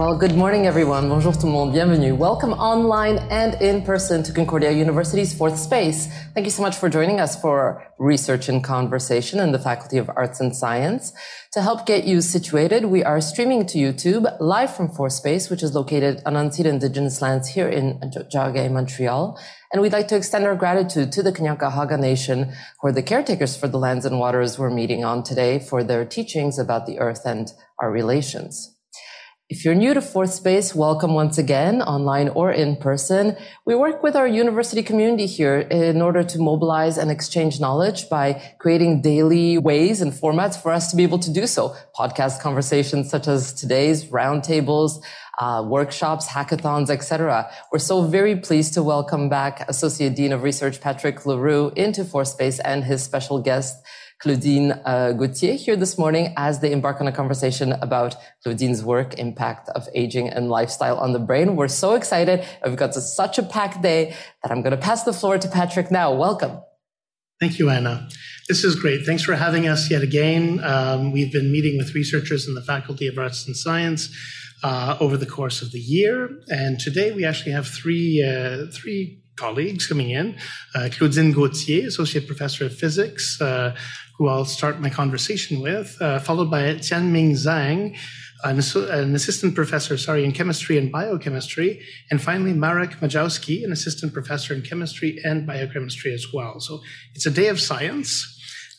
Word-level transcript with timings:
Well, 0.00 0.16
good 0.16 0.34
morning, 0.34 0.66
everyone. 0.66 1.10
Bonjour 1.10 1.34
tout 1.34 1.44
le 1.44 1.52
monde. 1.52 1.74
Bienvenue. 1.74 2.14
Welcome 2.14 2.54
online 2.54 3.18
and 3.30 3.60
in 3.60 3.82
person 3.82 4.22
to 4.22 4.32
Concordia 4.32 4.70
University's 4.70 5.34
fourth 5.34 5.58
space. 5.58 6.08
Thank 6.32 6.46
you 6.46 6.50
so 6.50 6.62
much 6.62 6.74
for 6.74 6.88
joining 6.88 7.20
us 7.20 7.38
for 7.38 7.86
research 7.98 8.48
and 8.48 8.64
conversation 8.64 9.38
in 9.40 9.52
the 9.52 9.58
Faculty 9.58 9.98
of 9.98 10.08
Arts 10.16 10.40
and 10.40 10.56
Science. 10.56 11.12
To 11.52 11.60
help 11.60 11.84
get 11.84 12.04
you 12.04 12.22
situated, 12.22 12.86
we 12.86 13.04
are 13.04 13.20
streaming 13.20 13.66
to 13.66 13.76
YouTube 13.76 14.24
live 14.40 14.74
from 14.74 14.88
Fourth 14.88 15.12
Space, 15.12 15.50
which 15.50 15.62
is 15.62 15.74
located 15.74 16.22
on 16.24 16.32
unceded 16.32 16.64
indigenous 16.64 17.20
lands 17.20 17.48
here 17.48 17.68
in 17.68 18.00
Tiohtià:ke, 18.00 18.70
Montreal. 18.70 19.38
And 19.70 19.82
we'd 19.82 19.92
like 19.92 20.08
to 20.08 20.16
extend 20.16 20.46
our 20.46 20.56
gratitude 20.56 21.12
to 21.12 21.22
the 21.22 21.30
Kanien'kehá:ka 21.30 21.98
Nation, 21.98 22.54
who 22.80 22.88
are 22.88 22.92
the 22.92 23.02
caretakers 23.02 23.54
for 23.54 23.68
the 23.68 23.78
lands 23.78 24.06
and 24.06 24.18
waters 24.18 24.58
we're 24.58 24.70
meeting 24.70 25.04
on 25.04 25.22
today 25.22 25.58
for 25.58 25.84
their 25.84 26.06
teachings 26.06 26.58
about 26.58 26.86
the 26.86 26.98
earth 26.98 27.26
and 27.26 27.52
our 27.78 27.90
relations. 27.90 28.79
If 29.50 29.64
you're 29.64 29.74
new 29.74 29.94
to 29.94 30.00
Fourth 30.00 30.32
Space, 30.32 30.76
welcome 30.76 31.12
once 31.12 31.36
again, 31.36 31.82
online 31.82 32.28
or 32.28 32.52
in 32.52 32.76
person. 32.76 33.36
We 33.66 33.74
work 33.74 34.00
with 34.00 34.14
our 34.14 34.28
university 34.28 34.80
community 34.84 35.26
here 35.26 35.58
in 35.58 36.00
order 36.00 36.22
to 36.22 36.38
mobilize 36.38 36.96
and 36.96 37.10
exchange 37.10 37.58
knowledge 37.58 38.08
by 38.08 38.40
creating 38.60 39.02
daily 39.02 39.58
ways 39.58 40.00
and 40.02 40.12
formats 40.12 40.56
for 40.56 40.70
us 40.70 40.88
to 40.92 40.96
be 40.96 41.02
able 41.02 41.18
to 41.18 41.32
do 41.32 41.48
so. 41.48 41.74
Podcast 41.98 42.40
conversations 42.40 43.10
such 43.10 43.26
as 43.26 43.52
today's 43.52 44.04
roundtables, 44.04 45.02
uh, 45.40 45.64
workshops, 45.66 46.28
hackathons, 46.28 46.88
etc. 46.88 47.50
We're 47.72 47.80
so 47.80 48.02
very 48.02 48.36
pleased 48.36 48.74
to 48.74 48.84
welcome 48.84 49.28
back 49.28 49.68
Associate 49.68 50.14
Dean 50.14 50.32
of 50.32 50.44
Research 50.44 50.80
Patrick 50.80 51.26
Leroux 51.26 51.72
into 51.74 52.04
Fourth 52.04 52.28
Space 52.28 52.60
and 52.60 52.84
his 52.84 53.02
special 53.02 53.40
guest, 53.42 53.84
Claudine 54.20 54.72
uh, 54.84 55.12
Gauthier 55.12 55.54
here 55.54 55.76
this 55.76 55.96
morning 55.96 56.34
as 56.36 56.60
they 56.60 56.72
embark 56.72 57.00
on 57.00 57.06
a 57.06 57.12
conversation 57.12 57.72
about 57.72 58.16
Claudine's 58.42 58.84
work, 58.84 59.18
impact 59.18 59.70
of 59.70 59.88
aging 59.94 60.28
and 60.28 60.50
lifestyle 60.50 60.98
on 60.98 61.14
the 61.14 61.18
brain. 61.18 61.56
We're 61.56 61.68
so 61.68 61.94
excited. 61.94 62.44
We've 62.64 62.76
got 62.76 62.94
such 62.94 63.38
a 63.38 63.42
packed 63.42 63.80
day 63.80 64.14
that 64.42 64.52
I'm 64.52 64.60
going 64.60 64.72
to 64.72 64.76
pass 64.76 65.04
the 65.04 65.14
floor 65.14 65.38
to 65.38 65.48
Patrick 65.48 65.90
now. 65.90 66.12
Welcome. 66.14 66.60
Thank 67.40 67.58
you, 67.58 67.70
Anna. 67.70 68.06
This 68.46 68.62
is 68.62 68.76
great. 68.76 69.06
Thanks 69.06 69.22
for 69.22 69.34
having 69.34 69.66
us 69.66 69.90
yet 69.90 70.02
again. 70.02 70.62
Um, 70.62 71.12
we've 71.12 71.32
been 71.32 71.50
meeting 71.50 71.78
with 71.78 71.94
researchers 71.94 72.46
in 72.46 72.54
the 72.54 72.62
Faculty 72.62 73.06
of 73.06 73.16
Arts 73.16 73.46
and 73.46 73.56
Science 73.56 74.14
uh, 74.62 74.98
over 75.00 75.16
the 75.16 75.24
course 75.24 75.62
of 75.62 75.72
the 75.72 75.78
year, 75.78 76.28
and 76.48 76.78
today 76.78 77.12
we 77.12 77.24
actually 77.24 77.52
have 77.52 77.66
three 77.66 78.22
uh, 78.22 78.66
three 78.70 79.22
colleagues 79.36 79.86
coming 79.86 80.10
in. 80.10 80.36
Uh, 80.74 80.90
Claudine 80.92 81.32
Gauthier, 81.32 81.86
Associate 81.86 82.26
Professor 82.26 82.66
of 82.66 82.76
Physics, 82.76 83.40
uh, 83.40 83.74
who 84.20 84.28
I'll 84.28 84.44
start 84.44 84.80
my 84.80 84.90
conversation 84.90 85.62
with, 85.62 85.96
uh, 85.98 86.18
followed 86.18 86.50
by 86.50 86.60
Tianming 86.74 87.30
Zhang, 87.30 87.96
an, 88.44 88.60
an, 88.90 89.14
assistant 89.14 89.54
professor, 89.54 89.96
sorry, 89.96 90.26
in 90.26 90.32
chemistry 90.32 90.76
and 90.76 90.92
biochemistry, 90.92 91.80
and 92.10 92.20
finally 92.20 92.52
Marek 92.52 92.90
Majewski, 93.00 93.64
an 93.64 93.72
assistant 93.72 94.12
professor 94.12 94.52
in 94.52 94.60
chemistry 94.60 95.18
and 95.24 95.46
biochemistry 95.46 96.12
as 96.12 96.26
well. 96.34 96.60
So 96.60 96.82
it's 97.14 97.24
a 97.24 97.30
day 97.30 97.48
of 97.48 97.58
science. 97.58 98.12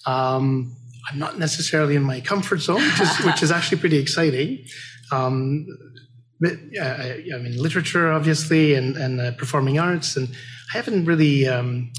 Um, 0.05 0.75
I'm 1.11 1.17
not 1.17 1.39
necessarily 1.39 1.95
in 1.95 2.03
my 2.03 2.21
comfort 2.21 2.59
zone, 2.59 2.83
which 2.83 3.01
is, 3.01 3.17
which 3.25 3.41
is 3.41 3.49
actually 3.49 3.79
pretty 3.79 3.97
exciting. 3.97 4.63
Um, 5.11 5.65
but, 6.39 6.53
uh, 6.79 7.13
I 7.33 7.39
mean, 7.41 7.57
literature, 7.57 8.11
obviously, 8.11 8.75
and, 8.75 8.95
and 8.95 9.19
uh, 9.19 9.31
performing 9.31 9.79
arts, 9.79 10.15
and 10.15 10.29
I 10.71 10.77
haven't 10.77 11.05
really 11.05 11.47
um, 11.47 11.91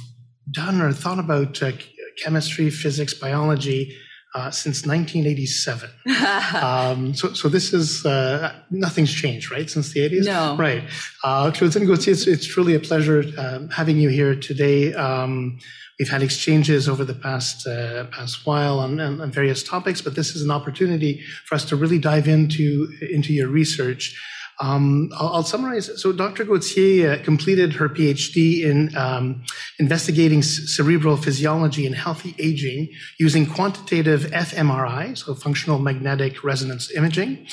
done 0.52 0.80
or 0.80 0.92
thought 0.92 1.18
about 1.18 1.60
uh, 1.60 1.72
chemistry, 2.16 2.70
physics, 2.70 3.14
biology 3.14 3.96
uh, 4.34 4.50
since 4.50 4.86
1987. 4.86 5.90
um, 6.62 7.14
so, 7.14 7.32
so 7.34 7.48
this 7.48 7.72
is 7.72 8.04
uh, 8.06 8.54
nothing's 8.70 9.12
changed, 9.12 9.50
right, 9.50 9.68
since 9.68 9.92
the 9.92 10.00
80s. 10.00 10.24
No, 10.24 10.56
right. 10.56 10.84
Uh, 11.22 11.50
Claudine 11.50 11.86
Gauthier, 11.86 12.12
it's, 12.12 12.26
it's 12.26 12.46
truly 12.46 12.74
a 12.74 12.80
pleasure 12.80 13.24
um, 13.38 13.68
having 13.68 13.98
you 13.98 14.08
here 14.08 14.34
today. 14.34 14.94
Um, 14.94 15.58
we've 15.98 16.08
had 16.08 16.22
exchanges 16.22 16.88
over 16.88 17.04
the 17.04 17.14
past 17.14 17.66
uh, 17.66 18.04
past 18.06 18.46
while 18.46 18.78
on, 18.80 18.98
on, 19.00 19.30
various 19.30 19.62
topics, 19.62 20.00
but 20.00 20.14
this 20.14 20.34
is 20.34 20.42
an 20.42 20.50
opportunity 20.50 21.20
for 21.44 21.54
us 21.54 21.64
to 21.66 21.76
really 21.76 21.98
dive 21.98 22.26
into 22.26 22.90
into 23.10 23.32
your 23.32 23.48
research. 23.48 24.18
Um, 24.60 25.10
I'll, 25.18 25.28
I'll, 25.28 25.42
summarize. 25.42 26.00
So, 26.00 26.12
Dr. 26.12 26.44
Gauthier 26.44 27.12
uh, 27.12 27.24
completed 27.24 27.72
her 27.74 27.88
PhD 27.88 28.62
in 28.62 28.94
um, 28.96 29.42
investigating 29.78 30.42
cerebral 30.42 31.16
physiology 31.16 31.86
and 31.86 31.94
healthy 31.94 32.34
aging 32.38 32.88
using 33.18 33.46
quantitative 33.46 34.22
fMRI, 34.22 35.16
so 35.18 35.34
functional 35.34 35.78
magnetic 35.78 36.44
resonance 36.44 36.90
imaging. 36.92 37.46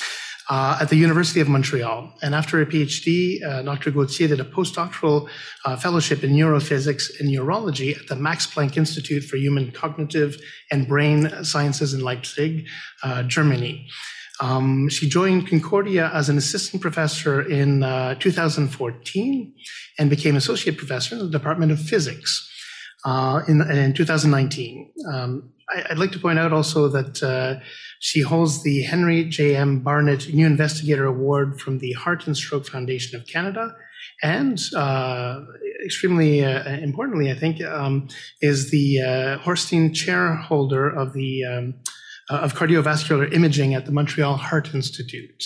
Uh, 0.52 0.78
at 0.80 0.88
the 0.88 0.96
University 0.96 1.38
of 1.38 1.48
Montreal. 1.48 2.12
And 2.22 2.34
after 2.34 2.60
a 2.60 2.66
PhD, 2.66 3.40
uh, 3.44 3.62
Dr. 3.62 3.92
Gauthier 3.92 4.26
did 4.26 4.40
a 4.40 4.44
postdoctoral 4.44 5.28
uh, 5.64 5.76
fellowship 5.76 6.24
in 6.24 6.32
neurophysics 6.32 7.20
and 7.20 7.28
neurology 7.28 7.94
at 7.94 8.08
the 8.08 8.16
Max 8.16 8.48
Planck 8.48 8.76
Institute 8.76 9.22
for 9.22 9.36
Human 9.36 9.70
Cognitive 9.70 10.42
and 10.72 10.88
Brain 10.88 11.44
Sciences 11.44 11.94
in 11.94 12.00
Leipzig, 12.00 12.66
uh, 13.04 13.22
Germany. 13.22 13.86
Um, 14.40 14.88
she 14.88 15.08
joined 15.08 15.48
Concordia 15.48 16.10
as 16.14 16.30
an 16.30 16.38
assistant 16.38 16.80
professor 16.80 17.42
in 17.42 17.82
uh, 17.82 18.14
2014 18.14 19.54
and 19.98 20.10
became 20.10 20.34
associate 20.34 20.78
professor 20.78 21.14
in 21.14 21.20
the 21.20 21.28
Department 21.28 21.72
of 21.72 21.80
Physics 21.80 22.48
uh, 23.04 23.42
in, 23.46 23.60
in, 23.70 23.92
2019. 23.92 24.92
Um, 25.12 25.52
I, 25.68 25.84
would 25.90 25.98
like 25.98 26.12
to 26.12 26.18
point 26.18 26.38
out 26.38 26.54
also 26.54 26.88
that 26.88 27.22
uh, 27.22 27.60
she 28.00 28.22
holds 28.22 28.62
the 28.62 28.82
Henry 28.82 29.24
J.M. 29.24 29.80
Barnett 29.80 30.32
New 30.32 30.46
Investigator 30.46 31.04
Award 31.04 31.60
from 31.60 31.78
the 31.78 31.92
Heart 31.92 32.26
and 32.26 32.36
Stroke 32.36 32.66
Foundation 32.66 33.20
of 33.20 33.26
Canada. 33.26 33.76
And 34.22 34.60
uh, 34.74 35.40
extremely 35.84 36.44
uh, 36.44 36.68
importantly, 36.78 37.30
I 37.30 37.34
think, 37.34 37.62
um, 37.62 38.08
is 38.40 38.70
the 38.70 39.00
uh, 39.00 39.38
Hornstein 39.38 39.94
Chair 39.94 40.34
holder 40.34 40.88
of 40.88 41.12
the 41.12 41.44
um, 41.44 41.74
of 42.36 42.54
cardiovascular 42.54 43.32
imaging 43.32 43.74
at 43.74 43.86
the 43.86 43.92
Montreal 43.92 44.36
Heart 44.36 44.74
Institute. 44.74 45.44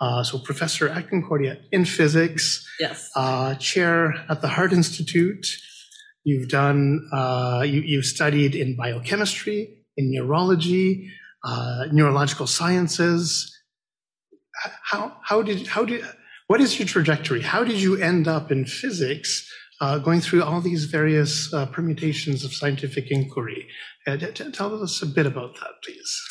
Uh, 0.00 0.22
so, 0.24 0.38
professor 0.38 0.88
at 0.88 1.08
Concordia 1.08 1.58
in 1.70 1.84
physics, 1.84 2.66
yes, 2.80 3.10
uh, 3.14 3.54
chair 3.54 4.14
at 4.28 4.42
the 4.42 4.48
Heart 4.48 4.72
Institute. 4.72 5.46
You've 6.24 6.48
done, 6.48 7.08
uh, 7.12 7.62
you, 7.66 7.82
you've 7.82 8.06
studied 8.06 8.54
in 8.54 8.76
biochemistry, 8.76 9.84
in 9.96 10.10
neurology, 10.10 11.10
uh, 11.44 11.84
neurological 11.92 12.46
sciences. 12.46 13.50
How, 14.82 15.16
how 15.22 15.42
did, 15.42 15.66
how 15.66 15.84
did, 15.84 16.04
what 16.46 16.60
is 16.60 16.78
your 16.78 16.88
trajectory? 16.88 17.42
How 17.42 17.62
did 17.62 17.80
you 17.80 17.96
end 17.96 18.26
up 18.26 18.50
in 18.50 18.64
physics, 18.64 19.48
uh, 19.80 19.98
going 19.98 20.20
through 20.20 20.42
all 20.42 20.60
these 20.60 20.84
various 20.84 21.48
permutations 21.72 22.44
of 22.44 22.52
scientific 22.52 23.10
inquiry? 23.10 23.66
Uh, 24.06 24.16
tell 24.16 24.82
us 24.82 25.02
a 25.02 25.06
bit 25.06 25.26
about 25.26 25.54
that, 25.54 25.70
please. 25.82 26.22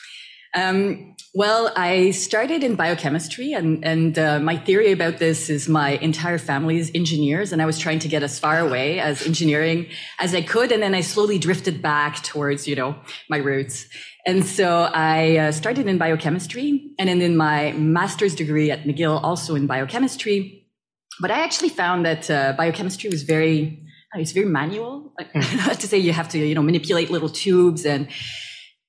Um, 0.55 1.15
well, 1.33 1.73
I 1.75 2.11
started 2.11 2.63
in 2.63 2.75
biochemistry, 2.75 3.53
and, 3.53 3.83
and 3.83 4.19
uh, 4.19 4.39
my 4.39 4.55
theory 4.55 4.91
about 4.91 5.17
this 5.17 5.49
is 5.49 5.67
my 5.67 5.91
entire 5.93 6.37
family 6.37 6.77
is 6.77 6.91
engineers, 6.93 7.51
and 7.51 7.59
I 7.59 7.65
was 7.65 7.79
trying 7.79 7.97
to 7.99 8.07
get 8.07 8.21
as 8.21 8.37
far 8.37 8.59
away 8.59 8.99
as 8.99 9.25
engineering 9.25 9.87
as 10.19 10.35
I 10.35 10.43
could, 10.43 10.71
and 10.71 10.83
then 10.83 10.93
I 10.93 11.01
slowly 11.01 11.39
drifted 11.39 11.81
back 11.81 12.21
towards, 12.21 12.67
you 12.67 12.75
know, 12.75 12.95
my 13.29 13.37
roots. 13.37 13.87
And 14.27 14.45
so 14.45 14.91
I 14.93 15.37
uh, 15.37 15.51
started 15.51 15.87
in 15.87 15.97
biochemistry, 15.97 16.91
and 16.99 17.09
then 17.09 17.19
in 17.19 17.35
my 17.35 17.71
master's 17.71 18.35
degree 18.35 18.69
at 18.69 18.83
McGill, 18.83 19.19
also 19.23 19.55
in 19.55 19.65
biochemistry. 19.65 20.62
But 21.19 21.31
I 21.31 21.43
actually 21.43 21.69
found 21.69 22.05
that 22.05 22.29
uh, 22.29 22.53
biochemistry 22.57 23.09
was 23.09 23.23
very 23.23 23.83
it's 24.15 24.31
very 24.31 24.45
manual. 24.45 25.13
Mm. 25.19 25.77
to 25.79 25.87
say 25.87 25.97
you 25.97 26.13
have 26.13 26.29
to, 26.29 26.39
you 26.39 26.55
know, 26.55 26.61
manipulate 26.61 27.09
little 27.09 27.29
tubes 27.29 27.85
and, 27.85 28.07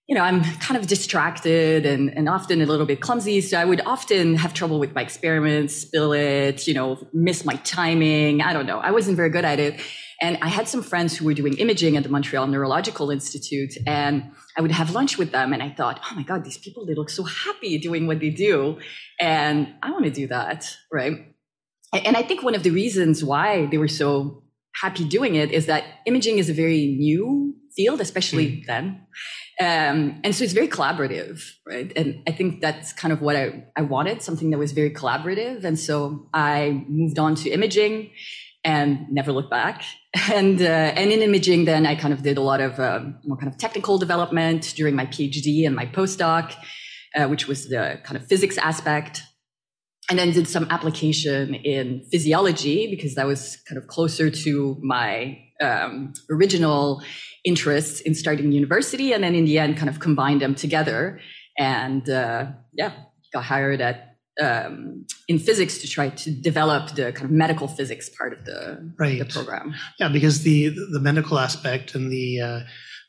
you 0.06 0.15
know, 0.15 0.23
I'm 0.23 0.44
kind 0.59 0.79
of 0.79 0.87
distracted 0.87 1.87
and, 1.87 2.15
and 2.15 2.29
often 2.29 2.61
a 2.61 2.67
little 2.67 2.85
bit 2.85 3.00
clumsy. 3.00 3.41
So 3.41 3.59
I 3.59 3.65
would 3.65 3.81
often 3.87 4.37
have 4.37 4.53
trouble 4.53 4.79
with 4.79 4.94
my 4.94 5.00
experiments, 5.00 5.75
spill 5.75 6.12
it, 6.12 6.67
you 6.67 6.75
know, 6.75 7.09
miss 7.15 7.44
my 7.44 7.56
timing. 7.56 8.43
I 8.43 8.53
don't 8.53 8.67
know. 8.67 8.79
I 8.79 8.91
wasn't 8.91 9.17
very 9.17 9.31
good 9.31 9.47
at 9.47 9.59
it. 9.59 9.81
And 10.20 10.38
I 10.43 10.49
had 10.49 10.69
some 10.69 10.82
friends 10.82 11.17
who 11.17 11.25
were 11.25 11.35
doing 11.35 11.55
imaging 11.55 11.97
at 11.97 12.03
the 12.03 12.09
Montreal 12.09 12.47
Neurological 12.47 13.11
Institute 13.11 13.73
and 13.87 14.31
I 14.56 14.61
would 14.61 14.70
have 14.70 14.94
lunch 14.94 15.19
with 15.19 15.32
them 15.32 15.53
and 15.53 15.62
I 15.62 15.70
thought, 15.70 16.00
oh 16.05 16.15
my 16.15 16.23
God, 16.23 16.44
these 16.44 16.59
people, 16.59 16.87
they 16.87 16.94
look 16.94 17.11
so 17.11 17.25
happy 17.25 17.79
doing 17.79 18.06
what 18.06 18.20
they 18.20 18.31
do. 18.31 18.79
And 19.19 19.75
I 19.82 19.91
want 19.91 20.05
to 20.05 20.11
do 20.11 20.29
that. 20.29 20.70
Right. 20.93 21.34
And 22.05 22.17
I 22.17 22.23
think 22.23 22.43
one 22.43 22.55
of 22.55 22.62
the 22.62 22.70
reasons 22.70 23.25
why 23.25 23.67
they 23.67 23.79
were 23.79 23.88
so 23.88 24.43
happy 24.81 25.05
doing 25.05 25.35
it 25.37 25.52
is 25.52 25.67
that 25.67 25.85
imaging 26.06 26.38
is 26.38 26.49
a 26.49 26.55
very 26.55 26.96
new 26.99 27.55
field, 27.76 28.00
especially 28.00 28.49
mm. 28.49 28.67
then. 28.67 29.06
Um, 29.61 30.20
and 30.25 30.35
so 30.35 30.43
it's 30.43 30.52
very 30.52 30.67
collaborative, 30.67 31.49
right? 31.67 31.93
And 31.94 32.23
I 32.26 32.32
think 32.32 32.61
that's 32.61 32.93
kind 32.93 33.12
of 33.12 33.20
what 33.20 33.37
I, 33.37 33.64
I 33.76 33.82
wanted, 33.82 34.20
something 34.20 34.50
that 34.50 34.58
was 34.58 34.73
very 34.73 34.91
collaborative. 34.91 35.62
And 35.62 35.79
so 35.79 36.29
I 36.35 36.85
moved 36.88 37.20
on 37.20 37.37
to 37.37 37.50
imaging 37.50 38.11
and 38.64 39.06
never 39.11 39.32
looked 39.32 39.50
back. 39.50 39.82
And, 40.32 40.62
uh, 40.62 40.64
and 40.64 41.11
in 41.11 41.23
imaging, 41.23 41.64
then 41.64 41.87
I 41.87 41.96
kind 41.96 42.14
of 42.14 42.23
did 42.23 42.38
a 42.38 42.41
lot 42.41 42.61
of 42.61 42.79
um, 42.79 43.19
more 43.25 43.37
kind 43.37 43.52
of 43.52 43.58
technical 43.58 43.99
development 43.99 44.73
during 44.76 44.94
my 44.94 45.06
PhD 45.06 45.67
and 45.67 45.75
my 45.75 45.87
postdoc, 45.87 46.55
uh, 47.17 47.26
which 47.26 47.49
was 47.49 47.69
the 47.69 47.99
kind 48.05 48.17
of 48.17 48.25
physics 48.29 48.56
aspect. 48.56 49.23
And 50.11 50.19
then 50.19 50.33
did 50.33 50.47
some 50.49 50.67
application 50.71 51.55
in 51.55 52.05
physiology 52.11 52.89
because 52.91 53.15
that 53.15 53.27
was 53.27 53.56
kind 53.69 53.79
of 53.79 53.87
closer 53.87 54.31
to 54.31 54.79
my 54.83 55.39
um, 55.61 56.12
original 56.31 57.03
interests 57.45 58.01
in 58.01 58.15
starting 58.15 58.53
university. 58.53 59.12
And 59.12 59.25
then 59.25 59.35
in 59.35 59.45
the 59.45 59.59
end, 59.59 59.77
kind 59.77 59.89
of 59.89 60.01
combined 60.01 60.43
them 60.43 60.55
together. 60.55 61.21
And 61.59 62.09
uh, 62.11 62.47
yeah, 62.73 62.93
got 63.33 63.45
hired 63.45 63.81
at 63.81 64.17
um, 64.41 65.06
in 65.29 65.39
physics 65.39 65.79
to 65.79 65.89
try 65.89 66.09
to 66.09 66.31
develop 66.31 66.91
the 66.97 67.12
kind 67.12 67.27
of 67.27 67.31
medical 67.31 67.69
physics 67.69 68.09
part 68.09 68.33
of 68.33 68.45
the, 68.45 68.93
right. 68.99 69.19
the 69.19 69.25
program. 69.25 69.75
Yeah, 70.01 70.09
because 70.09 70.43
the 70.43 70.71
the 70.93 71.01
medical 71.01 71.39
aspect 71.39 71.95
and 71.95 72.11
the 72.11 72.41
uh, 72.41 72.61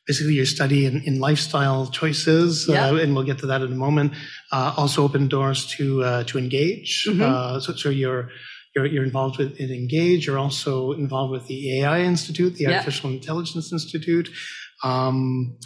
basically 0.08 0.34
your 0.34 0.46
study 0.46 0.86
in, 0.86 1.02
in 1.04 1.20
lifestyle 1.20 1.88
choices, 1.88 2.70
uh, 2.70 2.74
yeah. 2.74 2.90
uh, 2.90 2.96
and 2.96 3.16
we'll 3.16 3.26
get 3.26 3.40
to 3.40 3.48
that 3.48 3.62
in 3.62 3.72
a 3.72 3.76
moment. 3.76 4.14
Uh, 4.52 4.74
also 4.78 5.04
open 5.04 5.28
doors 5.28 5.66
to 5.66 6.04
uh, 6.04 6.24
to 6.26 6.38
engage. 6.38 7.06
Mm-hmm. 7.08 7.22
Uh, 7.22 7.60
so, 7.60 7.74
so 7.74 7.90
you're 7.90 8.30
you're, 8.76 8.86
you're 8.86 9.04
involved 9.04 9.38
with 9.38 9.58
in 9.58 9.72
Engage. 9.72 10.28
You're 10.28 10.38
also 10.38 10.92
involved 10.92 11.32
with 11.32 11.48
the 11.48 11.82
AI 11.82 12.02
Institute, 12.02 12.56
the 12.56 12.68
Artificial 12.68 13.10
Intelligence 13.10 13.72
Institute. 13.72 14.30
Um, 14.84 15.58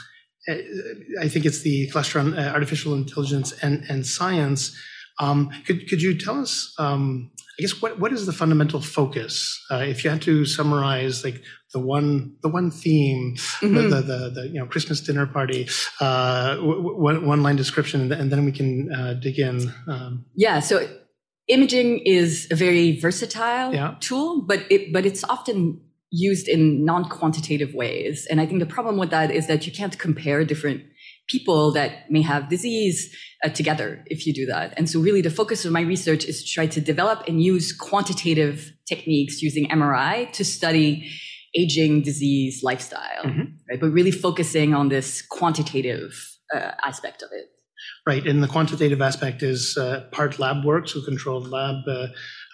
I 1.19 1.27
think 1.27 1.45
it's 1.45 1.61
the 1.61 1.89
cluster 1.89 2.19
on 2.19 2.37
uh, 2.37 2.51
artificial 2.53 2.93
intelligence 2.93 3.51
and, 3.61 3.83
and 3.89 4.05
science. 4.05 4.75
Um, 5.19 5.49
could, 5.65 5.87
could 5.89 6.01
you 6.01 6.17
tell 6.17 6.41
us, 6.41 6.73
um, 6.79 7.31
I 7.59 7.61
guess, 7.61 7.81
what, 7.81 7.99
what 7.99 8.13
is 8.13 8.25
the 8.25 8.31
fundamental 8.31 8.79
focus? 8.79 9.61
Uh, 9.69 9.83
if 9.85 10.05
you 10.05 10.09
had 10.09 10.21
to 10.21 10.45
summarize 10.45 11.25
like 11.25 11.43
the 11.73 11.79
one 11.79 12.37
the 12.41 12.47
one 12.47 12.71
theme, 12.71 13.35
mm-hmm. 13.35 13.75
the, 13.75 13.81
the, 13.81 14.01
the, 14.01 14.29
the, 14.29 14.47
you 14.47 14.59
know 14.59 14.65
Christmas 14.65 15.01
dinner 15.01 15.27
party, 15.27 15.67
uh, 15.99 16.55
one, 16.57 17.25
one 17.25 17.43
line 17.43 17.57
description, 17.57 18.13
and 18.13 18.31
then 18.31 18.45
we 18.45 18.53
can 18.53 18.89
uh, 18.93 19.13
dig 19.15 19.39
in. 19.39 19.73
Um, 19.89 20.25
yeah. 20.35 20.61
So 20.61 20.87
imaging 21.49 21.99
is 22.05 22.47
a 22.49 22.55
very 22.55 22.97
versatile 22.97 23.73
yeah. 23.73 23.95
tool, 23.99 24.41
but 24.41 24.65
it, 24.69 24.93
but 24.93 25.05
it's 25.05 25.25
often 25.25 25.81
used 26.11 26.47
in 26.47 26.85
non-quantitative 26.85 27.73
ways. 27.73 28.25
And 28.31 28.39
I 28.39 28.45
think 28.45 28.61
the 28.61 28.65
problem 28.65 28.97
with 28.97 29.11
that 29.11 29.31
is 29.31 29.47
that 29.47 29.67
you 29.67 29.73
can't 29.73 29.99
compare 29.99 30.43
different 30.45 30.83
people 31.29 31.71
that 31.71 32.09
may 32.09 32.21
have 32.21 32.49
disease 32.49 33.15
uh, 33.43 33.49
together 33.49 34.03
if 34.07 34.25
you 34.25 34.33
do 34.33 34.45
that. 34.45 34.73
And 34.77 34.89
so 34.89 34.99
really 34.99 35.21
the 35.21 35.29
focus 35.29 35.65
of 35.65 35.71
my 35.71 35.81
research 35.81 36.25
is 36.25 36.43
to 36.43 36.49
try 36.49 36.67
to 36.67 36.81
develop 36.81 37.23
and 37.27 37.41
use 37.41 37.71
quantitative 37.71 38.71
techniques 38.87 39.41
using 39.41 39.67
MRI 39.69 40.31
to 40.33 40.43
study 40.43 41.09
aging, 41.55 42.01
disease, 42.01 42.61
lifestyle, 42.63 43.23
mm-hmm. 43.23 43.53
right? 43.69 43.79
But 43.79 43.89
really 43.91 44.11
focusing 44.11 44.73
on 44.73 44.89
this 44.89 45.21
quantitative 45.21 46.11
uh, 46.53 46.71
aspect 46.85 47.21
of 47.21 47.29
it. 47.31 47.45
Right, 48.05 48.25
and 48.25 48.43
the 48.43 48.47
quantitative 48.47 49.01
aspect 49.01 49.41
is 49.43 49.77
uh, 49.77 50.07
part 50.11 50.39
lab 50.39 50.65
work, 50.65 50.87
so 50.89 51.01
controlled 51.01 51.47
lab 51.49 51.87
uh, 51.87 52.07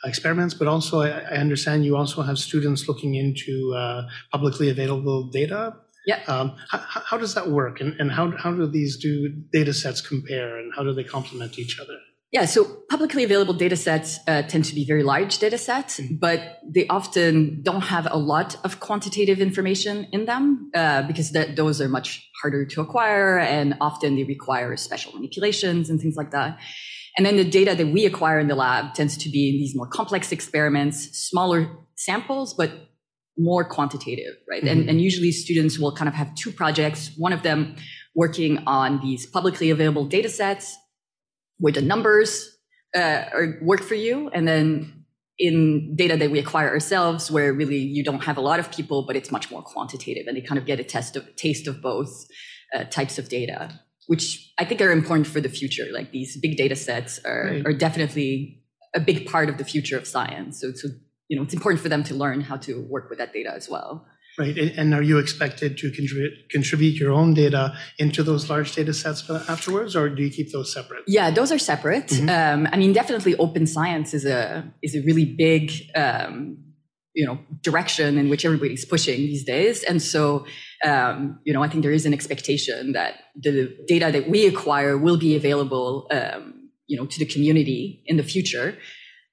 experiments, 0.03 0.53
but 0.53 0.67
also 0.67 1.01
I, 1.01 1.09
I, 1.09 1.37
understand 1.37 1.85
you 1.85 1.95
also 1.95 2.21
have 2.21 2.37
students 2.37 2.87
looking 2.87 3.15
into 3.15 3.73
uh, 3.75 4.07
publicly 4.31 4.69
available 4.69 5.29
data. 5.29 5.73
Yeah. 6.05 6.21
Um, 6.27 6.55
how, 6.69 6.79
how, 6.79 7.17
does 7.17 7.33
that 7.33 7.49
work, 7.49 7.81
and, 7.81 7.99
and 7.99 8.11
how 8.11 8.31
how 8.37 8.51
do 8.51 8.67
these 8.67 8.97
do 8.97 9.29
data 9.51 9.73
sets 9.73 10.01
compare, 10.01 10.57
and 10.59 10.71
how 10.75 10.83
do 10.83 10.93
they 10.93 11.03
complement 11.03 11.57
each 11.57 11.79
other? 11.79 11.97
Yeah, 12.31 12.43
so 12.43 12.65
publicly 12.89 13.23
available 13.23 13.53
data 13.53 13.77
sets 13.77 14.19
uh, 14.27 14.41
tend 14.41 14.65
to 14.65 14.75
be 14.75 14.83
very 14.83 15.03
large 15.03 15.37
data 15.37 15.57
sets, 15.57 16.01
mm-hmm. 16.01 16.15
but 16.15 16.59
they 16.67 16.85
often 16.87 17.61
don't 17.63 17.83
have 17.83 18.07
a 18.11 18.17
lot 18.17 18.57
of 18.65 18.81
quantitative 18.81 19.39
information 19.39 20.07
in 20.11 20.25
them 20.25 20.69
uh, 20.75 21.03
because 21.03 21.31
th- 21.31 21.55
those 21.55 21.79
are 21.79 21.87
much 21.87 22.29
harder 22.41 22.65
to 22.65 22.81
acquire 22.81 23.39
and 23.39 23.77
often 23.79 24.17
they 24.17 24.25
require 24.25 24.75
special 24.75 25.13
manipulations 25.13 25.89
and 25.89 26.01
things 26.01 26.17
like 26.17 26.31
that. 26.31 26.59
And 27.15 27.25
then 27.25 27.37
the 27.37 27.49
data 27.49 27.73
that 27.73 27.87
we 27.87 28.05
acquire 28.05 28.39
in 28.39 28.49
the 28.49 28.55
lab 28.55 28.93
tends 28.95 29.15
to 29.17 29.29
be 29.29 29.51
in 29.51 29.55
these 29.55 29.73
more 29.73 29.87
complex 29.87 30.33
experiments, 30.33 31.17
smaller 31.17 31.77
samples, 31.95 32.53
but 32.53 32.71
more 33.37 33.63
quantitative, 33.63 34.35
right? 34.49 34.63
Mm-hmm. 34.63 34.79
And, 34.79 34.89
and 34.89 35.01
usually 35.01 35.31
students 35.31 35.77
will 35.77 35.93
kind 35.93 36.07
of 36.07 36.13
have 36.13 36.33
two 36.35 36.51
projects, 36.51 37.11
one 37.17 37.33
of 37.33 37.43
them 37.43 37.75
working 38.15 38.63
on 38.65 39.01
these 39.01 39.25
publicly 39.25 39.69
available 39.69 40.05
data 40.05 40.29
sets 40.29 40.77
where 41.57 41.73
the 41.73 41.81
numbers 41.81 42.57
uh, 42.95 43.25
are, 43.33 43.59
work 43.61 43.81
for 43.81 43.95
you, 43.95 44.29
and 44.29 44.47
then 44.47 45.05
in 45.37 45.95
data 45.95 46.15
that 46.15 46.31
we 46.31 46.39
acquire 46.39 46.69
ourselves, 46.69 47.29
where 47.29 47.51
really 47.51 47.77
you 47.77 48.03
don't 48.03 48.23
have 48.23 48.37
a 48.37 48.41
lot 48.41 48.59
of 48.59 48.71
people, 48.71 49.05
but 49.05 49.15
it's 49.15 49.31
much 49.31 49.51
more 49.51 49.61
quantitative, 49.61 50.27
and 50.27 50.37
they 50.37 50.41
kind 50.41 50.57
of 50.57 50.65
get 50.65 50.79
a 50.79 50.83
test 50.83 51.15
of 51.15 51.35
taste 51.35 51.67
of 51.67 51.81
both 51.81 52.25
uh, 52.73 52.85
types 52.85 53.17
of 53.19 53.27
data, 53.27 53.79
which 54.07 54.53
I 54.57 54.65
think 54.65 54.81
are 54.81 54.91
important 54.91 55.27
for 55.27 55.41
the 55.41 55.49
future. 55.49 55.85
Like 55.91 56.11
these 56.11 56.37
big 56.37 56.55
data 56.55 56.75
sets 56.75 57.19
are 57.25 57.49
right. 57.51 57.65
are 57.65 57.73
definitely 57.73 58.63
a 58.93 58.99
big 58.99 59.25
part 59.25 59.49
of 59.49 59.57
the 59.57 59.65
future 59.65 59.97
of 59.97 60.07
science. 60.07 60.61
So, 60.61 60.71
so 60.73 60.87
you 61.27 61.37
know, 61.37 61.43
it's 61.43 61.53
important 61.53 61.81
for 61.81 61.89
them 61.89 62.03
to 62.03 62.13
learn 62.13 62.41
how 62.41 62.57
to 62.57 62.81
work 62.89 63.09
with 63.09 63.19
that 63.19 63.33
data 63.33 63.51
as 63.53 63.69
well. 63.69 64.05
Right. 64.37 64.57
And 64.57 64.93
are 64.93 65.01
you 65.01 65.17
expected 65.17 65.77
to 65.77 65.91
contribute, 65.91 66.49
contribute 66.49 66.95
your 66.95 67.13
own 67.13 67.33
data 67.33 67.77
into 67.97 68.21
those 68.21 68.49
large 68.49 68.75
data 68.75 68.93
sets 68.93 69.29
afterwards, 69.29 69.95
or 69.95 70.09
do 70.09 70.23
you 70.23 70.29
keep 70.29 70.51
those 70.51 70.73
separate? 70.73 71.03
Yeah, 71.07 71.31
those 71.31 71.53
are 71.53 71.59
separate. 71.59 72.07
Mm-hmm. 72.07 72.29
Um, 72.29 72.67
I 72.69 72.77
mean, 72.77 72.91
definitely 72.91 73.37
open 73.37 73.65
science 73.65 74.13
is 74.13 74.25
a, 74.25 74.69
is 74.81 74.93
a 74.93 75.01
really 75.03 75.23
big, 75.23 75.71
um, 75.95 76.57
you 77.13 77.25
know, 77.25 77.39
direction 77.61 78.17
in 78.17 78.27
which 78.27 78.43
everybody's 78.43 78.83
pushing 78.83 79.19
these 79.19 79.45
days. 79.45 79.83
And 79.83 80.01
so, 80.01 80.45
um, 80.83 81.39
you 81.45 81.53
know, 81.53 81.63
I 81.63 81.69
think 81.69 81.83
there 81.83 81.93
is 81.93 82.05
an 82.05 82.13
expectation 82.13 82.91
that 82.91 83.13
the 83.37 83.73
data 83.87 84.11
that 84.11 84.29
we 84.29 84.47
acquire 84.47 84.97
will 84.97 85.17
be 85.17 85.37
available, 85.37 86.07
um, 86.11 86.71
you 86.87 86.97
know, 86.97 87.05
to 87.05 87.19
the 87.19 87.25
community 87.25 88.03
in 88.05 88.17
the 88.17 88.23
future. 88.23 88.77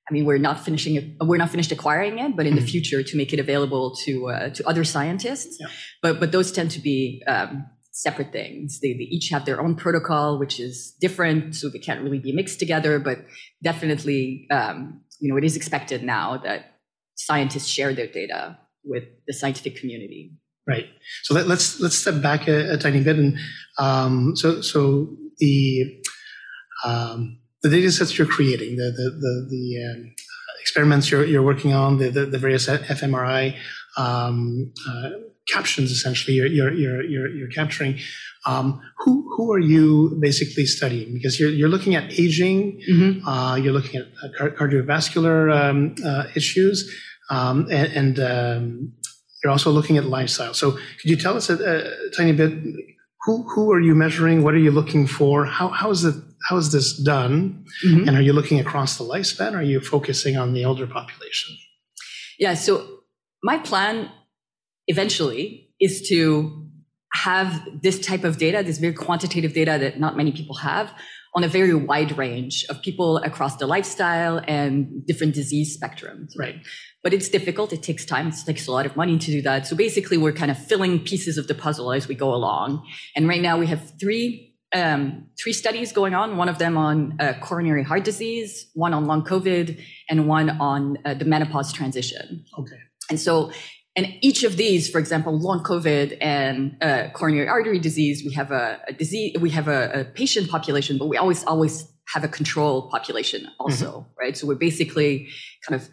I 0.09 0.13
mean, 0.13 0.25
we're 0.25 0.39
not 0.39 0.65
finishing 0.65 0.97
it, 0.97 1.05
we're 1.21 1.37
not 1.37 1.51
finished 1.51 1.73
acquiring 1.73 2.19
it, 2.19 2.37
but 2.37 2.47
in 2.47 2.55
mm-hmm. 2.55 2.65
the 2.65 2.71
future 2.71 3.03
to 3.03 3.17
make 3.17 3.33
it 3.33 3.39
available 3.39 3.95
to 4.05 4.29
uh, 4.29 4.49
to 4.51 4.69
other 4.69 4.85
scientists. 4.85 5.57
Yeah. 5.61 5.69
But 6.03 6.21
but 6.21 6.33
those 6.33 6.51
tend 6.51 6.71
to 6.73 6.81
be 6.81 7.23
um, 7.27 7.67
separate 7.93 8.33
things. 8.33 8.81
They, 8.81 8.95
they 8.95 9.05
each 9.05 9.29
have 9.29 9.45
their 9.45 9.61
own 9.61 9.77
protocol, 9.77 10.39
which 10.39 10.59
is 10.59 10.95
different, 11.01 11.55
so 11.55 11.69
they 11.69 11.79
can't 11.79 12.03
really 12.03 12.19
be 12.19 12.33
mixed 12.33 12.59
together. 12.59 12.99
But 12.99 13.25
definitely, 13.63 14.47
um, 14.51 15.03
you 15.21 15.31
know, 15.31 15.37
it 15.37 15.45
is 15.45 15.57
expected 15.57 16.03
now 16.03 16.39
that 16.39 16.81
scientists 17.15 17.69
share 17.69 17.95
their 17.95 18.09
data 18.09 18.59
with 18.85 19.05
the 19.27 19.35
scientific 19.35 19.77
community. 19.77 20.33
Right. 20.67 20.87
So 21.25 21.35
let, 21.35 21.45
us 21.45 21.49
let's, 21.49 21.81
let's 21.81 21.99
step 21.99 22.23
back 22.23 22.49
a, 22.49 22.75
a 22.75 22.79
tiny 22.79 23.03
bit, 23.03 23.17
and 23.17 23.39
um, 23.79 24.35
so 24.37 24.61
so 24.61 25.17
the 25.39 26.03
um, 26.85 27.39
the 27.63 27.69
data 27.69 27.91
sets 27.93 28.19
you're 28.19 28.27
creating, 28.27 28.77
the 28.77 28.91
the 28.91 29.11
the, 29.11 29.47
the 29.51 29.85
um, 29.91 30.15
experiments 30.61 31.11
you're, 31.11 31.25
you're 31.25 31.43
working 31.43 31.73
on, 31.75 31.99
the, 31.99 32.09
the, 32.09 32.25
the 32.27 32.39
various 32.39 32.69
fMRI 32.69 33.57
um, 33.97 34.73
uh, 34.89 35.11
captions, 35.49 35.91
essentially 35.91 36.37
you're 36.37 36.47
you're 36.47 36.73
you're 36.73 37.03
you're, 37.03 37.29
you're 37.29 37.49
capturing. 37.49 37.99
Um, 38.47 38.81
who 38.99 39.13
who 39.37 39.53
are 39.53 39.59
you 39.59 40.17
basically 40.21 40.67
studying? 40.67 41.15
Because 41.15 41.39
you're 41.39 41.51
you're 41.51 41.69
looking 41.69 41.95
at 41.95 42.19
aging, 42.19 42.81
mm-hmm. 42.89 43.27
uh, 43.27 43.57
you're 43.57 43.73
looking 43.73 44.01
at 44.01 44.07
uh, 44.23 44.49
cardiovascular 44.51 45.55
um, 45.55 45.95
uh, 46.05 46.25
issues, 46.35 46.91
um, 47.31 47.69
and, 47.71 47.93
and 47.93 48.21
um, 48.21 48.93
you're 49.43 49.53
also 49.53 49.71
looking 49.71 49.97
at 49.97 50.05
lifestyle. 50.05 50.55
So 50.55 50.73
could 50.73 51.11
you 51.11 51.17
tell 51.17 51.37
us 51.37 51.51
a, 51.51 51.55
a, 51.55 52.11
tiny 52.17 52.33
bit? 52.33 52.53
Who 53.25 53.49
who 53.49 53.73
are 53.73 53.81
you 53.81 53.95
measuring? 53.95 54.43
What 54.43 54.55
are 54.55 54.65
you 54.67 54.73
looking 54.73 55.07
for? 55.07 55.45
How 55.45 55.69
how 55.69 55.91
is 55.91 56.05
it 56.05 56.17
how 56.49 56.57
is 56.57 56.73
this 56.73 56.97
done? 56.97 57.65
Mm-hmm. 57.85 58.09
And 58.09 58.17
are 58.17 58.23
you 58.23 58.33
looking 58.33 58.61
across 58.61 58.99
the 58.99 59.05
lifespan? 59.05 59.53
Or 59.53 59.59
are 59.59 59.63
you 59.63 59.81
focusing 59.81 60.37
on 60.37 60.53
the 60.53 60.63
elder 60.63 60.87
population? 60.87 61.57
Yeah. 62.39 62.55
So 62.55 63.01
my 63.43 63.59
plan 63.59 64.11
eventually 64.89 65.71
is 65.81 66.09
to 66.09 66.69
have 67.15 67.63
this 67.83 68.01
type 68.01 68.25
of 68.25 68.39
data, 68.39 68.63
this 68.63 68.79
very 68.79 68.95
quantitative 68.95 69.53
data 69.53 69.79
that 69.81 70.01
not 70.01 70.17
many 70.17 70.33
people 70.33 70.57
have 70.57 70.93
on 71.35 71.45
a 71.45 71.49
very 71.49 71.75
wide 71.75 72.17
range 72.19 72.65
of 72.69 72.83
people 72.83 73.19
across 73.19 73.57
the 73.57 73.67
lifestyle 73.67 74.43
and 74.47 75.07
different 75.07 75.35
disease 75.35 75.79
spectrums. 75.79 76.33
Right. 76.37 76.57
But 77.03 77.15
it's 77.15 77.29
difficult. 77.29 77.73
It 77.73 77.83
takes 77.83 78.05
time. 78.05 78.29
It 78.29 78.35
takes 78.45 78.67
a 78.67 78.73
lot 78.73 78.87
of 78.87 78.97
money 78.97 79.19
to 79.19 79.31
do 79.31 79.43
that. 79.43 79.67
So 79.67 79.75
basically 79.75 80.19
we're 80.19 80.33
kind 80.33 80.51
of 80.51 80.59
filling 80.59 81.01
pieces 81.01 81.39
of 81.39 81.49
the 81.49 81.55
puzzle 81.55 81.93
as 81.93 82.07
we 82.07 82.15
go 82.15 82.35
along. 82.35 82.87
And 83.17 83.29
right 83.29 83.41
now 83.41 83.59
we 83.59 83.67
have 83.67 83.93
three 83.99 84.52
um, 84.75 85.27
three 85.39 85.53
studies 85.53 85.93
going 85.93 86.15
on, 86.15 86.37
one 86.37 86.49
of 86.49 86.59
them 86.59 86.77
on 86.77 87.17
uh, 87.21 87.35
coronary 87.41 87.83
heart 87.83 88.05
disease, 88.05 88.71
one 88.75 88.95
on 88.95 89.07
long 89.07 89.25
COVID, 89.25 89.81
and 90.09 90.27
one 90.27 90.51
on 90.51 90.99
uh, 91.05 91.15
the 91.15 91.25
menopause 91.25 91.73
transition. 91.73 92.45
Okay. 92.59 92.77
And 93.11 93.21
so, 93.21 93.53
and 93.95 94.15
each 94.23 94.43
of 94.43 94.57
these, 94.57 94.89
for 94.89 94.99
example, 94.99 95.39
long 95.39 95.63
COVID 95.63 96.17
and 96.21 96.77
uh, 96.81 97.09
coronary 97.13 97.49
artery 97.49 97.79
disease, 97.79 98.25
we 98.25 98.33
have 98.33 98.51
a, 98.51 98.81
a 98.89 98.93
disease, 98.93 99.37
we 99.39 99.51
have 99.51 99.69
a, 99.69 100.01
a, 100.01 100.05
patient 100.05 100.49
population, 100.49 100.97
but 100.97 101.09
we 101.09 101.19
always, 101.19 101.45
always 101.45 101.87
have 102.15 102.25
a 102.25 102.29
control 102.29 102.89
population 102.89 103.47
also, 103.61 103.91
mm-hmm. 103.91 104.11
right? 104.19 104.37
So 104.37 104.47
we're 104.47 104.55
basically 104.55 105.29
kind 105.69 105.81
of 105.81 105.89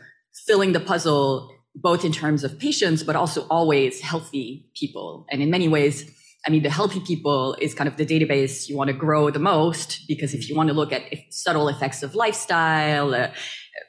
filling 0.48 0.72
the 0.72 0.80
puzzle 0.80 1.54
both 1.76 2.04
in 2.04 2.12
terms 2.12 2.44
of 2.44 2.58
patients, 2.58 3.04
but 3.04 3.16
also 3.16 3.46
always 3.50 4.02
healthy 4.02 4.70
people. 4.76 5.26
And 5.30 5.42
in 5.42 5.50
many 5.50 5.68
ways, 5.68 6.10
I 6.48 6.50
mean, 6.50 6.64
the 6.64 6.70
healthy 6.70 7.02
people 7.02 7.56
is 7.60 7.74
kind 7.74 7.88
of 7.88 7.98
the 7.98 8.06
database 8.06 8.70
you 8.70 8.78
want 8.78 8.88
to 8.88 8.94
grow 8.94 9.30
the 9.30 9.40
most 9.40 10.08
because 10.08 10.34
if 10.34 10.50
you 10.50 10.56
want 10.56 10.70
to 10.70 10.74
look 10.74 10.94
at 10.94 11.04
subtle 11.32 11.68
effects 11.68 12.02
of 12.02 12.16
lifestyle, 12.16 13.14
uh, 13.14 13.32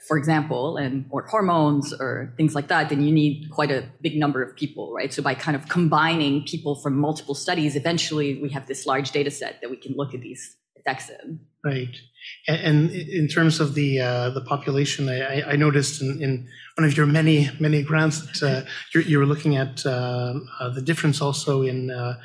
for 0.09 0.17
example, 0.17 0.77
and 0.77 1.07
or 1.11 1.23
hormones 1.27 1.93
or 1.93 2.35
things 2.37 2.55
like 2.55 2.69
that, 2.69 2.89
then 2.89 3.03
you 3.03 3.13
need 3.13 3.51
quite 3.51 3.71
a 3.71 3.85
big 4.01 4.17
number 4.17 4.43
of 4.43 4.57
people, 4.57 4.93
right? 4.93 5.13
So 5.13 5.23
by 5.23 5.35
kind 5.35 5.57
of 5.57 5.69
combining 5.69 6.43
people 6.43 6.75
from 6.75 6.99
multiple 6.99 7.37
studies, 7.37 7.77
eventually 7.77 8.41
we 8.43 8.51
have 8.51 8.67
this 8.67 8.85
large 8.85 9.13
data 9.13 9.31
set 9.31 9.61
that 9.61 9.71
we 9.71 9.77
can 9.77 9.95
look 9.97 10.13
at 10.13 10.21
these 10.21 10.57
effects 10.75 11.11
in. 11.11 11.41
Right. 11.65 11.97
And, 12.49 12.91
in 12.91 13.29
terms 13.29 13.61
of 13.61 13.75
the 13.75 14.01
uh, 14.01 14.31
the 14.31 14.41
population, 14.41 15.09
I, 15.09 15.43
I 15.53 15.57
noticed 15.57 16.01
in, 16.03 16.23
in, 16.23 16.49
one 16.77 16.87
of 16.87 16.97
your 16.97 17.07
many 17.07 17.51
many 17.59 17.83
grants 17.83 18.41
that 18.41 18.67
uh, 18.97 19.01
you 19.01 19.19
were 19.19 19.27
looking 19.27 19.57
at 19.57 19.85
uh, 19.85 20.35
uh, 20.59 20.71
the 20.71 20.81
difference 20.81 21.21
also 21.21 21.63
in 21.63 21.91
uh, 21.91 22.19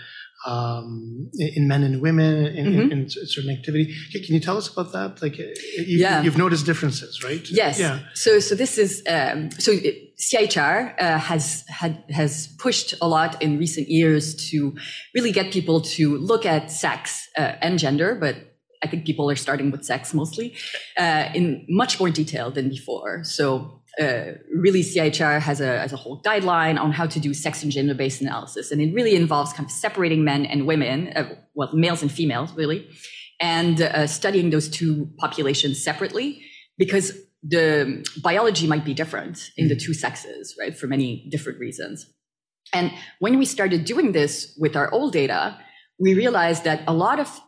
um, 0.45 1.29
in 1.33 1.67
men 1.67 1.83
and 1.83 2.01
women 2.01 2.45
in, 2.45 2.65
mm-hmm. 2.67 2.91
in, 2.91 2.91
in, 2.91 3.09
certain 3.09 3.49
activity. 3.49 3.93
Can 4.11 4.35
you 4.35 4.39
tell 4.39 4.57
us 4.57 4.67
about 4.71 4.91
that? 4.93 5.21
Like, 5.21 5.37
you, 5.37 5.53
yeah. 5.87 6.21
you've 6.21 6.37
noticed 6.37 6.65
differences, 6.65 7.23
right? 7.23 7.49
Yes. 7.49 7.79
Yeah. 7.79 7.99
So, 8.13 8.39
so 8.39 8.53
this 8.53 8.77
is 8.77 9.03
um, 9.09 9.49
so 9.51 9.73
CIHR 10.17 10.95
uh, 10.99 11.17
has 11.17 11.65
had 11.67 12.03
has 12.09 12.47
pushed 12.59 12.93
a 13.01 13.07
lot 13.07 13.41
in 13.41 13.57
recent 13.57 13.89
years 13.89 14.35
to 14.49 14.75
really 15.13 15.31
get 15.31 15.51
people 15.51 15.81
to 15.81 16.17
look 16.17 16.45
at 16.45 16.71
sex 16.71 17.27
uh, 17.37 17.53
and 17.61 17.79
gender, 17.79 18.15
but 18.15 18.35
I 18.83 18.87
think 18.87 19.05
people 19.05 19.29
are 19.31 19.35
starting 19.35 19.71
with 19.71 19.83
sex 19.83 20.13
mostly 20.13 20.55
uh, 20.97 21.29
in 21.33 21.65
much 21.67 21.99
more 21.99 22.11
detail 22.11 22.51
than 22.51 22.69
before. 22.69 23.23
So 23.23 23.81
uh, 24.01 24.33
really 24.53 24.81
CIHR 24.81 25.39
has 25.39 25.61
a, 25.61 25.79
has 25.79 25.93
a 25.93 25.97
whole 25.97 26.21
guideline 26.21 26.79
on 26.79 26.91
how 26.91 27.05
to 27.05 27.19
do 27.19 27.33
sex 27.33 27.63
and 27.63 27.71
gender 27.71 27.93
based 27.93 28.21
analysis. 28.21 28.71
And 28.71 28.81
it 28.81 28.93
really 28.93 29.15
involves 29.15 29.53
kind 29.53 29.65
of 29.65 29.71
separating 29.71 30.23
men 30.23 30.45
and 30.45 30.67
women, 30.67 31.13
uh, 31.15 31.35
well, 31.53 31.69
males 31.73 32.01
and 32.01 32.11
females, 32.11 32.53
really, 32.55 32.87
and 33.39 33.81
uh, 33.81 34.07
studying 34.07 34.49
those 34.49 34.69
two 34.69 35.09
populations 35.17 35.83
separately 35.83 36.41
because 36.77 37.13
the 37.47 38.05
biology 38.21 38.67
might 38.67 38.83
be 38.83 38.93
different 38.93 39.51
in 39.55 39.67
the 39.67 39.75
mm-hmm. 39.75 39.85
two 39.85 39.93
sexes, 39.93 40.55
right, 40.59 40.77
for 40.77 40.87
many 40.87 41.27
different 41.29 41.59
reasons. 41.59 42.05
And 42.73 42.91
when 43.19 43.37
we 43.37 43.45
started 43.45 43.85
doing 43.85 44.11
this 44.11 44.55
with 44.59 44.75
our 44.75 44.91
old 44.91 45.13
data, 45.13 45.57
we 45.99 46.13
realized 46.13 46.63
that 46.63 46.83
a 46.87 46.93
lot 46.93 47.19
of 47.19 47.39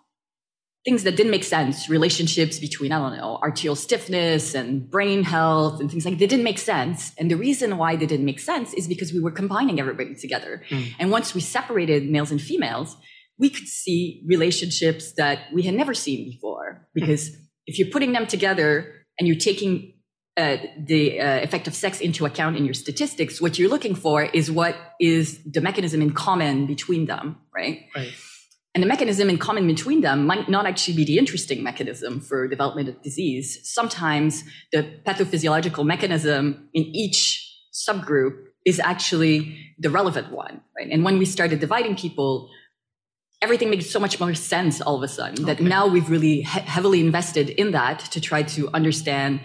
things 0.86 1.04
that 1.04 1.18
didn't 1.18 1.32
make 1.32 1.44
sense, 1.44 1.90
relationships 1.90 2.60
between, 2.60 2.92
I 2.92 3.00
don't 3.00 3.18
know, 3.18 3.40
arterial 3.44 3.76
stiffness 3.76 4.56
and 4.56 4.90
brain 4.90 5.24
health 5.24 5.82
and 5.82 5.92
things 5.92 6.06
like 6.06 6.18
they 6.18 6.28
didn't 6.28 6.46
make 6.46 6.60
sense. 6.60 7.14
And 7.18 7.30
the 7.30 7.36
reason 7.36 7.78
why 7.78 7.96
they 7.96 8.06
didn't 8.06 8.26
make 8.26 8.40
sense 8.40 8.74
is 8.74 8.88
because 8.88 9.12
we 9.12 9.20
were 9.20 9.32
combining 9.32 9.80
everybody 9.80 10.16
together. 10.16 10.64
Mm. 10.70 10.94
And 11.00 11.12
once 11.12 11.36
we 11.36 11.42
separated 11.42 12.10
males 12.10 12.32
and 12.32 12.42
females, 12.42 12.96
we 13.38 13.50
could 13.50 13.68
see 13.68 14.24
relationships 14.26 15.14
that 15.14 15.40
we 15.54 15.64
had 15.64 15.76
never 15.76 15.94
seen 15.94 16.30
before. 16.30 16.88
Because 16.94 17.32
mm. 17.32 17.36
if 17.66 17.78
you're 17.78 17.90
putting 17.90 18.14
them 18.14 18.26
together 18.26 18.94
and 19.20 19.28
you're 19.28 19.38
taking 19.38 19.94
uh, 20.38 20.58
the 20.78 21.20
uh, 21.20 21.40
effect 21.40 21.68
of 21.68 21.74
sex 21.74 22.00
into 22.00 22.26
account 22.26 22.56
in 22.56 22.64
your 22.64 22.74
statistics, 22.74 23.42
what 23.42 23.60
you're 23.60 23.70
looking 23.70 23.96
for 23.96 24.24
is 24.24 24.50
what 24.50 24.76
is 25.02 25.40
the 25.44 25.60
mechanism 25.62 26.02
in 26.02 26.12
common 26.12 26.66
between 26.66 27.08
them, 27.08 27.38
right? 27.54 27.88
Right. 27.96 28.14
And 28.78 28.84
the 28.84 28.88
mechanism 28.88 29.28
in 29.28 29.40
common 29.40 29.66
between 29.66 30.02
them 30.02 30.28
might 30.28 30.50
not 30.50 30.68
actually 30.68 30.94
be 30.98 31.04
the 31.04 31.18
interesting 31.18 31.64
mechanism 31.64 32.22
for 32.22 32.48
development 32.48 32.88
of 32.88 33.02
disease. 33.02 33.60
Sometimes 33.64 34.44
the 34.72 34.84
pathophysiological 35.04 35.84
mechanism 35.84 36.70
in 36.76 36.84
each 36.84 37.44
subgroup 37.74 38.36
is 38.68 38.80
actually 38.80 39.74
the 39.80 39.90
relevant 39.90 40.32
one, 40.32 40.62
right? 40.78 40.90
And 40.92 41.04
when 41.04 41.18
we 41.18 41.26
started 41.26 41.60
dividing 41.60 41.96
people, 41.96 42.52
everything 43.42 43.72
makes 43.72 43.90
so 43.90 44.00
much 44.00 44.20
more 44.20 44.36
sense 44.36 44.80
all 44.80 44.98
of 44.98 45.02
a 45.02 45.08
sudden 45.08 45.44
okay. 45.44 45.56
that 45.56 45.60
now 45.60 45.88
we've 45.88 46.12
really 46.12 46.42
he- 46.42 46.44
heavily 46.44 47.00
invested 47.00 47.50
in 47.50 47.72
that 47.72 47.98
to 48.12 48.22
try 48.22 48.44
to 48.44 48.70
understand 48.76 49.42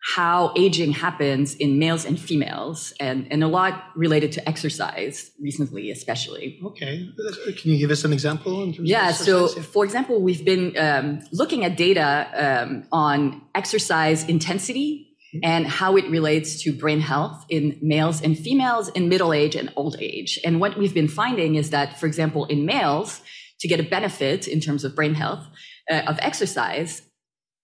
how 0.00 0.52
aging 0.56 0.92
happens 0.92 1.54
in 1.56 1.78
males 1.78 2.04
and 2.04 2.18
females 2.20 2.92
and, 3.00 3.26
and 3.30 3.42
a 3.42 3.48
lot 3.48 3.84
related 3.96 4.30
to 4.32 4.48
exercise 4.48 5.30
recently 5.40 5.90
especially. 5.90 6.60
Okay. 6.64 7.08
Can 7.56 7.72
you 7.72 7.78
give 7.78 7.90
us 7.90 8.04
an 8.04 8.12
example 8.12 8.72
yeah 8.80 9.10
so 9.10 9.48
for 9.48 9.84
example 9.84 10.22
we've 10.22 10.44
been 10.44 10.76
um, 10.78 11.20
looking 11.32 11.64
at 11.64 11.76
data 11.76 12.28
um, 12.34 12.84
on 12.92 13.42
exercise 13.54 14.24
intensity 14.28 15.08
and 15.42 15.66
how 15.66 15.96
it 15.96 16.08
relates 16.08 16.62
to 16.62 16.72
brain 16.72 17.00
health 17.00 17.44
in 17.50 17.78
males 17.82 18.22
and 18.22 18.38
females 18.38 18.88
in 18.90 19.08
middle 19.08 19.34
age 19.34 19.54
and 19.54 19.70
old 19.76 19.96
age. 20.00 20.38
And 20.44 20.58
what 20.58 20.78
we've 20.78 20.94
been 20.94 21.08
finding 21.08 21.56
is 21.56 21.70
that 21.70 21.98
for 21.98 22.06
example 22.06 22.44
in 22.46 22.64
males 22.64 23.20
to 23.60 23.68
get 23.68 23.80
a 23.80 23.82
benefit 23.82 24.46
in 24.46 24.60
terms 24.60 24.84
of 24.84 24.94
brain 24.94 25.14
health 25.14 25.44
uh, 25.90 26.02
of 26.06 26.18
exercise 26.20 27.02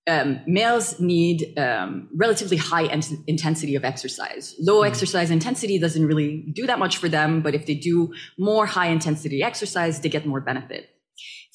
um, 0.06 0.40
males 0.46 1.00
need 1.00 1.58
um, 1.58 2.08
relatively 2.14 2.56
high 2.56 2.86
ent- 2.86 3.12
intensity 3.26 3.74
of 3.74 3.84
exercise. 3.84 4.54
Low 4.58 4.82
mm. 4.82 4.86
exercise 4.86 5.30
intensity 5.30 5.78
doesn't 5.78 6.06
really 6.06 6.44
do 6.52 6.66
that 6.66 6.78
much 6.78 6.98
for 6.98 7.08
them, 7.08 7.40
but 7.40 7.54
if 7.54 7.66
they 7.66 7.74
do 7.74 8.12
more 8.38 8.66
high 8.66 8.88
intensity 8.88 9.42
exercise, 9.42 10.00
they 10.00 10.08
get 10.08 10.26
more 10.26 10.40
benefit. 10.40 10.90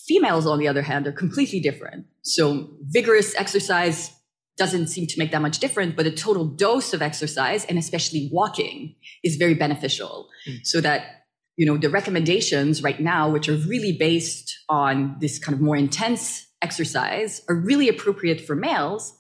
Females, 0.08 0.48
on 0.48 0.58
the 0.58 0.68
other 0.68 0.82
hand, 0.82 1.06
are 1.06 1.12
completely 1.12 1.60
different. 1.60 2.08
So 2.24 2.70
vigorous 2.82 3.36
exercise 3.36 4.12
doesn't 4.58 4.88
seem 4.88 5.06
to 5.08 5.20
make 5.20 5.32
that 5.32 5.42
much 5.42 5.60
difference, 5.60 5.94
but 5.96 6.08
a 6.08 6.12
total 6.12 6.46
dose 6.46 6.94
of 6.94 7.02
exercise 7.02 7.66
and 7.66 7.78
especially 7.78 8.30
walking 8.32 8.96
is 9.24 9.36
very 9.36 9.54
beneficial. 9.54 10.28
Mm. 10.48 10.66
So 10.66 10.82
that 10.82 11.26
you 11.56 11.66
know 11.66 11.78
the 11.78 11.90
recommendations 11.90 12.82
right 12.82 13.00
now, 13.00 13.30
which 13.30 13.48
are 13.48 13.56
really 13.56 13.96
based 13.98 14.58
on 14.70 15.18
this 15.20 15.38
kind 15.38 15.54
of 15.54 15.62
more 15.62 15.76
intense 15.76 16.48
exercise 16.62 17.42
are 17.48 17.56
really 17.56 17.88
appropriate 17.88 18.42
for 18.42 18.56
males, 18.56 19.18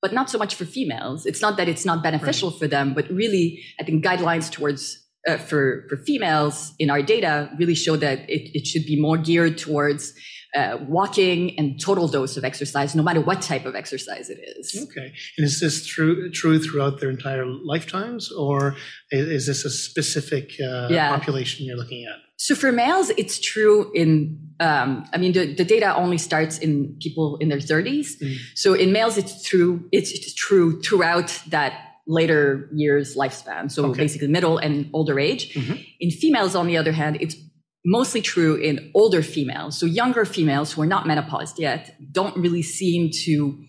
but 0.00 0.12
not 0.12 0.28
so 0.30 0.38
much 0.38 0.54
for 0.54 0.64
females. 0.64 1.26
It's 1.26 1.40
not 1.40 1.56
that 1.56 1.68
it's 1.68 1.84
not 1.84 2.02
beneficial 2.02 2.50
right. 2.50 2.58
for 2.58 2.68
them, 2.68 2.94
but 2.94 3.08
really, 3.10 3.62
I 3.80 3.84
think 3.84 4.04
guidelines 4.04 4.50
towards 4.50 4.98
uh, 5.28 5.36
for 5.36 5.86
for 5.88 5.96
females 5.96 6.74
in 6.78 6.90
our 6.90 7.02
data 7.02 7.50
really 7.58 7.74
show 7.74 7.96
that 7.96 8.28
it, 8.28 8.50
it 8.58 8.66
should 8.66 8.84
be 8.84 9.00
more 9.00 9.16
geared 9.16 9.56
towards 9.56 10.14
uh, 10.54 10.78
walking 10.86 11.58
and 11.58 11.80
total 11.80 12.08
dose 12.08 12.36
of 12.36 12.44
exercise, 12.44 12.94
no 12.94 13.02
matter 13.02 13.20
what 13.20 13.40
type 13.40 13.64
of 13.64 13.74
exercise 13.74 14.28
it 14.28 14.38
is. 14.56 14.76
Okay, 14.90 15.12
and 15.38 15.46
is 15.46 15.60
this 15.60 15.86
true 15.86 16.30
true 16.30 16.58
throughout 16.58 17.00
their 17.00 17.10
entire 17.10 17.46
lifetimes, 17.46 18.30
or 18.32 18.76
is 19.10 19.46
this 19.46 19.64
a 19.64 19.70
specific 19.70 20.52
uh, 20.60 20.88
yeah. 20.90 21.08
population 21.16 21.64
you're 21.66 21.76
looking 21.76 22.04
at? 22.04 22.18
So 22.42 22.56
for 22.56 22.72
males, 22.72 23.10
it's 23.10 23.38
true 23.38 23.92
in, 23.94 24.36
um, 24.58 25.06
I 25.12 25.16
mean, 25.16 25.32
the, 25.32 25.54
the, 25.54 25.64
data 25.64 25.94
only 25.94 26.18
starts 26.18 26.58
in 26.58 26.96
people 27.00 27.36
in 27.36 27.48
their 27.48 27.60
30s. 27.60 28.20
Mm. 28.20 28.36
So 28.56 28.74
in 28.74 28.90
males, 28.90 29.16
it's 29.16 29.44
true, 29.44 29.88
it's, 29.92 30.10
it's, 30.10 30.34
true 30.34 30.82
throughout 30.82 31.40
that 31.50 31.72
later 32.08 32.68
years 32.74 33.14
lifespan. 33.14 33.70
So 33.70 33.84
okay. 33.90 34.00
basically 34.00 34.26
middle 34.26 34.58
and 34.58 34.90
older 34.92 35.20
age. 35.20 35.54
Mm-hmm. 35.54 35.74
In 36.00 36.10
females, 36.10 36.56
on 36.56 36.66
the 36.66 36.76
other 36.76 36.90
hand, 36.90 37.18
it's 37.20 37.36
mostly 37.84 38.20
true 38.20 38.56
in 38.56 38.90
older 38.92 39.22
females. 39.22 39.78
So 39.78 39.86
younger 39.86 40.24
females 40.24 40.72
who 40.72 40.82
are 40.82 40.86
not 40.96 41.04
menopaused 41.04 41.60
yet 41.60 41.94
don't 42.10 42.36
really 42.36 42.62
seem 42.62 43.10
to 43.24 43.64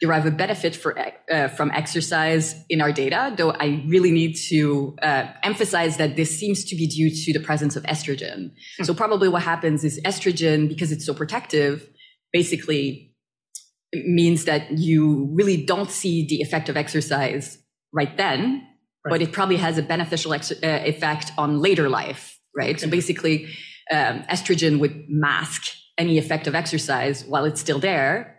derive 0.00 0.26
a 0.26 0.30
benefit 0.30 0.76
for, 0.76 0.96
uh, 0.98 1.48
from 1.48 1.70
exercise 1.72 2.54
in 2.68 2.80
our 2.80 2.92
data, 2.92 3.34
though 3.36 3.50
I 3.50 3.82
really 3.86 4.12
need 4.12 4.34
to 4.48 4.96
uh, 5.02 5.26
emphasize 5.42 5.96
that 5.96 6.14
this 6.14 6.38
seems 6.38 6.64
to 6.66 6.76
be 6.76 6.86
due 6.86 7.10
to 7.10 7.32
the 7.32 7.44
presence 7.44 7.74
of 7.74 7.82
estrogen. 7.84 8.52
Hmm. 8.76 8.84
So 8.84 8.94
probably 8.94 9.28
what 9.28 9.42
happens 9.42 9.82
is 9.82 10.00
estrogen, 10.04 10.68
because 10.68 10.92
it's 10.92 11.04
so 11.04 11.14
protective, 11.14 11.88
basically 12.32 13.14
means 13.92 14.44
that 14.44 14.78
you 14.78 15.28
really 15.32 15.64
don't 15.64 15.90
see 15.90 16.26
the 16.26 16.42
effect 16.42 16.68
of 16.68 16.76
exercise 16.76 17.58
right 17.92 18.16
then, 18.16 18.62
right. 19.04 19.10
but 19.10 19.22
it 19.22 19.32
probably 19.32 19.56
has 19.56 19.78
a 19.78 19.82
beneficial 19.82 20.32
ex- 20.34 20.52
uh, 20.52 20.82
effect 20.84 21.32
on 21.38 21.60
later 21.60 21.88
life, 21.88 22.38
right? 22.54 22.76
Okay. 22.76 22.78
So 22.78 22.88
basically, 22.88 23.46
um, 23.90 24.22
estrogen 24.24 24.78
would 24.78 25.06
mask 25.08 25.72
any 25.96 26.18
effect 26.18 26.46
of 26.46 26.54
exercise 26.54 27.24
while 27.24 27.44
it's 27.44 27.60
still 27.60 27.80
there 27.80 28.37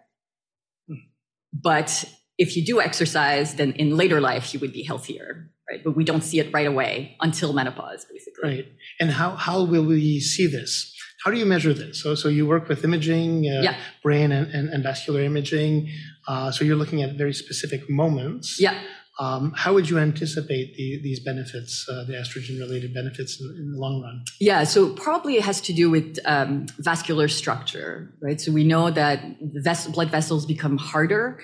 but 1.53 2.06
if 2.38 2.56
you 2.56 2.65
do 2.65 2.79
exercise, 2.82 3.56
then 3.56 3.74
in 3.74 3.98
later 3.98 4.22
life 4.22 4.53
you 4.53 4.60
would 4.60 4.74
be 4.74 4.84
healthier, 4.84 5.51
right? 5.70 5.84
But 5.84 5.96
we 5.96 6.03
don't 6.03 6.24
see 6.24 6.39
it 6.39 6.53
right 6.53 6.68
away 6.68 7.18
until 7.22 7.53
menopause, 7.53 8.06
basically. 8.12 8.50
Right. 8.50 8.65
And 9.00 9.12
how 9.12 9.32
how 9.32 9.63
will 9.63 9.86
we 9.86 10.20
see 10.20 10.48
this? 10.48 10.96
How 11.24 11.32
do 11.32 11.38
you 11.38 11.46
measure 11.46 11.74
this? 11.74 12.01
So 12.01 12.15
so 12.15 12.29
you 12.29 12.48
work 12.48 12.70
with 12.70 12.84
imaging, 12.84 13.46
uh, 13.46 13.62
yeah. 13.62 13.77
brain 14.01 14.32
and, 14.32 14.48
and, 14.53 14.70
and, 14.70 14.82
vascular 14.84 15.22
imaging. 15.22 15.89
Uh, 16.27 16.50
so 16.51 16.63
you're 16.63 16.77
looking 16.77 17.01
at 17.01 17.18
very 17.18 17.34
specific 17.34 17.89
moments. 17.89 18.60
Yeah. 18.60 18.82
Um, 19.20 19.52
how 19.54 19.74
would 19.74 19.90
you 19.90 20.00
anticipate 20.00 20.76
the, 20.76 21.02
these 21.04 21.20
benefits, 21.20 21.86
uh, 21.90 22.06
the 22.06 22.14
estrogen-related 22.14 22.94
benefits, 22.94 23.42
in, 23.42 23.54
in, 23.58 23.72
the 23.74 23.78
long 23.78 24.02
run? 24.02 24.24
Yeah, 24.40 24.64
so 24.64 24.94
probably 24.94 25.36
it 25.36 25.44
has 25.44 25.60
to 25.62 25.74
do 25.74 25.90
with 25.90 26.20
um, 26.24 26.68
vascular 26.78 27.28
structure, 27.28 28.14
right? 28.22 28.40
So 28.40 28.54
we 28.54 28.64
know 28.64 28.90
that 28.92 29.22
ves- 29.42 29.88
blood 29.88 30.10
vessels 30.10 30.46
become 30.46 30.78
harder 30.78 31.42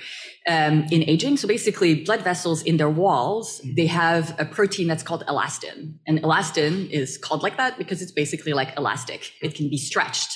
um, 0.47 0.85
in 0.89 1.03
aging. 1.03 1.35
So 1.35 1.49
basically, 1.49 2.05
blood 2.05 2.21
vessels 2.21 2.63
in 2.63 2.77
their 2.77 2.89
walls 2.89 3.59
mm-hmm. 3.59 3.75
they 3.75 3.87
have 3.87 4.33
a 4.39 4.45
protein 4.45 4.87
that's 4.87 5.03
called 5.03 5.25
elastin, 5.27 5.95
and 6.07 6.21
elastin 6.23 6.89
is 6.89 7.17
called 7.17 7.43
like 7.43 7.57
that 7.57 7.77
because 7.77 8.01
it's 8.01 8.11
basically 8.13 8.53
like 8.53 8.77
elastic. 8.77 9.33
It 9.41 9.53
can 9.53 9.69
be 9.69 9.77
stretched, 9.77 10.31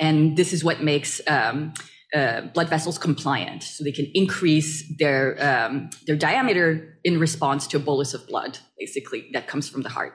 and 0.00 0.36
this 0.36 0.52
is 0.52 0.64
what 0.64 0.82
makes 0.82 1.20
um, 1.28 1.74
uh, 2.14 2.42
blood 2.42 2.68
vessels 2.68 2.98
compliant, 2.98 3.62
so 3.62 3.84
they 3.84 3.92
can 3.92 4.10
increase 4.14 4.84
their 4.98 5.36
um, 5.40 5.90
their 6.06 6.16
diameter 6.16 6.98
in 7.04 7.18
response 7.18 7.66
to 7.68 7.78
a 7.78 7.80
bolus 7.80 8.12
of 8.14 8.26
blood, 8.26 8.58
basically 8.78 9.30
that 9.32 9.46
comes 9.46 9.68
from 9.68 9.82
the 9.82 9.88
heart. 9.88 10.12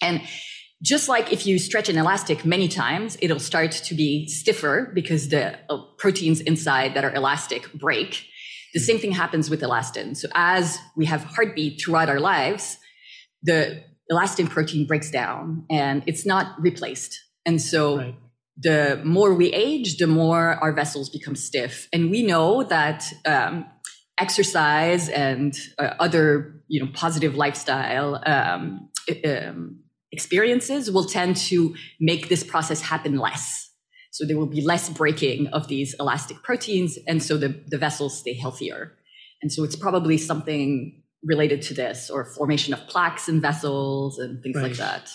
And 0.00 0.22
just 0.82 1.08
like 1.08 1.32
if 1.32 1.46
you 1.46 1.60
stretch 1.60 1.88
an 1.88 1.96
elastic 1.96 2.44
many 2.44 2.66
times, 2.66 3.16
it'll 3.20 3.38
start 3.38 3.70
to 3.70 3.94
be 3.94 4.26
stiffer 4.26 4.90
because 4.92 5.28
the 5.28 5.58
uh, 5.70 5.78
proteins 5.96 6.40
inside 6.40 6.94
that 6.94 7.04
are 7.04 7.14
elastic 7.14 7.72
break. 7.72 8.26
The 8.74 8.80
same 8.80 8.98
thing 8.98 9.12
happens 9.12 9.48
with 9.48 9.60
elastin. 9.60 10.16
So 10.16 10.28
as 10.34 10.78
we 10.96 11.06
have 11.06 11.22
heartbeat 11.22 11.80
throughout 11.80 12.08
our 12.08 12.18
lives, 12.18 12.78
the 13.42 13.84
elastin 14.10 14.48
protein 14.50 14.86
breaks 14.86 15.10
down 15.10 15.66
and 15.70 16.02
it's 16.06 16.26
not 16.26 16.60
replaced. 16.60 17.16
And 17.46 17.62
so 17.62 17.98
right 17.98 18.14
the 18.56 19.00
more 19.04 19.34
we 19.34 19.52
age, 19.52 19.96
the 19.96 20.06
more 20.06 20.54
our 20.62 20.72
vessels 20.72 21.08
become 21.08 21.34
stiff. 21.34 21.88
And 21.92 22.10
we 22.10 22.22
know 22.22 22.62
that 22.64 23.04
um, 23.24 23.66
exercise 24.18 25.08
and 25.08 25.54
uh, 25.78 25.94
other, 25.98 26.62
you 26.68 26.84
know, 26.84 26.90
positive 26.92 27.34
lifestyle 27.34 28.22
um, 28.26 28.90
um, 29.24 29.80
experiences 30.10 30.90
will 30.90 31.06
tend 31.06 31.36
to 31.36 31.74
make 31.98 32.28
this 32.28 32.44
process 32.44 32.82
happen 32.82 33.18
less. 33.18 33.70
So 34.10 34.26
there 34.26 34.36
will 34.36 34.46
be 34.46 34.60
less 34.60 34.90
breaking 34.90 35.46
of 35.48 35.68
these 35.68 35.94
elastic 35.98 36.42
proteins, 36.42 36.98
and 37.08 37.22
so 37.22 37.38
the, 37.38 37.58
the 37.68 37.78
vessels 37.78 38.18
stay 38.18 38.34
healthier. 38.34 38.92
And 39.40 39.50
so 39.50 39.64
it's 39.64 39.74
probably 39.74 40.18
something 40.18 41.02
related 41.24 41.62
to 41.62 41.74
this, 41.74 42.10
or 42.10 42.26
formation 42.26 42.74
of 42.74 42.86
plaques 42.88 43.28
in 43.28 43.40
vessels 43.40 44.18
and 44.18 44.42
things 44.42 44.56
right. 44.56 44.64
like 44.64 44.76
that 44.76 45.08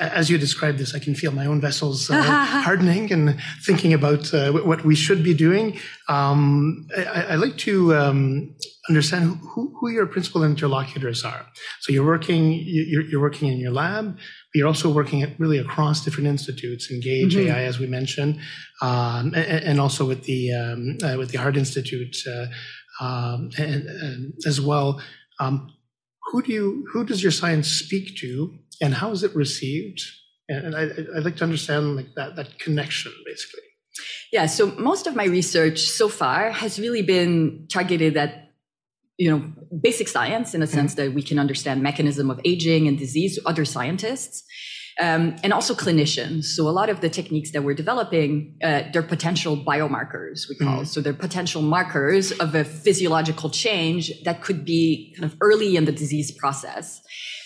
as 0.00 0.30
you 0.30 0.38
describe 0.38 0.76
this, 0.76 0.94
I 0.94 1.00
can 1.00 1.14
feel 1.14 1.32
my 1.32 1.46
own 1.46 1.60
vessels 1.60 2.08
uh, 2.08 2.22
hardening 2.22 3.10
and 3.12 3.40
thinking 3.64 3.92
about 3.92 4.32
uh, 4.32 4.52
what 4.52 4.84
we 4.84 4.94
should 4.94 5.24
be 5.24 5.34
doing. 5.34 5.78
Um, 6.08 6.86
I, 6.96 7.22
I, 7.30 7.34
like 7.34 7.56
to 7.58 7.94
um, 7.94 8.54
understand 8.88 9.40
who, 9.42 9.74
who, 9.80 9.90
your 9.90 10.06
principal 10.06 10.44
interlocutors 10.44 11.24
are. 11.24 11.46
So 11.80 11.92
you're 11.92 12.06
working, 12.06 12.52
you're, 12.64 13.02
you're, 13.02 13.20
working 13.20 13.50
in 13.50 13.58
your 13.58 13.72
lab, 13.72 14.14
but 14.14 14.54
you're 14.54 14.68
also 14.68 14.92
working 14.92 15.22
at 15.22 15.38
really 15.40 15.58
across 15.58 16.04
different 16.04 16.28
institutes, 16.28 16.90
Engage 16.92 17.34
mm-hmm. 17.34 17.50
AI, 17.50 17.64
as 17.64 17.80
we 17.80 17.88
mentioned, 17.88 18.38
um, 18.80 19.32
and, 19.34 19.64
and, 19.64 19.80
also 19.80 20.04
with 20.04 20.22
the 20.24 20.52
um, 20.52 20.98
uh, 21.02 21.16
with 21.18 21.30
the 21.30 21.38
Heart 21.38 21.56
Institute 21.56 22.16
uh, 22.28 22.46
um, 23.04 23.50
and, 23.58 23.86
and 23.86 24.34
as 24.46 24.60
well. 24.60 25.00
Um, 25.40 25.74
who 26.26 26.42
do 26.42 26.52
you 26.52 26.86
who 26.92 27.04
does 27.04 27.22
your 27.22 27.32
science 27.32 27.68
speak 27.68 28.16
to 28.18 28.54
and 28.80 28.94
how 28.94 29.10
is 29.10 29.22
it 29.22 29.34
received? 29.34 30.00
And 30.48 30.74
I, 30.76 30.86
would 31.14 31.24
like 31.24 31.36
to 31.36 31.44
understand 31.44 31.96
like 31.96 32.14
that 32.16 32.36
that 32.36 32.58
connection, 32.58 33.12
basically. 33.24 33.62
Yeah. 34.32 34.46
So 34.46 34.66
most 34.72 35.06
of 35.06 35.14
my 35.14 35.24
research 35.24 35.80
so 35.80 36.08
far 36.08 36.50
has 36.50 36.78
really 36.78 37.02
been 37.02 37.66
targeted 37.70 38.16
at 38.16 38.50
you 39.16 39.30
know 39.30 39.52
basic 39.80 40.08
science 40.08 40.54
in 40.54 40.62
a 40.62 40.66
sense 40.66 40.94
mm-hmm. 40.94 41.06
that 41.06 41.14
we 41.14 41.22
can 41.22 41.38
understand 41.38 41.82
mechanism 41.82 42.30
of 42.30 42.40
aging 42.44 42.88
and 42.88 42.98
disease 42.98 43.38
other 43.46 43.64
scientists 43.64 44.44
um, 45.00 45.36
and 45.42 45.52
also 45.52 45.74
clinicians. 45.74 46.44
So 46.44 46.68
a 46.68 46.70
lot 46.70 46.88
of 46.88 47.00
the 47.00 47.08
techniques 47.08 47.50
that 47.52 47.62
we're 47.64 47.74
developing, 47.74 48.56
uh, 48.62 48.84
they're 48.92 49.02
potential 49.02 49.56
biomarkers, 49.56 50.48
we 50.48 50.56
call. 50.56 50.82
Mm. 50.82 50.86
So 50.86 51.00
they're 51.00 51.12
potential 51.12 51.62
markers 51.62 52.32
of 52.32 52.54
a 52.54 52.64
physiological 52.64 53.50
change 53.50 54.12
that 54.24 54.42
could 54.42 54.64
be 54.64 55.14
kind 55.16 55.30
of 55.30 55.36
early 55.40 55.76
in 55.76 55.84
the 55.84 55.92
disease 55.92 56.30
process. 56.32 57.00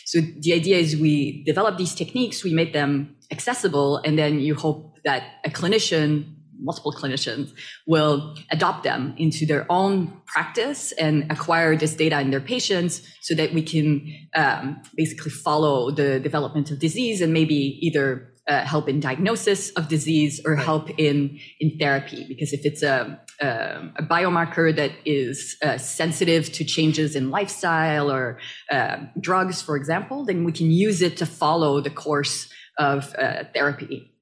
So 0.08 0.22
the 0.22 0.54
idea 0.54 0.78
is 0.78 0.96
we 0.96 1.42
develop 1.44 1.76
these 1.76 1.94
techniques, 1.94 2.42
we 2.42 2.54
make 2.54 2.72
them 2.72 3.14
accessible, 3.30 3.98
and 3.98 4.18
then 4.18 4.40
you 4.40 4.54
hope 4.54 4.96
that 5.04 5.22
a 5.44 5.50
clinician 5.50 6.34
multiple 6.58 6.92
clinicians 6.92 7.52
will 7.86 8.34
adopt 8.50 8.84
them 8.84 9.14
into 9.18 9.44
their 9.44 9.66
own 9.68 10.22
practice 10.24 10.92
and 10.92 11.30
acquire 11.30 11.76
this 11.76 11.94
data 11.94 12.18
in 12.20 12.30
their 12.30 12.40
patients 12.40 13.02
so 13.20 13.34
that 13.34 13.52
we 13.52 13.62
can 13.62 14.10
um, 14.34 14.80
basically 14.96 15.30
follow 15.30 15.90
the 15.90 16.18
development 16.18 16.70
of 16.70 16.78
disease 16.78 17.20
and 17.20 17.34
maybe 17.34 17.78
either 17.86 18.32
uh, 18.48 18.62
help 18.64 18.88
in 18.88 19.00
diagnosis 19.00 19.70
of 19.72 19.88
disease 19.88 20.40
or 20.46 20.56
help 20.56 20.88
in 20.96 21.38
in 21.60 21.78
therapy. 21.78 22.24
Because 22.26 22.54
if 22.54 22.64
it's 22.64 22.82
a 22.82 23.20
a, 23.40 23.92
a 23.96 24.02
biomarker 24.02 24.74
that 24.74 24.92
is 25.04 25.56
uh, 25.62 25.78
sensitive 25.78 26.52
to 26.52 26.64
changes 26.64 27.14
in 27.14 27.30
lifestyle 27.30 28.10
or 28.10 28.38
uh, 28.70 28.96
drugs 29.20 29.62
for 29.62 29.76
example 29.76 30.24
then 30.24 30.44
we 30.44 30.52
can 30.52 30.70
use 30.70 31.02
it 31.02 31.16
to 31.16 31.26
follow 31.26 31.80
the 31.80 31.90
course 31.90 32.48
of 32.78 33.14
uh, 33.18 33.44
therapy 33.54 34.12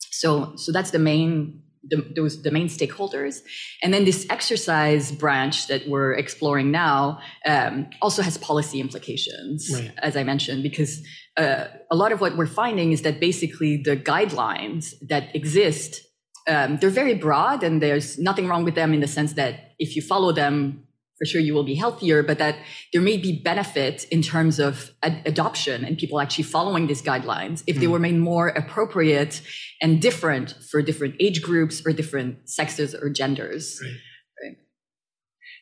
so 0.00 0.54
so 0.56 0.72
that's 0.72 0.90
the 0.90 0.98
main 0.98 1.62
the, 1.84 2.12
those 2.14 2.42
the 2.42 2.50
main 2.50 2.68
stakeholders 2.68 3.40
and 3.82 3.92
then 3.92 4.04
this 4.04 4.24
exercise 4.30 5.10
branch 5.10 5.66
that 5.66 5.88
we're 5.88 6.12
exploring 6.12 6.70
now 6.70 7.18
um, 7.44 7.88
also 8.00 8.22
has 8.22 8.38
policy 8.38 8.80
implications 8.80 9.70
right. 9.74 9.92
as 9.98 10.16
i 10.16 10.22
mentioned 10.22 10.62
because 10.62 11.02
uh, 11.36 11.64
a 11.90 11.96
lot 11.96 12.12
of 12.12 12.20
what 12.20 12.36
we're 12.36 12.46
finding 12.46 12.92
is 12.92 13.02
that 13.02 13.18
basically 13.18 13.82
the 13.82 13.96
guidelines 13.96 14.94
that 15.08 15.34
exist 15.34 16.00
um, 16.48 16.78
they're 16.78 16.90
very 16.90 17.14
broad 17.14 17.62
and 17.62 17.80
there's 17.80 18.18
nothing 18.18 18.48
wrong 18.48 18.64
with 18.64 18.74
them 18.74 18.92
in 18.92 19.00
the 19.00 19.06
sense 19.06 19.34
that 19.34 19.74
if 19.78 19.96
you 19.96 20.02
follow 20.02 20.32
them 20.32 20.86
for 21.22 21.26
sure 21.26 21.40
you 21.40 21.54
will 21.54 21.62
be 21.62 21.76
healthier, 21.76 22.24
but 22.24 22.38
that 22.38 22.56
there 22.92 23.00
may 23.00 23.16
be 23.16 23.40
benefit 23.40 24.04
in 24.10 24.22
terms 24.22 24.58
of 24.58 24.90
ad- 25.04 25.22
adoption 25.24 25.84
and 25.84 25.96
people 25.96 26.20
actually 26.20 26.42
following 26.42 26.88
these 26.88 27.00
guidelines 27.00 27.62
if 27.68 27.76
mm. 27.76 27.80
they 27.80 27.86
hmm. 27.86 27.92
were 27.92 27.98
made 28.00 28.18
more 28.18 28.48
appropriate 28.48 29.40
and 29.80 30.02
different 30.02 30.56
for 30.68 30.82
different 30.82 31.14
age 31.20 31.40
groups 31.40 31.80
or 31.86 31.92
different 31.92 32.48
sexes 32.48 32.92
or 32.92 33.08
genders. 33.08 33.80
Right. 33.80 34.48
right. 34.50 34.56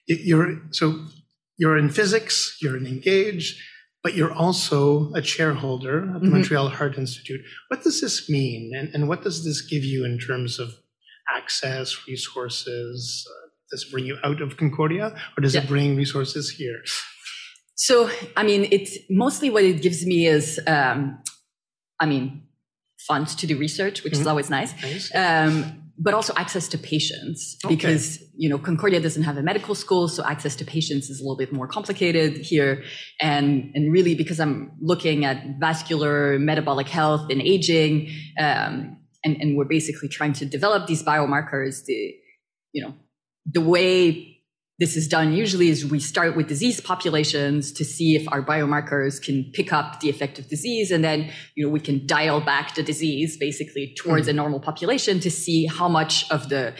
You're 0.07 0.63
so 0.71 1.05
you're 1.59 1.77
in 1.77 1.91
physics, 1.91 2.57
you're 2.63 2.79
in 2.79 2.87
Engage, 2.87 3.63
but 4.03 4.15
you're 4.15 4.33
also 4.33 5.13
a 5.15 5.23
chairholder 5.23 6.01
at 6.01 6.15
the 6.15 6.21
mm-hmm. 6.21 6.31
Montreal 6.37 6.69
Heart 6.69 6.99
Institute. 6.99 7.41
What 7.69 7.83
does 7.83 8.01
this 8.01 8.29
mean, 8.29 8.73
and, 8.75 8.95
and 8.95 9.09
what 9.09 9.23
does 9.23 9.45
this 9.45 9.61
give 9.61 9.85
you 9.85 10.05
in 10.05 10.19
terms 10.19 10.59
of 10.59 10.71
access, 11.37 12.07
resources? 12.09 13.27
Uh, 13.29 13.49
does 13.71 13.85
it 13.85 13.93
bring 13.93 14.07
you 14.07 14.17
out 14.25 14.41
of 14.41 14.57
Concordia 14.57 15.15
or 15.37 15.41
does 15.41 15.55
yeah. 15.55 15.63
it 15.63 15.69
bring 15.69 15.97
resources 15.97 16.51
here? 16.51 16.83
So, 17.75 18.11
I 18.37 18.43
mean, 18.43 18.69
it's 18.71 18.99
mostly 19.09 19.49
what 19.49 19.65
it 19.65 19.81
gives 19.81 20.05
me 20.05 20.27
is, 20.27 20.61
um, 20.67 21.23
I 21.99 22.07
mean, 22.07 22.43
funds 23.07 23.35
to 23.37 23.47
do 23.47 23.57
research, 23.57 24.03
which 24.03 24.15
mm-hmm. 24.15 24.23
is 24.23 24.27
always 24.27 24.51
nice. 24.51 24.75
nice. 24.83 25.15
Um, 25.15 25.90
but 26.03 26.15
also 26.15 26.33
access 26.37 26.67
to 26.67 26.79
patients 26.79 27.59
okay. 27.65 27.75
because 27.75 28.19
you 28.35 28.49
know 28.49 28.59
concordia 28.59 29.01
doesn't 29.01 29.23
have 29.23 29.37
a 29.37 29.43
medical 29.43 29.75
school 29.75 30.09
so 30.09 30.25
access 30.25 30.57
to 30.57 30.65
patients 30.65 31.11
is 31.11 31.21
a 31.21 31.23
little 31.23 31.37
bit 31.37 31.53
more 31.53 31.69
complicated 31.69 32.39
here 32.39 32.83
and 33.21 33.71
and 33.75 33.93
really 33.93 34.15
because 34.15 34.41
i'm 34.41 34.73
looking 34.81 35.25
at 35.25 35.45
vascular 35.61 36.39
metabolic 36.39 36.89
health 36.89 37.31
and 37.31 37.43
aging 37.43 38.09
um, 38.39 38.97
and, 39.23 39.37
and 39.41 39.57
we're 39.57 39.65
basically 39.65 40.09
trying 40.09 40.33
to 40.33 40.47
develop 40.47 40.87
these 40.87 41.03
biomarkers 41.03 41.85
to 41.85 41.93
you 42.73 42.83
know 42.83 42.95
the 43.47 43.61
way 43.61 44.30
this 44.81 44.97
is 44.97 45.07
done 45.07 45.33
usually 45.33 45.69
is 45.69 45.85
we 45.85 46.01
start 46.01 46.35
with 46.35 46.49
disease 46.49 46.81
populations 46.81 47.71
to 47.71 47.85
see 47.85 48.17
if 48.17 48.27
our 48.33 48.43
biomarkers 48.43 49.23
can 49.23 49.45
pick 49.53 49.73
up 49.73 50.01
the 50.01 50.09
effect 50.09 50.39
of 50.39 50.49
disease 50.49 50.91
and 50.91 51.05
then 51.05 51.31
you 51.55 51.65
know 51.65 51.71
we 51.71 51.79
can 51.79 52.05
dial 52.07 52.41
back 52.41 52.75
the 52.75 52.83
disease 52.83 53.37
basically 53.37 53.95
towards 53.97 54.27
mm. 54.27 54.31
a 54.31 54.33
normal 54.33 54.59
population 54.59 55.21
to 55.21 55.31
see 55.31 55.67
how 55.67 55.89
much 55.89 56.29
of 56.31 56.49
the 56.49 56.75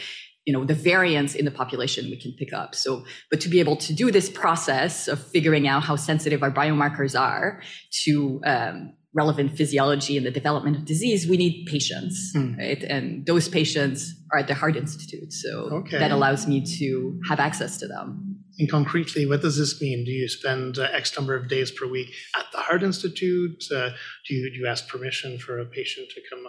you 0.45 0.51
know 0.51 0.65
the 0.65 0.73
variance 0.73 1.35
in 1.35 1.45
the 1.45 1.51
population 1.51 2.05
we 2.05 2.19
can 2.19 2.33
pick 2.33 2.51
up 2.51 2.73
so 2.73 3.05
but 3.29 3.39
to 3.39 3.47
be 3.47 3.59
able 3.59 3.75
to 3.75 3.93
do 3.93 4.11
this 4.11 4.29
process 4.29 5.07
of 5.07 5.23
figuring 5.27 5.67
out 5.67 5.83
how 5.83 5.95
sensitive 5.95 6.41
our 6.41 6.51
biomarkers 6.51 7.17
are 7.19 7.61
to 8.03 8.41
um, 8.45 8.93
relevant 9.13 9.57
physiology 9.57 10.17
and 10.17 10.25
the 10.25 10.31
development 10.31 10.77
of 10.77 10.85
disease, 10.85 11.27
we 11.27 11.37
need 11.37 11.65
patients, 11.65 12.33
mm. 12.35 12.57
right? 12.57 12.81
And 12.83 13.25
those 13.25 13.49
patients 13.49 14.13
are 14.31 14.39
at 14.39 14.47
the 14.47 14.53
Heart 14.53 14.77
Institute. 14.77 15.33
So 15.33 15.69
okay. 15.71 15.99
that 15.99 16.11
allows 16.11 16.47
me 16.47 16.65
to 16.79 17.19
have 17.27 17.39
access 17.39 17.77
to 17.77 17.87
them. 17.87 18.37
And 18.57 18.69
concretely, 18.69 19.25
what 19.25 19.41
does 19.41 19.57
this 19.57 19.81
mean? 19.81 20.05
Do 20.05 20.11
you 20.11 20.27
spend 20.27 20.77
uh, 20.77 20.87
X 20.91 21.17
number 21.17 21.35
of 21.35 21.47
days 21.47 21.71
per 21.71 21.87
week 21.87 22.13
at 22.37 22.45
the 22.51 22.59
Heart 22.59 22.83
Institute? 22.83 23.63
Uh, 23.73 23.89
do, 24.27 24.35
you, 24.35 24.51
do 24.51 24.57
you 24.59 24.67
ask 24.67 24.87
permission 24.87 25.39
for 25.39 25.59
a 25.59 25.65
patient 25.65 26.09
to 26.11 26.21
come? 26.29 26.45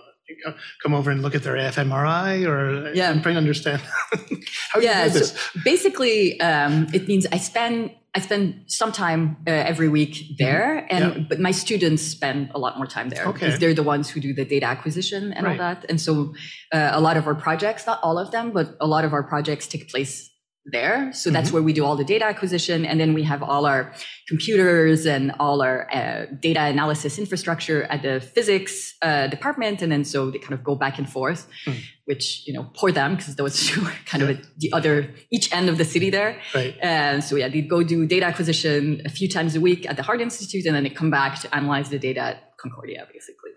Come 0.83 0.95
over 0.95 1.11
and 1.11 1.23
look 1.23 1.35
at 1.35 1.43
their 1.43 1.57
fMRI, 1.57 2.47
or 2.47 2.93
yeah. 2.95 3.11
I'm 3.11 3.23
trying 3.23 3.35
to 3.35 3.39
understand 3.41 3.81
how 4.73 4.81
yeah, 4.81 5.05
you 5.07 5.13
do 5.13 5.19
this. 5.19 5.33
So 5.33 5.61
basically, 5.65 6.41
um, 6.41 6.89
it 6.93 7.09
means 7.09 7.27
I 7.33 7.39
spend 7.39 7.91
I 8.15 8.21
spend 8.21 8.65
some 8.67 8.93
time 8.93 9.39
uh, 9.47 9.51
every 9.51 9.89
week 9.89 10.15
Mm-hmm. 10.15 10.35
there, 10.45 10.87
and 10.91 11.05
Yeah. 11.17 11.25
but 11.31 11.41
my 11.41 11.51
students 11.53 12.03
spend 12.03 12.51
a 12.55 12.59
lot 12.59 12.77
more 12.77 12.87
time 12.87 13.09
there 13.09 13.25
Okay. 13.29 13.33
because 13.47 13.59
they're 13.59 13.73
the 13.75 13.83
ones 13.95 14.11
who 14.11 14.21
do 14.21 14.35
the 14.35 14.45
data 14.45 14.67
acquisition 14.67 15.33
and 15.33 15.47
all 15.47 15.57
that. 15.57 15.87
And 15.89 15.99
so, 16.01 16.35
uh, 16.75 16.91
a 16.93 17.01
lot 17.01 17.17
of 17.17 17.27
our 17.27 17.35
projects, 17.35 17.87
not 17.87 17.99
all 18.03 18.19
of 18.19 18.31
them, 18.31 18.51
but 18.53 18.77
a 18.81 18.87
lot 18.87 19.05
of 19.07 19.13
our 19.15 19.23
projects 19.23 19.67
take 19.67 19.89
place 19.89 20.29
there. 20.65 21.13
So 21.13 21.31
that's 21.31 21.49
Mm-hmm. 21.49 21.55
where 21.55 21.63
we 21.63 21.73
do 21.73 21.85
all 21.85 21.97
the 21.97 22.05
data 22.05 22.25
acquisition, 22.25 22.85
and 22.85 23.01
then 23.01 23.15
we 23.15 23.23
have 23.25 23.43
all 23.43 23.67
our 23.67 23.93
computers 24.29 25.07
and 25.07 25.33
all 25.41 25.61
our 25.63 25.93
uh, 25.93 26.27
data 26.41 26.63
analysis 26.63 27.19
infrastructure 27.19 27.83
at 27.85 28.03
the 28.03 28.21
physics 28.21 28.95
uh, 29.03 29.27
department, 29.27 29.83
and 29.83 29.91
then 29.91 30.05
so 30.05 30.31
they 30.31 30.39
kind 30.39 30.55
of 30.55 30.63
go 30.65 30.75
back 30.75 30.99
and 30.99 31.09
forth, 31.11 31.49
Hmm. 31.67 31.73
which 32.05 32.25
you 32.47 32.53
know 32.55 32.65
poor 32.75 32.91
them 32.93 33.17
because 33.17 33.35
those 33.37 33.55
two 33.67 33.81
are 33.83 33.95
kind 34.07 34.23
of 34.23 34.31
at 34.31 34.41
the 34.59 34.73
other 34.73 34.95
each 35.31 35.53
end 35.53 35.69
of 35.69 35.77
the 35.79 35.85
city 35.85 36.11
there. 36.11 36.37
Right. 36.55 36.75
And 36.81 37.23
so 37.25 37.37
yeah, 37.37 37.49
they'd 37.49 37.69
go 37.69 37.83
do 37.83 38.07
data 38.07 38.27
acquisition 38.27 39.03
a 39.05 39.09
few 39.19 39.29
times 39.29 39.57
a 39.57 39.61
week 39.61 39.89
at 39.91 39.97
the 39.97 40.03
Heart 40.03 40.21
Institute, 40.21 40.65
and 40.67 40.75
then 40.77 40.85
they 40.85 40.91
come 40.91 41.11
back 41.11 41.41
to 41.43 41.47
analyze 41.55 41.89
the 41.91 41.99
data 41.99 42.21
at 42.21 42.37
Concordia, 42.57 43.07
basically. 43.13 43.52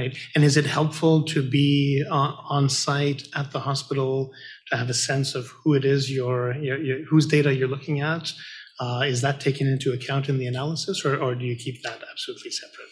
Right. 0.00 0.16
And 0.34 0.44
is 0.44 0.56
it 0.56 0.66
helpful 0.66 1.24
to 1.24 1.42
be 1.42 2.02
on, 2.10 2.34
on 2.48 2.68
site 2.68 3.22
at 3.34 3.50
the 3.52 3.60
hospital 3.60 4.32
to 4.68 4.76
have 4.76 4.88
a 4.88 4.94
sense 4.94 5.34
of 5.34 5.48
who 5.62 5.74
it 5.74 5.84
is 5.84 6.10
you're, 6.10 6.56
you're, 6.56 6.80
you're 6.82 7.04
whose 7.04 7.26
data 7.26 7.54
you're 7.54 7.68
looking 7.68 8.00
at? 8.00 8.32
Uh, 8.80 9.02
is 9.04 9.20
that 9.20 9.40
taken 9.40 9.66
into 9.66 9.92
account 9.92 10.30
in 10.30 10.38
the 10.38 10.46
analysis, 10.46 11.04
or, 11.04 11.14
or 11.22 11.34
do 11.34 11.44
you 11.44 11.54
keep 11.54 11.82
that 11.82 12.00
absolutely 12.10 12.50
separate? 12.50 12.88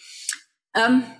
Um, 0.74 1.14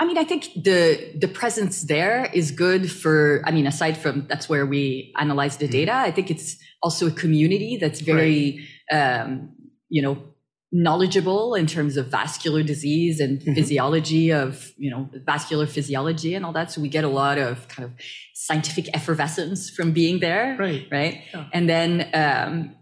I 0.00 0.04
mean, 0.04 0.18
I 0.18 0.24
think 0.24 0.48
the 0.56 1.12
the 1.16 1.28
presence 1.28 1.82
there 1.82 2.28
is 2.34 2.50
good 2.50 2.90
for. 2.90 3.40
I 3.46 3.52
mean, 3.52 3.68
aside 3.68 3.96
from 3.96 4.26
that's 4.26 4.48
where 4.48 4.66
we 4.66 5.14
analyze 5.16 5.58
the 5.58 5.68
data. 5.68 5.94
I 5.94 6.10
think 6.10 6.28
it's 6.28 6.56
also 6.82 7.06
a 7.06 7.12
community 7.12 7.78
that's 7.80 8.00
very, 8.00 8.66
um, 8.90 9.54
you 9.88 10.02
know, 10.02 10.31
knowledgeable 10.72 11.54
in 11.54 11.66
terms 11.66 11.96
of 11.98 12.06
vascular 12.06 12.62
disease 12.62 13.20
and 13.20 13.40
Mhm. 13.40 13.54
physiology 13.54 14.32
of 14.32 14.72
you 14.78 14.90
know 14.90 15.08
vascular 15.26 15.66
physiology 15.66 16.34
and 16.34 16.44
all 16.46 16.52
that. 16.52 16.70
So 16.72 16.80
we 16.80 16.88
get 16.88 17.04
a 17.04 17.08
lot 17.22 17.36
of 17.38 17.68
kind 17.68 17.84
of 17.84 17.92
scientific 18.34 18.88
effervescence 18.94 19.68
from 19.70 19.92
being 19.92 20.20
there, 20.20 20.56
Right. 20.58 20.86
right? 20.90 21.14
Yeah. 21.34 21.44
And 21.52 21.68
then, 21.68 21.90
um, 22.14 22.74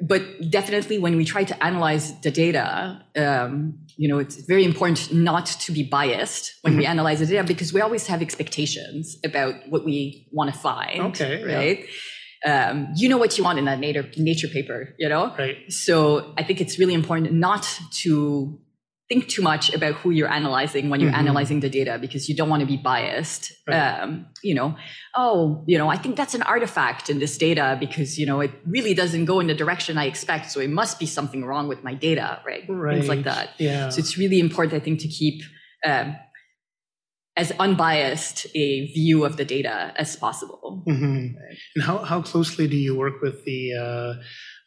but 0.00 0.22
definitely 0.48 0.98
when 0.98 1.16
we 1.16 1.24
try 1.24 1.42
to 1.42 1.56
analyze 1.64 2.06
the 2.20 2.30
data, 2.30 3.02
um, 3.16 3.74
you 3.96 4.08
know, 4.08 4.18
it's 4.20 4.36
very 4.46 4.64
important 4.64 5.12
not 5.12 5.46
to 5.64 5.72
be 5.72 5.82
biased 5.82 6.54
when 6.62 6.76
we 6.76 6.86
analyze 6.86 7.18
the 7.18 7.26
data 7.26 7.42
because 7.44 7.72
we 7.74 7.80
always 7.80 8.06
have 8.06 8.22
expectations 8.22 9.18
about 9.24 9.54
what 9.68 9.84
we 9.84 10.28
want 10.30 10.48
to 10.54 10.58
find. 10.58 11.00
Okay, 11.08 11.40
yeah. 11.40 11.86
Um, 12.44 12.88
you 12.96 13.08
know 13.08 13.18
what 13.18 13.38
you 13.38 13.44
want 13.44 13.58
in 13.58 13.66
that 13.66 13.78
nature, 13.78 14.08
nature 14.16 14.48
paper, 14.48 14.94
you 14.98 15.08
know? 15.08 15.32
Right. 15.38 15.58
So 15.72 16.34
I 16.36 16.42
think 16.42 16.60
it's 16.60 16.78
really 16.78 16.94
important 16.94 17.32
not 17.32 17.64
to 18.02 18.58
think 19.08 19.28
too 19.28 19.42
much 19.42 19.72
about 19.74 19.94
who 19.96 20.10
you're 20.10 20.32
analyzing 20.32 20.88
when 20.88 20.98
you're 21.00 21.12
Mhm. 21.12 21.18
analyzing 21.18 21.60
the 21.60 21.68
data 21.68 21.98
because 22.00 22.28
you 22.28 22.34
don't 22.34 22.48
want 22.48 22.60
to 22.60 22.66
be 22.66 22.78
biased. 22.78 23.52
Right. 23.68 23.76
Um, 23.76 24.26
you 24.42 24.54
know, 24.54 24.74
oh, 25.14 25.64
you 25.66 25.76
know, 25.76 25.88
I 25.88 25.96
think 25.96 26.16
that's 26.16 26.34
an 26.34 26.42
artifact 26.42 27.10
in 27.10 27.18
this 27.18 27.36
data 27.36 27.76
because, 27.78 28.18
you 28.18 28.26
know, 28.26 28.40
it 28.40 28.52
really 28.66 28.94
doesn't 28.94 29.26
go 29.26 29.38
in 29.38 29.46
the 29.48 29.54
direction 29.54 29.98
I 29.98 30.06
expect. 30.06 30.50
So 30.50 30.60
it 30.60 30.70
must 30.70 30.98
be 30.98 31.06
something 31.06 31.44
wrong 31.44 31.68
with 31.68 31.84
my 31.84 31.94
data, 31.94 32.40
right? 32.46 32.64
Right. 32.68 32.94
Things 32.94 33.08
like 33.08 33.24
that. 33.24 33.50
Yeah. 33.58 33.90
So 33.90 33.98
it's 33.98 34.16
really 34.16 34.40
important, 34.40 34.74
I 34.80 34.84
think, 34.84 35.00
to 35.00 35.08
keep 35.08 35.42
um, 35.84 36.16
as 37.36 37.50
unbiased 37.58 38.46
a 38.54 38.86
view 38.92 39.24
of 39.24 39.36
the 39.36 39.44
data 39.44 39.92
as 39.96 40.16
possible. 40.16 40.82
Mhm. 40.86 41.34
And 41.74 41.84
how, 41.84 41.98
how 41.98 42.20
closely 42.22 42.68
do 42.68 42.76
you 42.76 42.94
work 42.94 43.22
with 43.22 43.44
the 43.44 43.74
uh, 43.74 44.14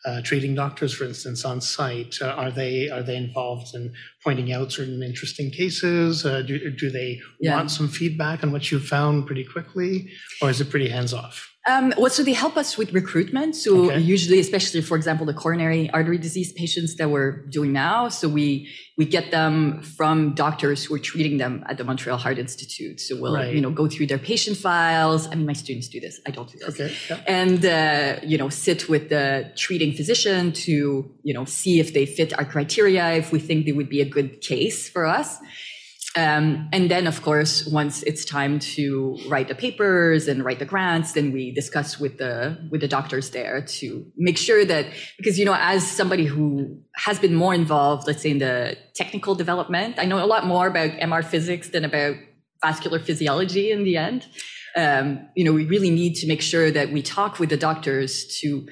uh, 0.10 0.21
treating 0.21 0.56
doctors, 0.56 0.93
for 0.93 1.04
instance, 1.06 1.45
on 1.45 1.62
site? 1.62 2.15
Uh, 2.21 2.28
are 2.30 2.51
they 2.51 2.89
are 2.89 3.04
they 3.04 3.17
involved 3.17 3.75
in 3.75 3.93
pointing 4.25 4.51
out 4.51 4.71
certain 4.71 5.01
interesting 5.11 5.49
cases? 5.51 6.25
Uh, 6.25 6.41
do, 6.41 6.53
do 6.83 6.88
they 6.89 7.19
Yeah. 7.39 7.55
want 7.55 7.69
some 7.71 7.88
feedback 7.88 8.38
on 8.43 8.51
what 8.51 8.63
you've 8.71 8.88
found 8.97 9.25
pretty 9.27 9.45
quickly, 9.53 9.93
or 10.41 10.49
is 10.49 10.59
it 10.61 10.69
pretty 10.73 10.89
hands 10.89 11.13
off? 11.13 11.38
Um, 11.67 11.93
well, 11.97 12.11
so 12.11 12.21
they 12.21 12.33
help 12.45 12.55
us 12.63 12.77
with 12.79 12.89
recruitment. 12.93 13.55
So 13.55 13.71
Okay. 13.89 13.99
usually, 14.15 14.39
especially 14.39 14.81
for 14.89 14.95
example, 14.99 15.25
the 15.25 15.33
coronary 15.33 15.89
artery 15.97 16.19
disease 16.27 16.49
patients 16.53 16.91
that 16.97 17.09
we're 17.09 17.31
doing 17.57 17.71
now. 17.73 17.97
So 18.09 18.25
we 18.39 18.47
we 18.97 19.03
get 19.17 19.25
them 19.38 19.81
from 19.97 20.17
doctors 20.45 20.79
who 20.85 20.91
are 20.95 21.03
treating 21.11 21.35
them 21.43 21.53
at 21.69 21.75
the 21.79 21.83
Montreal 21.89 22.17
Heart 22.25 22.38
Institute. 22.45 22.97
So 23.01 23.11
we'll 23.21 23.33
Right. 23.33 23.53
you 23.55 23.61
know 23.65 23.71
go 23.81 23.85
through 23.93 24.07
their 24.11 24.23
patient 24.31 24.57
files. 24.67 25.21
I 25.29 25.33
mean, 25.38 25.47
my 25.53 25.57
students 25.63 25.88
do 25.95 25.99
this. 26.05 26.15
I 26.27 26.29
don't 26.35 26.49
do 26.53 26.57
this. 26.59 26.69
Okay. 26.73 26.89
Yeah. 27.09 27.39
And 27.41 27.59
uh, 27.65 28.19
you 28.31 28.38
know, 28.41 28.49
sit 28.65 28.79
with 28.93 29.05
the 29.15 29.25
treating 29.63 29.91
physician 29.99 30.41
to 30.65 30.73
you 31.27 31.33
know 31.38 31.45
see 31.59 31.75
if 31.83 31.88
they 31.95 32.05
fit 32.05 32.29
our 32.39 32.45
criteria, 32.55 33.05
if 33.23 33.27
we 33.35 33.39
think 33.47 33.57
they 33.67 33.75
would 33.79 33.89
be 33.97 34.01
a 34.07 34.09
good 34.15 34.41
case 34.41 34.89
for 34.89 35.06
us. 35.06 35.39
Um, 36.17 36.69
and 36.71 36.89
then, 36.89 37.08
of 37.08 37.21
course, 37.21 37.67
once 37.67 38.01
it's 38.04 38.23
time 38.23 38.60
to 38.75 39.17
write 39.28 39.49
the 39.49 39.56
papers 39.56 40.30
and 40.30 40.45
write 40.45 40.60
the 40.60 40.65
grants, 40.65 41.12
then 41.12 41.34
we 41.34 41.51
discuss 41.51 41.99
with 41.99 42.17
the 42.17 42.58
with 42.71 42.80
the 42.80 42.88
doctors 42.88 43.32
there 43.32 43.62
to 43.80 43.86
make 44.15 44.38
sure 44.38 44.63
that 44.63 44.86
because 45.17 45.38
you 45.38 45.43
know, 45.43 45.58
as 45.60 45.86
somebody 45.86 46.25
who 46.25 46.80
has 46.95 47.19
been 47.19 47.36
more 47.36 47.54
involved, 47.54 48.08
let's 48.08 48.21
say 48.21 48.32
in 48.32 48.39
the 48.39 48.78
technical 48.95 49.36
development, 49.36 49.99
I 49.99 50.06
know 50.06 50.23
a 50.23 50.30
lot 50.36 50.45
more 50.45 50.67
about 50.67 50.91
MR 50.91 51.23
physics 51.23 51.69
than 51.69 51.84
about 51.84 52.15
vascular 52.63 52.99
physiology 52.99 53.71
in 53.71 53.84
the 53.84 53.97
end. 53.97 54.25
Um, 54.78 55.28
you 55.36 55.43
know, 55.43 55.51
we 55.51 55.65
really 55.65 55.89
need 55.89 56.15
to 56.15 56.28
make 56.28 56.41
sure 56.41 56.71
that 56.71 56.93
we 56.93 57.01
talk 57.01 57.39
with 57.39 57.49
the 57.49 57.58
doctors 57.58 58.39
to 58.39 58.65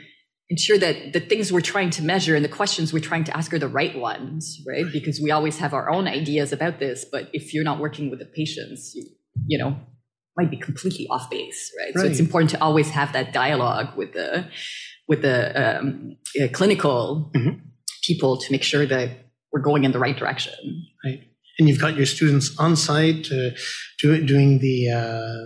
ensure 0.54 0.80
that 0.86 0.96
the 1.18 1.24
things 1.32 1.46
we're 1.56 1.70
trying 1.76 1.92
to 1.98 2.02
measure 2.14 2.36
and 2.38 2.44
the 2.50 2.56
questions 2.62 2.86
we're 2.96 3.08
trying 3.12 3.26
to 3.30 3.34
ask 3.40 3.48
are 3.56 3.64
the 3.68 3.74
right 3.82 3.96
ones, 4.12 4.42
right? 4.72 4.88
Because 4.98 5.18
we 5.26 5.30
always 5.38 5.56
have 5.64 5.74
our 5.80 5.88
own 5.96 6.06
ideas 6.20 6.50
about 6.58 6.76
this, 6.84 6.98
but 7.14 7.24
if 7.40 7.44
you're 7.54 7.70
not 7.72 7.80
working 7.86 8.06
with 8.12 8.20
the 8.24 8.30
patients, 8.40 8.82
you, 8.96 9.04
you 9.52 9.58
know, 9.62 9.72
might 10.38 10.52
be 10.56 10.60
completely 10.70 11.06
off 11.14 11.26
base, 11.36 11.62
right? 11.80 11.94
So 12.00 12.06
it's 12.10 12.20
important 12.28 12.50
to 12.56 12.60
always 12.68 12.90
have 13.00 13.10
that 13.18 13.28
dialogue 13.44 13.90
with 14.00 14.12
the 14.18 14.30
with 15.12 15.22
the 15.28 15.38
um, 15.64 16.18
uh, 16.40 16.48
clinical 16.60 17.32
Mhm. 17.36 17.54
people 18.08 18.32
to 18.44 18.48
make 18.56 18.64
sure 18.72 18.86
that 18.94 19.08
we're 19.52 19.66
going 19.70 19.84
in 19.88 19.92
the 19.96 20.02
right 20.06 20.18
direction. 20.22 20.56
Right. 21.06 21.22
And 21.58 21.64
you've 21.68 21.84
got 21.86 21.94
your 22.00 22.10
students 22.16 22.48
on 22.66 22.72
site 22.88 23.26
uh, 23.40 23.52
do, 24.02 24.08
doing 24.34 24.50
the, 24.66 24.78
the 24.90 24.92
uh, 25.02 25.44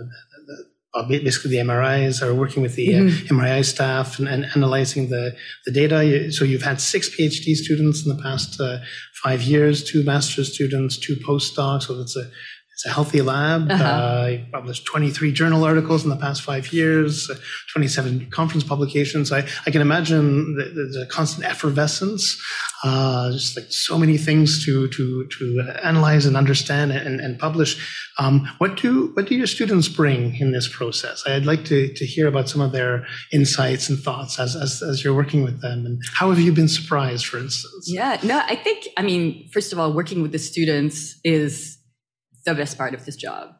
basically 1.08 1.50
the 1.50 1.58
MRIs 1.58 2.22
or 2.22 2.34
working 2.34 2.62
with 2.62 2.74
the 2.74 2.94
uh, 2.94 3.00
Mhm. 3.00 3.28
MRI 3.28 3.64
staff 3.64 4.18
and, 4.18 4.26
and 4.28 4.46
analyzing 4.56 5.10
the, 5.10 5.36
the 5.66 5.72
data. 5.72 6.32
So 6.32 6.44
you've 6.44 6.62
had 6.62 6.80
six 6.80 7.08
PhD 7.14 7.54
students 7.54 8.04
in 8.06 8.16
the 8.16 8.22
past 8.22 8.60
uh, 8.60 8.78
five 9.22 9.42
years, 9.42 9.84
two 9.84 10.02
master's 10.04 10.52
students, 10.54 10.96
two 10.98 11.16
postdocs. 11.16 11.84
So 11.84 12.00
it's 12.00 12.16
a 12.16 12.30
it's 12.78 12.86
a 12.86 12.90
healthy 12.90 13.22
lab. 13.22 13.68
Uh-huh. 13.72 13.84
Uh, 13.84 14.26
you 14.30 14.46
published 14.52 14.84
23 14.86 15.32
journal 15.32 15.64
articles 15.64 16.04
in 16.04 16.10
the 16.10 16.16
past 16.16 16.42
five 16.42 16.72
years, 16.72 17.28
uh, 17.28 17.34
27 17.72 18.30
conference 18.30 18.62
publications. 18.62 19.32
I, 19.32 19.44
I 19.66 19.72
can 19.72 19.80
imagine 19.80 20.54
the, 20.54 20.62
the, 20.66 21.00
the 21.00 21.06
constant 21.10 21.44
effervescence, 21.44 22.40
uh, 22.84 23.32
just 23.32 23.56
like 23.56 23.66
so 23.70 23.98
many 23.98 24.16
things 24.16 24.64
to 24.64 24.86
to 24.90 25.26
to 25.26 25.72
analyze 25.82 26.24
and 26.24 26.36
understand 26.36 26.92
and, 26.92 27.20
and 27.20 27.36
publish. 27.36 27.84
Um, 28.16 28.48
what 28.58 28.76
do 28.76 29.10
what 29.14 29.26
do 29.26 29.34
your 29.34 29.48
students 29.48 29.88
bring 29.88 30.36
in 30.36 30.52
this 30.52 30.68
process? 30.68 31.24
I'd 31.26 31.46
like 31.46 31.64
to 31.64 31.92
to 31.92 32.06
hear 32.06 32.28
about 32.28 32.48
some 32.48 32.60
of 32.60 32.70
their 32.70 33.04
insights 33.32 33.88
and 33.88 33.98
thoughts 33.98 34.38
as 34.38 34.54
as, 34.54 34.82
as 34.82 35.02
you're 35.02 35.16
working 35.16 35.42
with 35.42 35.62
them, 35.62 35.84
and 35.84 36.00
how 36.14 36.30
have 36.30 36.38
you 36.38 36.52
been 36.52 36.68
surprised, 36.68 37.26
for 37.26 37.38
instance? 37.38 37.88
Yeah, 37.88 38.20
no, 38.22 38.40
I 38.46 38.54
think, 38.54 38.86
I 38.96 39.02
mean, 39.02 39.48
first 39.52 39.72
of 39.72 39.80
all, 39.80 39.92
working 39.92 40.22
with 40.22 40.30
the 40.30 40.38
students 40.38 41.18
is 41.24 41.77
the 42.48 42.62
best 42.62 42.78
part 42.78 42.94
of 42.94 43.04
this 43.04 43.16
job. 43.16 43.54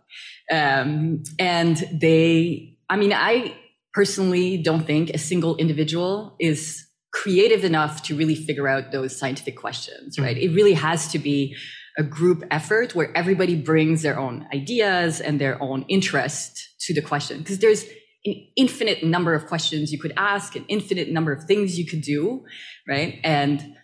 Um, 0.51 1.22
and 1.38 1.77
they, 1.92 2.77
I 2.88 2.96
mean, 2.96 3.12
I 3.12 3.57
personally 3.92 4.59
don't 4.59 4.87
think 4.87 5.11
a 5.11 5.18
single 5.18 5.57
individual 5.57 6.37
is 6.38 6.87
creative 7.12 7.64
enough 7.64 8.03
to 8.05 8.16
really 8.16 8.35
figure 8.35 8.68
out 8.68 8.92
those 8.92 9.18
scientific 9.18 9.57
questions, 9.57 10.18
right? 10.18 10.37
It 10.37 10.51
really 10.51 10.74
has 10.74 11.09
to 11.09 11.18
be 11.18 11.57
a 11.98 12.03
group 12.03 12.44
effort 12.51 12.94
where 12.94 13.11
everybody 13.16 13.57
brings 13.57 14.03
their 14.03 14.18
own 14.18 14.46
ideas 14.55 15.20
and 15.20 15.40
their 15.40 15.61
own 15.61 15.85
interest 15.88 16.68
to 16.81 16.94
the 16.94 17.03
question. 17.03 17.38
Because 17.38 17.59
there's 17.59 17.85
an 18.24 18.46
infinite 18.57 19.03
number 19.03 19.35
of 19.35 19.46
questions 19.46 19.90
you 19.90 19.98
could 19.98 20.12
ask, 20.16 20.55
an 20.55 20.64
infinite 20.68 21.11
number 21.11 21.33
of 21.33 21.44
things 21.44 21.79
you 21.79 21.87
could 21.87 22.03
do, 22.03 22.44
right? 22.87 23.18
And 23.24 23.74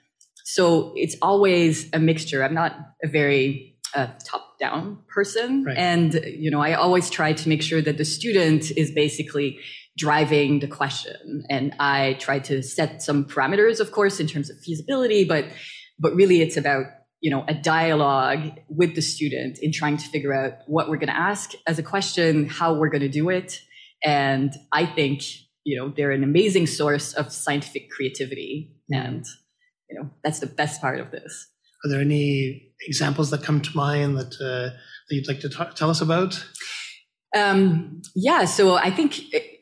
so 0.45 0.93
it's 0.95 1.17
always 1.23 1.89
a 1.93 1.99
mixture. 1.99 2.45
I'm 2.45 2.55
not 2.55 2.77
a 3.03 3.09
very 3.09 3.77
uh, 3.95 4.09
top 4.25 4.54
down 4.65 4.99
person. 5.09 5.65
Right. 5.65 5.77
And, 5.77 6.15
you 6.45 6.51
know, 6.51 6.63
I 6.69 6.73
always 6.75 7.11
try 7.11 7.33
to 7.33 7.49
make 7.49 7.63
sure 7.63 7.83
that 7.83 7.99
the 7.99 8.05
student 8.05 8.63
is 8.83 8.91
basically 9.05 9.59
driving 9.97 10.61
the 10.61 10.69
question. 10.81 11.45
And 11.51 11.73
I 11.79 12.17
try 12.27 12.39
to 12.51 12.63
set 12.63 13.03
some 13.03 13.25
parameters, 13.25 13.79
of 13.81 13.93
course, 13.93 14.21
in 14.21 14.27
terms 14.27 14.51
of 14.51 14.57
feasibility, 14.59 15.25
but, 15.25 15.45
but 15.99 16.15
really 16.15 16.41
it's 16.41 16.57
about, 16.57 16.87
you 17.21 17.31
know, 17.31 17.45
a 17.49 17.55
dialogue 17.55 18.59
with 18.69 18.95
the 18.95 19.03
student 19.03 19.59
in 19.61 19.71
trying 19.73 19.97
to 19.97 20.07
figure 20.09 20.35
out 20.41 20.53
what 20.67 20.89
we're 20.89 21.03
going 21.05 21.15
to 21.19 21.23
ask 21.33 21.53
as 21.67 21.79
a 21.79 21.83
question, 21.83 22.49
how 22.49 22.75
we're 22.75 22.91
going 22.91 23.09
to 23.11 23.15
do 23.23 23.31
it. 23.31 23.61
And 24.03 24.53
I 24.73 24.85
think, 24.87 25.23
you 25.65 25.79
know, 25.79 25.93
they're 25.97 26.11
an 26.11 26.25
amazing 26.25 26.67
source 26.67 27.15
of 27.15 27.33
scientific 27.33 27.91
creativity. 27.91 28.75
Mm-hmm. 28.93 29.07
And, 29.07 29.25
you 29.89 29.99
know, 29.99 30.11
that's 30.23 30.41
the 30.41 30.47
best 30.47 30.81
part 30.81 31.01
of 31.01 31.11
this. 31.11 31.49
Are 31.85 31.89
there 31.89 32.01
any 32.01 32.73
examples 32.87 33.31
that 33.31 33.43
come 33.43 33.61
to 33.61 33.77
mind 33.77 34.17
that, 34.17 34.35
uh, 34.41 34.75
that 35.09 35.15
you'd 35.15 35.29
like 35.29 35.41
to 35.41 35.49
talk, 35.49 35.75
tell 35.75 35.91
us 35.91 36.01
about? 36.01 36.45
Um, 37.37 38.03
yeah. 38.15 38.45
So 38.45 38.77
I 38.77 38.91
think, 38.91 39.21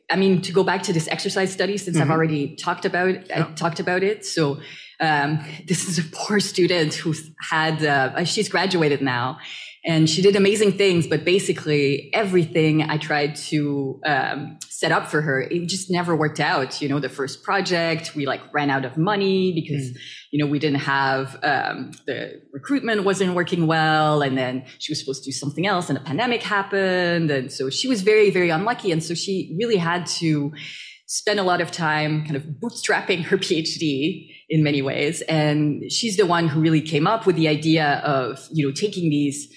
I 0.09 0.15
mean, 0.15 0.41
to 0.41 0.51
go 0.51 0.63
back 0.63 0.83
to 0.83 0.93
this 0.93 1.07
exercise 1.07 1.51
study, 1.51 1.77
since 1.77 1.97
mm-hmm. 1.97 2.03
I've 2.03 2.15
already 2.15 2.55
talked 2.55 2.85
about, 2.85 3.27
yeah. 3.27 3.47
I 3.47 3.51
talked 3.53 3.79
about 3.79 4.03
it. 4.03 4.25
So, 4.25 4.59
um, 4.99 5.43
this 5.67 5.87
is 5.89 5.99
a 5.99 6.03
poor 6.11 6.39
student 6.39 6.93
who's 6.93 7.29
had, 7.49 7.83
uh, 7.83 8.23
she's 8.23 8.47
graduated 8.47 9.01
now 9.01 9.39
and 9.85 10.09
she 10.09 10.21
did 10.21 10.37
amazing 10.37 10.73
things, 10.73 11.07
but 11.07 11.25
basically 11.25 12.09
everything 12.13 12.83
I 12.83 12.97
tried 12.97 13.35
to 13.47 13.99
um, 14.05 14.57
set 14.69 14.93
up 14.93 15.07
for 15.07 15.21
her, 15.21 15.41
it 15.41 15.67
just 15.67 15.91
never 15.91 16.15
worked 16.15 16.39
out. 16.39 16.81
You 16.81 16.87
know, 16.87 16.99
the 17.01 17.09
first 17.09 17.43
project, 17.43 18.15
we 18.15 18.25
like 18.25 18.41
ran 18.53 18.69
out 18.69 18.85
of 18.85 18.95
money 18.97 19.51
because, 19.53 19.91
mm. 19.91 19.97
you 20.31 20.43
know, 20.43 20.49
we 20.49 20.57
didn't 20.57 20.79
have, 20.79 21.37
um, 21.43 21.91
the 22.07 22.41
recruitment 22.53 23.03
wasn't 23.03 23.35
working 23.35 23.67
well. 23.67 24.21
And 24.21 24.37
then 24.37 24.63
she 24.79 24.91
was 24.91 24.99
supposed 24.99 25.23
to 25.25 25.27
do 25.27 25.33
something 25.33 25.67
else 25.67 25.89
and 25.89 25.97
a 25.97 26.01
pandemic 26.01 26.43
happened. 26.43 27.29
And 27.29 27.51
so 27.51 27.69
she 27.69 27.89
was 27.89 28.03
very, 28.03 28.29
very 28.29 28.51
unlucky. 28.51 28.91
And 28.93 29.03
so 29.03 29.13
she 29.13 29.53
really 29.59 29.77
had 29.77 30.05
to 30.05 30.53
spend 31.07 31.39
a 31.39 31.43
lot 31.43 31.59
of 31.59 31.71
time 31.71 32.23
kind 32.23 32.37
of 32.37 32.43
bootstrapping 32.43 33.23
her 33.25 33.37
PhD 33.45 34.29
in 34.49 34.63
many 34.63 34.81
ways. 34.81 35.21
And 35.23 35.91
she's 35.91 36.15
the 36.15 36.25
one 36.25 36.47
who 36.47 36.61
really 36.61 36.81
came 36.81 37.05
up 37.05 37.25
with 37.25 37.35
the 37.35 37.49
idea 37.49 38.01
of, 38.05 38.47
you 38.51 38.65
know, 38.65 38.73
taking 38.73 39.09
these 39.09 39.53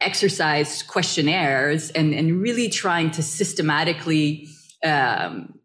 exercise 0.00 0.82
questionnaires 0.82 1.90
and, 1.90 2.14
and 2.14 2.40
really 2.40 2.68
trying 2.68 3.10
to 3.12 3.22
systematically 3.22 4.48
um, 4.84 5.58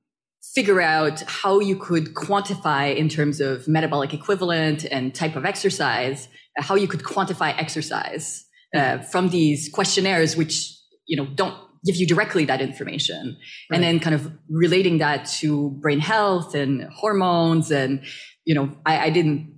figure 0.55 0.81
out 0.81 1.21
how 1.27 1.59
you 1.59 1.75
could 1.75 2.13
quantify 2.13 2.95
in 2.95 3.09
terms 3.09 3.41
of 3.41 3.67
metabolic 3.67 4.13
equivalent 4.13 4.85
and 4.85 5.13
type 5.13 5.35
of 5.35 5.45
exercise, 5.45 6.27
uh, 6.57 6.63
how 6.63 6.75
you 6.75 6.87
could 6.87 7.01
quantify 7.01 7.53
exercise 7.57 8.45
uh, 8.75 8.99
from 8.99 9.29
these 9.29 9.69
questionnaires, 9.69 10.35
which, 10.35 10.75
you 11.05 11.17
know, 11.17 11.25
don't 11.35 11.57
give 11.85 11.95
you 11.95 12.07
directly 12.07 12.45
that 12.45 12.61
information 12.61 13.37
right. 13.69 13.75
and 13.75 13.83
then 13.83 13.99
kind 13.99 14.15
of 14.15 14.31
relating 14.49 14.97
that 14.97 15.25
to 15.25 15.71
brain 15.81 15.99
health 15.99 16.55
and 16.55 16.83
hormones 16.93 17.71
and 17.71 18.03
you 18.45 18.55
know 18.55 18.75
I, 18.85 19.05
I 19.05 19.09
didn't 19.09 19.56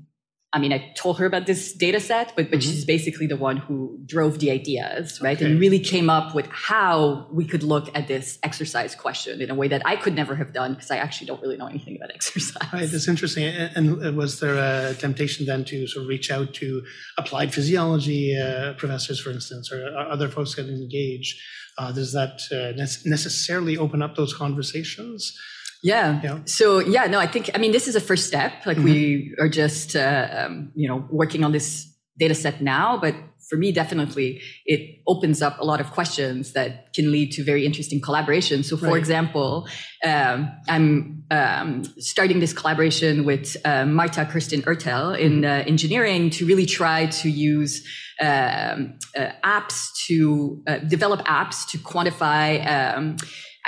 I 0.52 0.58
mean, 0.58 0.74
I 0.74 0.92
told 0.96 1.20
her 1.20 1.28
about 1.28 1.46
this 1.46 1.74
data 1.74 2.00
set, 2.00 2.34
but, 2.36 2.50
but 2.50 2.60
mm-hmm. 2.60 2.72
she's 2.72 2.84
basically 2.84 3.28
the 3.28 3.36
one 3.36 3.58
who 3.58 4.00
drove 4.04 4.40
the 4.40 4.50
ideas, 4.50 5.22
right? 5.22 5.38
Okay. 5.38 5.46
And 5.46 5.60
really 5.60 5.80
came 5.80 6.10
up 6.10 6.34
with 6.34 6.48
how 6.48 7.28
we 7.32 7.46
could 7.46 7.62
look 7.62 7.96
at 7.96 8.08
this 8.08 8.40
exercise 8.42 8.96
question 8.96 9.42
in 9.42 9.52
a 9.52 9.56
way 9.56 9.68
that 9.68 9.84
I 9.86 9.96
could 9.96 10.16
never 10.16 10.36
have 10.36 10.52
done 10.52 10.74
because 10.74 10.90
I 10.90 10.98
actually 10.98 11.28
don't 11.28 11.42
really 11.42 11.56
know 11.56 11.68
anything 11.68 11.96
about 11.98 12.10
exercise. 12.16 12.68
Right, 12.74 12.90
that's 12.90 13.08
interesting. 13.08 13.46
And 13.46 14.18
was 14.18 14.40
there 14.40 14.56
a 14.56 14.96
temptation 14.96 15.46
then 15.46 15.66
to 15.66 15.86
sort 15.86 16.04
of 16.04 16.10
reach 16.10 16.32
out 16.32 16.56
to 16.56 16.84
applied 17.20 17.54
physiology 17.54 18.36
uh, 18.36 18.74
professors, 18.74 19.20
for 19.20 19.30
instance, 19.30 19.72
or 19.72 19.96
other 19.96 20.30
folks 20.30 20.56
getting 20.56 20.74
engaged? 20.74 21.40
Uh, 21.78 21.92
does 21.92 22.12
that 22.14 22.42
uh, 22.52 22.76
necessarily 23.06 23.78
open 23.78 24.02
up 24.02 24.16
those 24.16 24.34
conversations? 24.34 25.38
Yeah. 25.82 26.20
yeah. 26.24 26.40
So 26.46 26.80
yeah, 26.80 27.06
no, 27.06 27.20
I 27.20 27.28
think 27.28 27.50
I 27.54 27.58
mean 27.58 27.72
this 27.72 27.88
is 27.88 27.96
a 27.96 28.02
first 28.02 28.28
step. 28.28 28.66
Like 28.66 28.78
mm-hmm. 28.78 28.86
we 28.86 29.36
are 29.40 29.50
just 29.50 29.96
uh, 29.96 30.28
um, 30.32 30.72
you 30.76 30.88
know 30.88 31.08
working 31.10 31.44
on 31.44 31.52
this 31.52 31.88
data 32.18 32.36
set 32.36 32.62
now, 32.62 32.98
but 32.98 33.16
for 33.50 33.58
me, 33.58 33.72
definitely, 33.72 34.42
it 34.66 35.02
opens 35.08 35.42
up 35.42 35.60
a 35.60 35.66
lot 35.66 35.82
of 35.82 35.90
questions 35.92 36.54
that 36.54 36.94
can 36.94 37.12
lead 37.12 37.32
to 37.32 37.44
very 37.44 37.66
interesting 37.66 38.00
collaborations. 38.00 38.66
So, 38.66 38.78
for 38.78 38.90
right. 38.90 38.98
example, 38.98 39.68
um, 40.04 40.52
I'm 40.68 41.24
um, 41.32 41.84
starting 41.98 42.40
this 42.40 42.54
collaboration 42.54 43.26
with 43.26 43.58
uh, 43.66 43.86
Marta 43.86 44.26
Kersten-Oertel 44.26 45.18
in 45.18 45.42
mm-hmm. 45.42 45.46
uh, 45.46 45.64
engineering 45.66 46.30
to 46.32 46.46
really 46.46 46.68
try 46.68 47.08
to 47.08 47.30
use 47.30 47.84
um, 48.22 49.00
uh, 49.18 49.32
apps 49.44 49.88
to 50.08 50.62
uh, 50.68 50.78
develop 50.80 51.22
apps 51.26 51.68
to 51.70 51.80
quantify 51.80 52.66
um, 52.68 53.18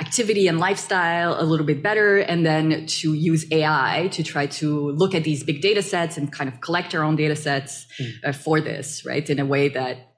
activity 0.00 0.48
and 0.48 0.58
lifestyle 0.58 1.40
a 1.40 1.44
little 1.44 1.66
bit 1.66 1.82
better 1.82 2.18
and 2.18 2.46
then 2.46 2.86
to 2.86 3.12
use 3.12 3.44
ai 3.52 4.08
to 4.10 4.22
try 4.22 4.46
to 4.46 4.90
look 4.92 5.14
at 5.14 5.22
these 5.22 5.44
big 5.44 5.60
data 5.60 5.82
sets 5.82 6.16
and 6.16 6.32
kind 6.32 6.48
of 6.48 6.60
collect 6.60 6.94
our 6.94 7.04
own 7.04 7.14
data 7.14 7.36
sets 7.36 7.86
mm. 8.00 8.10
uh, 8.24 8.32
for 8.32 8.60
this 8.60 9.04
right 9.04 9.28
in 9.28 9.38
a 9.38 9.44
way 9.44 9.68
that 9.68 10.14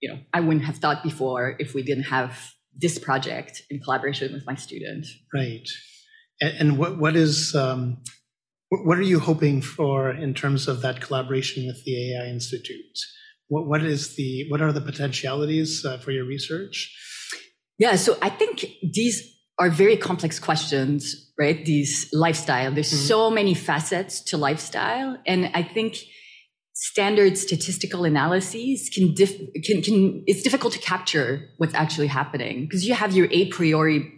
you 0.00 0.08
know 0.08 0.18
i 0.32 0.40
wouldn't 0.40 0.64
have 0.64 0.76
thought 0.76 1.02
before 1.02 1.56
if 1.58 1.74
we 1.74 1.82
didn't 1.82 2.04
have 2.04 2.54
this 2.78 2.98
project 2.98 3.62
in 3.70 3.80
collaboration 3.80 4.32
with 4.32 4.46
my 4.46 4.54
student. 4.54 5.06
Right. 5.34 5.68
And, 6.40 6.54
and 6.58 6.78
what 6.78 6.98
what 6.98 7.16
is 7.16 7.54
um, 7.54 7.98
what 8.70 8.98
are 8.98 9.02
you 9.02 9.18
hoping 9.18 9.60
for 9.60 10.10
in 10.10 10.34
terms 10.34 10.68
of 10.68 10.82
that 10.82 11.00
collaboration 11.00 11.66
with 11.66 11.84
the 11.84 12.14
ai 12.14 12.28
institute? 12.28 12.98
What, 13.48 13.66
what 13.66 13.82
is 13.82 14.14
the 14.14 14.46
what 14.50 14.62
are 14.62 14.72
the 14.72 14.80
potentialities 14.80 15.84
uh, 15.84 15.98
for 15.98 16.12
your 16.12 16.24
research 16.24 16.94
yeah. 17.78 17.96
So 17.96 18.18
I 18.20 18.28
think 18.28 18.64
these 18.82 19.34
are 19.58 19.70
very 19.70 19.96
complex 19.96 20.38
questions, 20.38 21.32
right? 21.38 21.64
These 21.64 22.10
lifestyle. 22.12 22.72
There's 22.72 22.92
mm-hmm. 22.92 23.06
so 23.06 23.30
many 23.30 23.54
facets 23.54 24.20
to 24.24 24.36
lifestyle. 24.36 25.16
And 25.26 25.50
I 25.54 25.62
think 25.62 25.96
standard 26.74 27.36
statistical 27.36 28.04
analyses 28.04 28.88
can, 28.92 29.14
diff- 29.14 29.40
can, 29.64 29.82
can, 29.82 30.22
it's 30.26 30.42
difficult 30.42 30.72
to 30.74 30.78
capture 30.78 31.48
what's 31.56 31.74
actually 31.74 32.06
happening 32.06 32.66
because 32.66 32.86
you 32.86 32.94
have 32.94 33.16
your 33.16 33.26
a 33.32 33.48
priori 33.48 34.12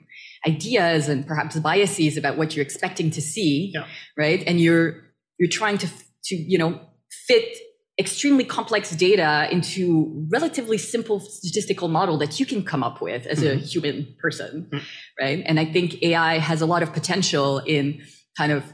ideas 0.47 1.09
and 1.09 1.27
perhaps 1.27 1.59
biases 1.59 2.17
about 2.17 2.37
what 2.37 2.55
you're 2.55 2.65
expecting 2.65 3.11
to 3.11 3.21
see, 3.21 3.73
yeah. 3.75 3.87
right? 4.17 4.43
And 4.47 4.61
you're, 4.61 5.03
you're 5.39 5.51
trying 5.51 5.79
to, 5.79 5.89
to, 6.25 6.37
you 6.37 6.59
know, 6.59 6.81
fit 7.27 7.57
extremely 8.01 8.45
complex 8.45 8.91
data 8.93 9.47
into 9.53 10.27
relatively 10.31 10.79
simple 10.79 11.21
statistical 11.21 11.87
model 11.87 12.17
that 12.17 12.41
you 12.41 12.47
can 12.47 12.65
come 12.65 12.83
up 12.83 13.03
with 13.03 13.27
as 13.27 13.41
mm-hmm. 13.41 13.59
a 13.59 13.61
human 13.61 14.17
person 14.19 14.67
mm-hmm. 14.73 14.85
right 15.21 15.43
and 15.45 15.61
i 15.61 15.67
think 15.67 16.03
ai 16.03 16.39
has 16.39 16.63
a 16.63 16.67
lot 16.67 16.83
of 16.83 16.95
potential 16.95 17.59
in 17.59 18.01
kind 18.39 18.53
of 18.53 18.65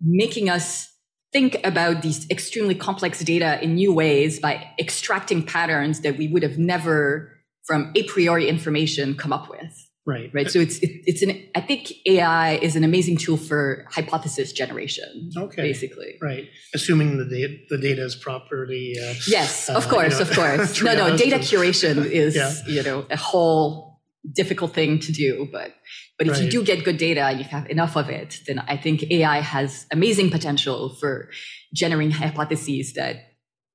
making 0.00 0.48
us 0.48 0.88
think 1.32 1.60
about 1.64 2.02
these 2.02 2.30
extremely 2.30 2.74
complex 2.74 3.18
data 3.24 3.62
in 3.62 3.74
new 3.74 3.92
ways 3.92 4.38
by 4.38 4.70
extracting 4.78 5.42
patterns 5.42 6.00
that 6.00 6.16
we 6.16 6.28
would 6.28 6.44
have 6.44 6.56
never 6.56 7.32
from 7.64 7.90
a 7.96 8.04
priori 8.04 8.48
information 8.48 9.16
come 9.16 9.32
up 9.32 9.50
with 9.50 9.87
Right. 10.08 10.30
Right. 10.32 10.50
So 10.50 10.58
it's 10.58 10.78
it, 10.78 11.02
it's 11.04 11.20
an 11.20 11.38
I 11.54 11.60
think 11.60 11.92
AI 12.06 12.54
is 12.54 12.76
an 12.76 12.82
amazing 12.82 13.18
tool 13.18 13.36
for 13.36 13.84
hypothesis 13.90 14.52
generation. 14.52 15.30
Okay. 15.36 15.60
Basically. 15.60 16.16
Right. 16.22 16.48
Assuming 16.74 17.18
the 17.18 17.26
data 17.26 17.58
the 17.68 17.76
data 17.76 18.04
is 18.06 18.16
properly. 18.16 18.96
Uh, 18.98 19.12
yes, 19.28 19.68
of 19.68 19.86
course, 19.86 20.14
you 20.18 20.24
know, 20.24 20.30
of 20.30 20.34
course. 20.34 20.82
no, 20.88 20.94
no. 20.94 21.14
Data 21.14 21.36
curation 21.36 22.06
is 22.06 22.34
yeah. 22.34 22.54
you 22.66 22.82
know 22.82 23.04
a 23.10 23.18
whole 23.18 24.00
difficult 24.32 24.72
thing 24.72 24.98
to 25.00 25.12
do, 25.12 25.46
but 25.52 25.74
but 26.16 26.26
if 26.26 26.32
right. 26.32 26.42
you 26.44 26.50
do 26.50 26.64
get 26.64 26.84
good 26.84 26.96
data 26.96 27.24
and 27.24 27.38
you 27.38 27.44
have 27.44 27.68
enough 27.68 27.94
of 27.94 28.08
it, 28.08 28.40
then 28.46 28.60
I 28.60 28.78
think 28.78 29.02
AI 29.10 29.40
has 29.40 29.84
amazing 29.92 30.30
potential 30.30 30.96
for 31.00 31.28
generating 31.74 32.12
hypotheses 32.12 32.94
that 32.94 33.16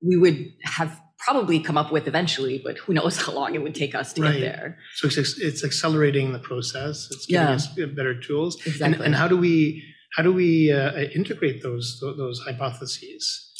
we 0.01 0.17
would 0.17 0.51
have 0.63 0.99
probably 1.25 1.59
come 1.59 1.77
up 1.77 1.91
with 1.91 2.07
eventually, 2.07 2.61
but 2.63 2.77
who 2.77 2.93
knows 2.93 3.17
how 3.17 3.33
long 3.33 3.55
it 3.55 3.61
would 3.61 3.75
take 3.75 3.95
us 3.95 4.13
to 4.13 4.21
right. 4.21 4.33
get 4.33 4.39
there. 4.41 4.77
So 4.95 5.07
it's, 5.07 5.39
it's 5.39 5.63
accelerating 5.63 6.33
the 6.33 6.39
process. 6.39 7.07
It's 7.11 7.25
giving 7.25 7.47
yeah. 7.47 7.53
us 7.53 7.67
better 7.67 8.19
tools. 8.19 8.55
Exactly. 8.65 8.97
And, 8.97 9.05
and 9.05 9.15
how 9.15 9.27
do 9.27 9.37
we 9.37 9.83
how 10.15 10.23
do 10.23 10.31
we 10.31 10.71
uh, 10.71 10.93
integrate 11.15 11.63
those 11.63 11.99
those 12.01 12.39
hypotheses? 12.45 13.51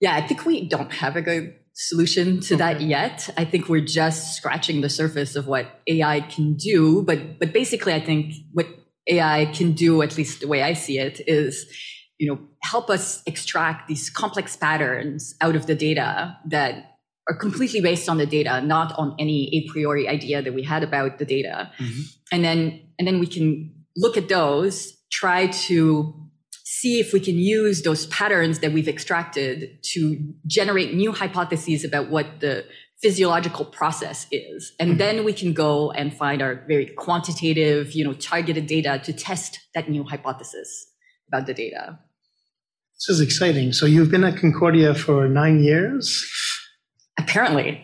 Yeah, 0.00 0.14
I 0.14 0.26
think 0.26 0.44
we 0.44 0.68
don't 0.68 0.92
have 0.92 1.16
a 1.16 1.22
good 1.22 1.54
solution 1.74 2.40
to 2.40 2.54
okay. 2.54 2.56
that 2.56 2.80
yet. 2.80 3.30
I 3.36 3.44
think 3.44 3.68
we're 3.68 3.84
just 3.84 4.36
scratching 4.36 4.80
the 4.80 4.88
surface 4.88 5.36
of 5.36 5.46
what 5.46 5.80
AI 5.86 6.20
can 6.20 6.54
do. 6.54 7.02
But 7.02 7.38
but 7.38 7.52
basically, 7.52 7.94
I 7.94 8.00
think 8.00 8.34
what 8.52 8.66
AI 9.08 9.46
can 9.46 9.72
do, 9.72 10.02
at 10.02 10.16
least 10.16 10.40
the 10.40 10.48
way 10.48 10.62
I 10.62 10.74
see 10.74 10.98
it, 10.98 11.20
is 11.26 11.66
you 12.22 12.28
know, 12.28 12.38
help 12.62 12.88
us 12.88 13.20
extract 13.26 13.88
these 13.88 14.08
complex 14.08 14.54
patterns 14.54 15.34
out 15.40 15.56
of 15.56 15.66
the 15.66 15.74
data 15.74 16.38
that 16.46 16.98
are 17.28 17.36
completely 17.36 17.80
based 17.80 18.08
on 18.08 18.16
the 18.16 18.26
data, 18.26 18.60
not 18.60 18.96
on 18.96 19.16
any 19.18 19.50
a 19.52 19.68
priori 19.68 20.08
idea 20.08 20.40
that 20.40 20.54
we 20.54 20.62
had 20.62 20.84
about 20.84 21.18
the 21.18 21.24
data. 21.24 21.72
Mm-hmm. 21.80 22.00
And 22.30 22.44
then, 22.44 22.80
and 22.96 23.08
then 23.08 23.18
we 23.18 23.26
can 23.26 23.74
look 23.96 24.16
at 24.16 24.28
those, 24.28 24.92
try 25.10 25.48
to 25.66 26.14
see 26.62 27.00
if 27.00 27.12
we 27.12 27.18
can 27.18 27.34
use 27.38 27.82
those 27.82 28.06
patterns 28.06 28.60
that 28.60 28.70
we've 28.70 28.86
extracted 28.86 29.82
to 29.82 30.32
generate 30.46 30.94
new 30.94 31.10
hypotheses 31.10 31.82
about 31.82 32.08
what 32.08 32.38
the 32.38 32.64
physiological 33.02 33.64
process 33.64 34.28
is. 34.30 34.72
And 34.78 34.90
mm-hmm. 34.90 34.98
then 34.98 35.24
we 35.24 35.32
can 35.32 35.54
go 35.54 35.90
and 35.90 36.16
find 36.16 36.40
our 36.40 36.64
very 36.68 36.86
quantitative, 36.86 37.94
you 37.94 38.04
know, 38.04 38.12
targeted 38.12 38.68
data 38.68 39.00
to 39.06 39.12
test 39.12 39.58
that 39.74 39.90
new 39.90 40.04
hypothesis 40.04 40.86
about 41.26 41.46
the 41.46 41.54
data. 41.54 41.98
This 43.08 43.16
is 43.16 43.20
exciting. 43.20 43.72
So 43.72 43.84
you've 43.84 44.12
been 44.12 44.22
at 44.22 44.36
Concordia 44.36 44.94
for 44.94 45.26
nine 45.26 45.64
years. 45.64 46.24
Apparently. 47.18 47.82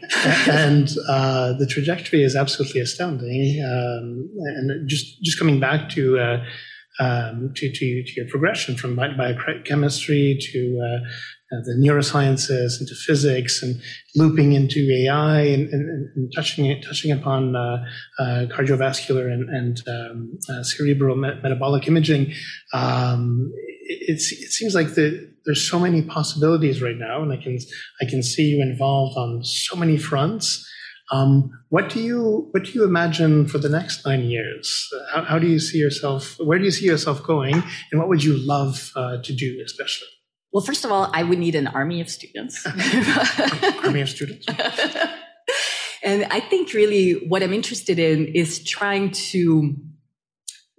and 0.48 0.88
uh, 1.09 1.54
the 1.54 1.66
trajectory 1.66 2.22
is 2.22 2.37
absolutely 2.37 2.81
astounding. 2.81 3.61
Um, 3.64 4.31
and 4.57 4.88
just 4.88 5.20
just 5.22 5.37
coming 5.37 5.59
back 5.59 5.88
to, 5.90 6.20
uh, 6.20 6.44
um, 7.00 7.52
to, 7.57 7.68
to, 7.68 8.04
to 8.04 8.12
your 8.14 8.28
progression 8.28 8.76
from 8.76 8.94
biochemistry 8.94 10.38
to 10.52 10.81
uh, 10.81 11.09
uh, 11.50 11.62
the 11.64 11.83
neurosciences 11.85 12.81
into 12.81 12.94
physics 12.94 13.61
and 13.61 13.81
looping 14.14 14.52
into 14.52 14.88
AI 15.04 15.40
and, 15.40 15.68
and, 15.70 16.11
and 16.14 16.33
touching 16.33 16.66
it, 16.66 16.85
touching 16.85 17.11
upon 17.11 17.57
uh, 17.57 17.85
uh, 18.20 18.46
cardiovascular 18.50 19.33
and, 19.33 19.48
and 19.48 19.83
um, 19.88 20.38
uh, 20.48 20.62
cerebral 20.62 21.16
me- 21.16 21.40
metabolic 21.42 21.88
imaging. 21.88 22.33
Um, 22.72 23.52
it, 23.88 24.14
it, 24.16 24.53
seems 24.53 24.74
like 24.74 24.94
the, 24.94 25.33
there's 25.44 25.68
so 25.68 25.79
many 25.79 26.03
possibilities 26.03 26.83
right 26.83 26.96
now, 26.96 27.22
and 27.22 27.33
I 27.33 27.37
can 27.37 27.59
I 28.01 28.05
can 28.05 28.22
see 28.22 28.44
you 28.44 28.62
involved 28.62 29.16
on 29.16 29.42
so 29.44 29.77
many 29.77 29.96
fronts. 29.96 30.66
Um, 31.11 31.51
what 31.70 31.88
do 31.88 32.01
you 32.01 32.48
what 32.51 32.64
do 32.64 32.72
you 32.72 32.85
imagine 32.85 33.48
for 33.48 33.59
the 33.59 33.68
next 33.68 34.05
nine 34.05 34.24
years? 34.24 34.88
How, 35.12 35.24
how, 35.24 35.38
do 35.38 35.46
you 35.46 35.59
see 35.59 35.79
yourself? 35.79 36.37
Where 36.38 36.59
do 36.59 36.64
you 36.64 36.70
see 36.70 36.85
yourself 36.85 37.22
going? 37.22 37.62
And 37.90 37.98
what 37.98 38.09
would 38.09 38.22
you 38.22 38.37
love 38.37 38.92
uh, 38.94 39.22
to 39.22 39.33
do, 39.33 39.62
especially? 39.64 40.09
Well, 40.53 40.64
first 40.64 40.85
of 40.85 40.92
all, 40.92 41.11
I 41.12 41.22
would 41.22 41.38
need 41.38 41.55
an 41.55 41.66
army 41.66 42.01
of 42.01 42.09
students. 42.09 42.66
army 43.85 44.01
of 44.01 44.09
students. 44.09 44.46
and 46.03 46.24
I 46.31 46.40
think 46.40 46.72
really 46.72 47.27
what 47.29 47.42
I'm 47.42 47.53
interested 47.53 47.98
in 47.98 48.27
is 48.27 48.64
trying 48.64 49.11
to 49.33 49.74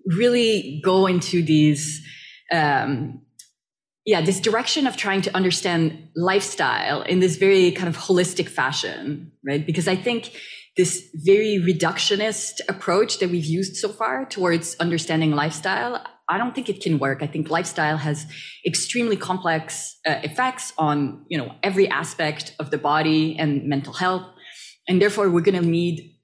really 0.06 0.82
go 0.84 1.06
into 1.06 1.44
these, 1.44 2.04
um, 2.52 3.22
yeah, 4.06 4.22
this 4.22 4.40
direction 4.40 4.88
of 4.88 4.98
trying 4.98 5.22
to 5.22 5.36
understand 5.36 6.10
lifestyle 6.16 7.02
in 7.04 7.20
this 7.20 7.36
very 7.36 7.72
kind 7.72 7.88
of 7.88 7.96
holistic 7.98 8.50
fashion, 8.50 9.32
right? 9.46 9.66
Because 9.66 9.88
I 9.88 9.96
think 9.96 10.32
this 10.78 11.10
very 11.14 11.62
reductionist 11.62 12.62
approach 12.68 13.20
that 13.20 13.30
we've 13.30 13.46
used 13.46 13.76
so 13.76 13.90
far 13.90 14.26
towards 14.26 14.76
understanding 14.80 15.32
lifestyle, 15.32 16.04
I 16.30 16.38
don't 16.38 16.56
think 16.56 16.70
it 16.70 16.82
can 16.82 17.00
work. 17.00 17.22
I 17.22 17.28
think 17.28 17.50
lifestyle 17.50 17.98
has 17.98 18.26
extremely 18.66 19.18
complex 19.18 19.98
uh, 20.08 20.22
effects 20.24 20.74
on, 20.78 21.26
you 21.28 21.38
know, 21.38 21.54
every 21.64 21.88
aspect 21.90 22.56
of 22.60 22.72
the 22.72 22.78
body 22.78 23.36
and 23.38 23.66
mental 23.66 23.94
health. 23.94 24.26
And 24.88 25.02
therefore 25.02 25.30
we're 25.30 25.42
going 25.42 25.62
to 25.62 25.68
need 25.70 26.16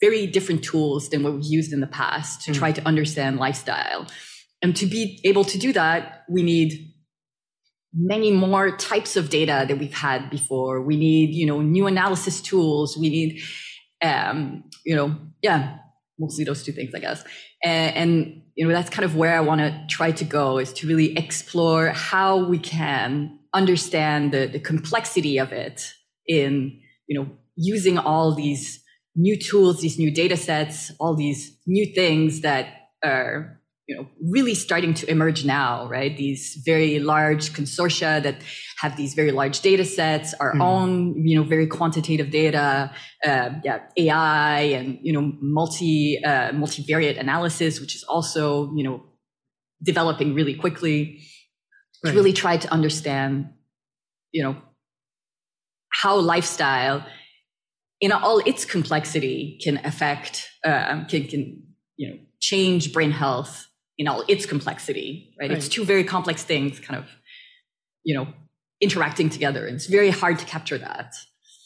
very 0.00 0.26
different 0.26 0.62
tools 0.62 1.08
than 1.08 1.22
what 1.22 1.32
we've 1.32 1.44
used 1.44 1.72
in 1.72 1.80
the 1.80 1.86
past 1.86 2.42
to 2.42 2.50
mm. 2.50 2.54
try 2.54 2.72
to 2.72 2.86
understand 2.86 3.38
lifestyle. 3.38 4.06
And 4.64 4.74
to 4.76 4.86
be 4.86 5.20
able 5.24 5.44
to 5.44 5.58
do 5.58 5.74
that, 5.74 6.24
we 6.26 6.42
need 6.42 6.90
many 7.92 8.32
more 8.32 8.74
types 8.78 9.14
of 9.14 9.28
data 9.28 9.66
that 9.68 9.78
we've 9.78 9.92
had 9.92 10.30
before. 10.30 10.80
We 10.80 10.96
need, 10.96 11.34
you 11.34 11.44
know, 11.44 11.60
new 11.60 11.86
analysis 11.86 12.40
tools. 12.40 12.96
We 12.96 13.10
need, 13.10 13.42
um, 14.00 14.64
you 14.86 14.96
know, 14.96 15.16
yeah, 15.42 15.76
mostly 16.18 16.44
those 16.44 16.62
two 16.62 16.72
things, 16.72 16.94
I 16.94 17.00
guess. 17.00 17.22
And, 17.62 17.94
and 17.94 18.42
you 18.54 18.66
know, 18.66 18.72
that's 18.72 18.88
kind 18.88 19.04
of 19.04 19.16
where 19.16 19.36
I 19.36 19.40
want 19.40 19.60
to 19.60 19.84
try 19.90 20.12
to 20.12 20.24
go 20.24 20.56
is 20.56 20.72
to 20.72 20.88
really 20.88 21.14
explore 21.14 21.88
how 21.90 22.48
we 22.48 22.58
can 22.58 23.38
understand 23.52 24.32
the, 24.32 24.46
the 24.46 24.60
complexity 24.60 25.36
of 25.36 25.52
it 25.52 25.92
in, 26.26 26.80
you 27.06 27.20
know, 27.20 27.28
using 27.54 27.98
all 27.98 28.34
these 28.34 28.82
new 29.14 29.38
tools, 29.38 29.82
these 29.82 29.98
new 29.98 30.10
data 30.10 30.38
sets, 30.38 30.90
all 30.98 31.14
these 31.14 31.54
new 31.66 31.84
things 31.94 32.40
that 32.40 32.66
are 33.04 33.60
you 33.86 33.96
know, 33.96 34.08
really 34.30 34.54
starting 34.54 34.94
to 34.94 35.10
emerge 35.10 35.44
now, 35.44 35.86
right? 35.88 36.16
These 36.16 36.62
very 36.64 36.98
large 37.00 37.52
consortia 37.52 38.22
that 38.22 38.36
have 38.78 38.96
these 38.96 39.12
very 39.12 39.30
large 39.30 39.60
data 39.60 39.84
sets, 39.84 40.32
our 40.34 40.54
mm. 40.54 40.62
own, 40.62 41.26
you 41.26 41.36
know, 41.36 41.46
very 41.46 41.66
quantitative 41.66 42.30
data, 42.30 42.90
uh, 43.24 43.50
yeah, 43.62 43.80
AI 43.98 44.60
and, 44.60 44.98
you 45.02 45.12
know, 45.12 45.32
multi, 45.40 46.18
uh, 46.24 46.52
multivariate 46.52 47.20
analysis, 47.20 47.78
which 47.78 47.94
is 47.94 48.02
also, 48.04 48.72
you 48.74 48.84
know, 48.84 49.04
developing 49.82 50.34
really 50.34 50.54
quickly 50.54 51.20
right. 52.02 52.10
to 52.10 52.16
really 52.16 52.32
try 52.32 52.56
to 52.56 52.72
understand, 52.72 53.50
you 54.32 54.42
know, 54.42 54.56
how 55.90 56.16
lifestyle 56.16 57.04
in 58.00 58.12
all 58.12 58.38
its 58.38 58.64
complexity 58.64 59.58
can 59.62 59.78
affect, 59.84 60.48
uh, 60.64 61.04
can, 61.04 61.26
can, 61.26 61.62
you 61.96 62.08
know, 62.08 62.16
change 62.40 62.90
brain 62.90 63.10
health 63.10 63.66
in 63.98 64.08
all 64.08 64.24
its 64.28 64.46
complexity, 64.46 65.34
right? 65.38 65.50
right? 65.50 65.58
It's 65.58 65.68
two 65.68 65.84
very 65.84 66.04
complex 66.04 66.42
things 66.42 66.80
kind 66.80 66.98
of, 66.98 67.06
you 68.02 68.14
know, 68.14 68.28
interacting 68.80 69.30
together. 69.30 69.66
And 69.66 69.76
it's 69.76 69.86
very 69.86 70.10
hard 70.10 70.38
to 70.40 70.44
capture 70.44 70.78
that. 70.78 71.14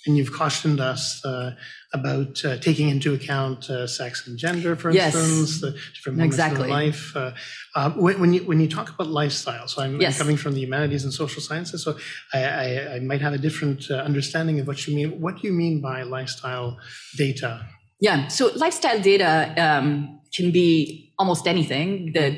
And 0.07 0.17
you've 0.17 0.33
cautioned 0.33 0.81
us 0.81 1.23
uh, 1.25 1.55
about 1.93 2.43
uh, 2.45 2.57
taking 2.59 2.89
into 2.89 3.13
account 3.13 3.69
uh, 3.69 3.87
sex 3.87 4.27
and 4.27 4.39
gender, 4.39 4.75
for 4.77 4.91
yes. 4.91 5.15
instance, 5.15 5.61
the 5.61 5.73
different 5.73 6.19
moments 6.19 6.37
exactly. 6.37 6.65
in 6.65 6.71
life. 6.71 7.17
Uh, 7.17 7.33
uh, 7.75 7.91
when, 7.91 8.19
when, 8.21 8.33
you 8.33 8.41
when 8.45 8.61
you 8.61 8.69
talk 8.69 8.89
about 8.89 9.09
lifestyle, 9.09 9.67
so 9.69 9.83
I'm, 9.83 10.01
yes. 10.01 10.15
I'm, 10.15 10.25
coming 10.25 10.37
from 10.37 10.55
the 10.55 10.61
humanities 10.61 11.05
and 11.05 11.13
social 11.13 11.43
sciences, 11.43 11.83
so 11.83 11.99
I, 12.33 12.45
I, 12.45 12.95
I 12.95 13.01
might 13.01 13.21
have 13.21 13.35
a 13.35 13.39
different 13.39 13.91
uh, 13.91 13.97
understanding 13.97 14.61
of 14.61 14.67
what 14.67 14.87
you 14.87 14.95
mean. 14.95 15.21
What 15.21 15.43
do 15.43 15.49
you 15.49 15.53
mean 15.53 15.83
by 15.83 16.05
lifestyle 16.05 16.79
data? 17.17 17.67
Yeah, 18.01 18.29
so 18.29 18.51
lifestyle 18.55 19.01
data 19.01 19.53
um, 19.59 20.21
can 20.33 20.53
be 20.53 21.08
almost 21.19 21.47
anything 21.47 22.13
that 22.15 22.33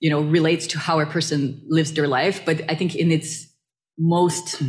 you 0.00 0.10
know 0.10 0.20
relates 0.20 0.66
to 0.68 0.78
how 0.78 1.00
a 1.00 1.06
person 1.06 1.62
lives 1.68 1.92
their 1.92 2.08
life. 2.08 2.44
But 2.44 2.62
i 2.70 2.74
think 2.74 2.94
in 2.94 3.12
its 3.12 3.46
most 3.98 4.62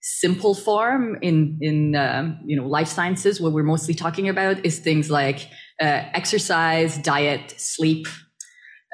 simple 0.00 0.54
form 0.54 1.16
in 1.22 1.58
in 1.60 1.96
um, 1.96 2.38
you 2.44 2.56
know 2.56 2.66
life 2.66 2.88
sciences 2.88 3.40
what 3.40 3.52
we're 3.52 3.62
mostly 3.62 3.94
talking 3.94 4.28
about 4.28 4.64
is 4.64 4.78
things 4.78 5.10
like 5.10 5.48
uh, 5.80 6.02
exercise 6.20 6.98
diet 6.98 7.54
sleep. 7.56 8.06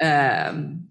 Um, 0.01 0.87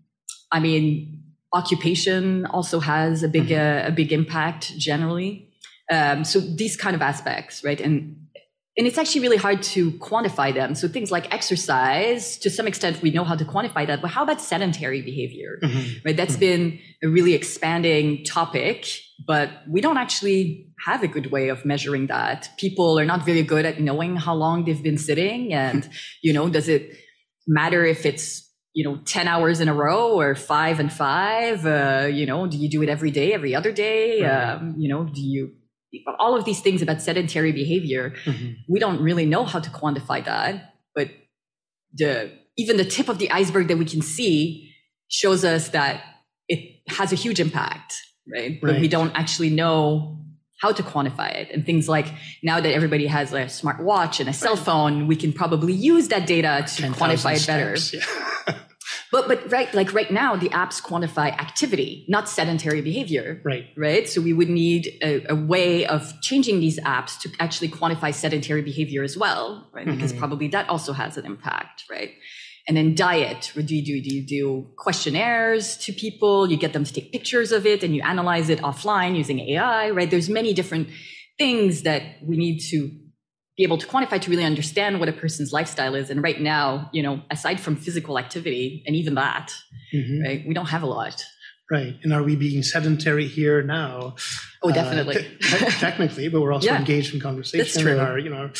i 0.52 0.60
mean 0.60 1.20
occupation 1.52 2.46
also 2.46 2.78
has 2.78 3.22
a 3.22 3.28
big 3.28 3.48
mm-hmm. 3.48 3.86
uh, 3.86 3.88
a 3.88 3.92
big 3.92 4.12
impact 4.12 4.76
generally. 4.78 5.48
Um, 5.92 6.24
so 6.24 6.38
these 6.38 6.76
kind 6.76 6.94
of 6.94 7.02
aspects 7.02 7.64
right? 7.64 7.80
And 7.80 8.28
and 8.76 8.86
it's 8.86 8.98
actually 8.98 9.22
really 9.22 9.36
hard 9.36 9.62
to 9.62 9.90
quantify 9.92 10.54
them. 10.54 10.74
So 10.74 10.86
things 10.86 11.10
like 11.10 11.32
exercise, 11.34 12.38
to 12.38 12.50
some 12.50 12.68
extent, 12.68 13.02
we 13.02 13.10
know 13.10 13.24
how 13.24 13.34
to 13.34 13.44
quantify 13.44 13.86
that. 13.86 14.00
But 14.00 14.10
how 14.12 14.22
about 14.22 14.40
sedentary 14.40 15.02
behavior? 15.02 15.58
Mm-hmm. 15.62 16.06
Right? 16.06 16.16
That's 16.16 16.32
mm-hmm. 16.32 16.40
been 16.40 16.78
a 17.02 17.08
really 17.08 17.34
expanding 17.34 18.24
topic, 18.24 18.86
but 19.26 19.50
we 19.68 19.80
don't 19.80 19.96
actually 19.96 20.68
have 20.86 21.02
a 21.02 21.08
good 21.08 21.32
way 21.32 21.48
of 21.48 21.64
measuring 21.64 22.06
that. 22.06 22.48
People 22.58 22.98
are 22.98 23.04
not 23.04 23.26
very 23.26 23.42
good 23.42 23.66
at 23.66 23.80
knowing 23.80 24.16
how 24.16 24.34
long 24.34 24.64
they've 24.64 24.82
been 24.82 24.98
sitting. 24.98 25.52
And, 25.60 25.88
you 26.22 26.32
know, 26.32 26.48
does 26.48 26.68
it 26.68 26.96
matter 27.46 27.84
if 27.84 28.06
it's 28.06 28.48
you 28.72 28.84
know 28.84 28.98
10 29.04 29.26
hours 29.26 29.60
in 29.60 29.68
a 29.68 29.74
row 29.74 30.18
or 30.18 30.34
five 30.34 30.78
and 30.78 30.92
five 30.92 31.66
uh, 31.66 32.06
you 32.06 32.24
know 32.24 32.46
do 32.46 32.56
you 32.56 32.68
do 32.70 32.82
it 32.82 32.88
every 32.88 33.10
day 33.10 33.32
every 33.32 33.54
other 33.54 33.72
day 33.72 34.22
right. 34.22 34.52
um, 34.52 34.74
you 34.78 34.88
know 34.88 35.04
do 35.04 35.20
you 35.20 35.52
all 36.18 36.36
of 36.36 36.44
these 36.44 36.60
things 36.60 36.82
about 36.82 37.02
sedentary 37.02 37.52
behavior, 37.52 38.14
mm-hmm. 38.24 38.52
we 38.68 38.78
don't 38.78 39.00
really 39.00 39.26
know 39.26 39.44
how 39.44 39.58
to 39.60 39.70
quantify 39.70 40.24
that. 40.24 40.74
But 40.94 41.10
the 41.94 42.32
even 42.56 42.76
the 42.76 42.84
tip 42.84 43.08
of 43.08 43.18
the 43.18 43.30
iceberg 43.30 43.68
that 43.68 43.78
we 43.78 43.84
can 43.84 44.02
see 44.02 44.72
shows 45.08 45.44
us 45.44 45.70
that 45.70 46.02
it 46.48 46.80
has 46.88 47.12
a 47.12 47.16
huge 47.16 47.40
impact, 47.40 47.94
right? 48.32 48.42
right. 48.42 48.60
But 48.60 48.80
we 48.80 48.88
don't 48.88 49.12
actually 49.14 49.50
know 49.50 50.18
how 50.60 50.72
to 50.72 50.82
quantify 50.82 51.34
it. 51.34 51.50
And 51.52 51.64
things 51.64 51.88
like 51.88 52.06
now 52.42 52.60
that 52.60 52.72
everybody 52.72 53.06
has 53.06 53.32
a 53.32 53.48
smart 53.48 53.82
watch 53.82 54.20
and 54.20 54.28
a 54.28 54.32
cell 54.32 54.56
phone, 54.56 55.06
we 55.06 55.16
can 55.16 55.32
probably 55.32 55.72
use 55.72 56.08
that 56.08 56.26
data 56.26 56.64
to 56.76 56.82
quantify 56.88 57.36
it 57.36 57.46
better. 57.46 57.76
Yeah. 57.96 58.26
But 59.12 59.26
but 59.26 59.50
right, 59.50 59.72
like 59.74 59.92
right 59.92 60.10
now, 60.10 60.36
the 60.36 60.48
apps 60.50 60.80
quantify 60.80 61.32
activity, 61.32 62.04
not 62.08 62.28
sedentary 62.28 62.80
behavior. 62.80 63.40
Right. 63.44 63.66
Right. 63.76 64.08
So 64.08 64.20
we 64.20 64.32
would 64.32 64.48
need 64.48 64.88
a, 65.02 65.32
a 65.32 65.34
way 65.34 65.86
of 65.86 66.20
changing 66.20 66.60
these 66.60 66.78
apps 66.80 67.18
to 67.20 67.30
actually 67.40 67.68
quantify 67.68 68.14
sedentary 68.14 68.62
behavior 68.62 69.02
as 69.02 69.16
well, 69.16 69.68
right? 69.72 69.86
Mm-hmm. 69.86 69.96
Because 69.96 70.12
probably 70.12 70.48
that 70.48 70.68
also 70.68 70.92
has 70.92 71.16
an 71.16 71.26
impact, 71.26 71.84
right? 71.90 72.12
And 72.68 72.76
then 72.76 72.94
diet, 72.94 73.52
do 73.54 73.74
you 73.74 73.84
do? 73.84 74.00
Do 74.00 74.14
you 74.14 74.24
do 74.24 74.68
questionnaires 74.76 75.76
to 75.78 75.92
people? 75.92 76.48
You 76.48 76.56
get 76.56 76.72
them 76.72 76.84
to 76.84 76.92
take 76.92 77.10
pictures 77.10 77.50
of 77.50 77.66
it 77.66 77.82
and 77.82 77.96
you 77.96 78.02
analyze 78.02 78.48
it 78.48 78.60
offline 78.60 79.16
using 79.16 79.40
AI, 79.40 79.90
right? 79.90 80.08
There's 80.08 80.28
many 80.28 80.54
different 80.54 80.88
things 81.36 81.82
that 81.82 82.02
we 82.22 82.36
need 82.36 82.60
to 82.60 82.90
be 83.60 83.64
able 83.64 83.76
to 83.76 83.86
quantify 83.86 84.18
to 84.18 84.30
really 84.30 84.44
understand 84.44 85.00
what 85.00 85.08
a 85.10 85.12
person's 85.12 85.52
lifestyle 85.52 85.94
is. 85.94 86.08
And 86.08 86.22
right 86.22 86.40
now, 86.40 86.88
you 86.94 87.02
know, 87.02 87.20
aside 87.30 87.60
from 87.60 87.76
physical 87.76 88.18
activity 88.18 88.82
and 88.86 88.96
even 88.96 89.16
that, 89.16 89.52
mm-hmm. 89.94 90.22
right, 90.22 90.44
we 90.48 90.54
don't 90.54 90.70
have 90.70 90.82
a 90.82 90.86
lot. 90.86 91.22
Right. 91.70 91.94
And 92.02 92.14
are 92.14 92.22
we 92.22 92.36
being 92.36 92.62
sedentary 92.62 93.26
here 93.26 93.62
now? 93.62 94.14
Oh, 94.62 94.72
definitely. 94.72 95.18
Uh, 95.18 95.58
te- 95.58 95.78
technically, 95.78 96.28
but 96.28 96.40
we're 96.40 96.54
also 96.54 96.68
yeah. 96.68 96.78
engaged 96.78 97.12
in 97.12 97.20
conversation. 97.20 97.58
That's 97.58 97.78
true. 97.78 97.92
And 97.92 98.00
our, 98.00 98.18
you 98.18 98.30
know, 98.30 98.50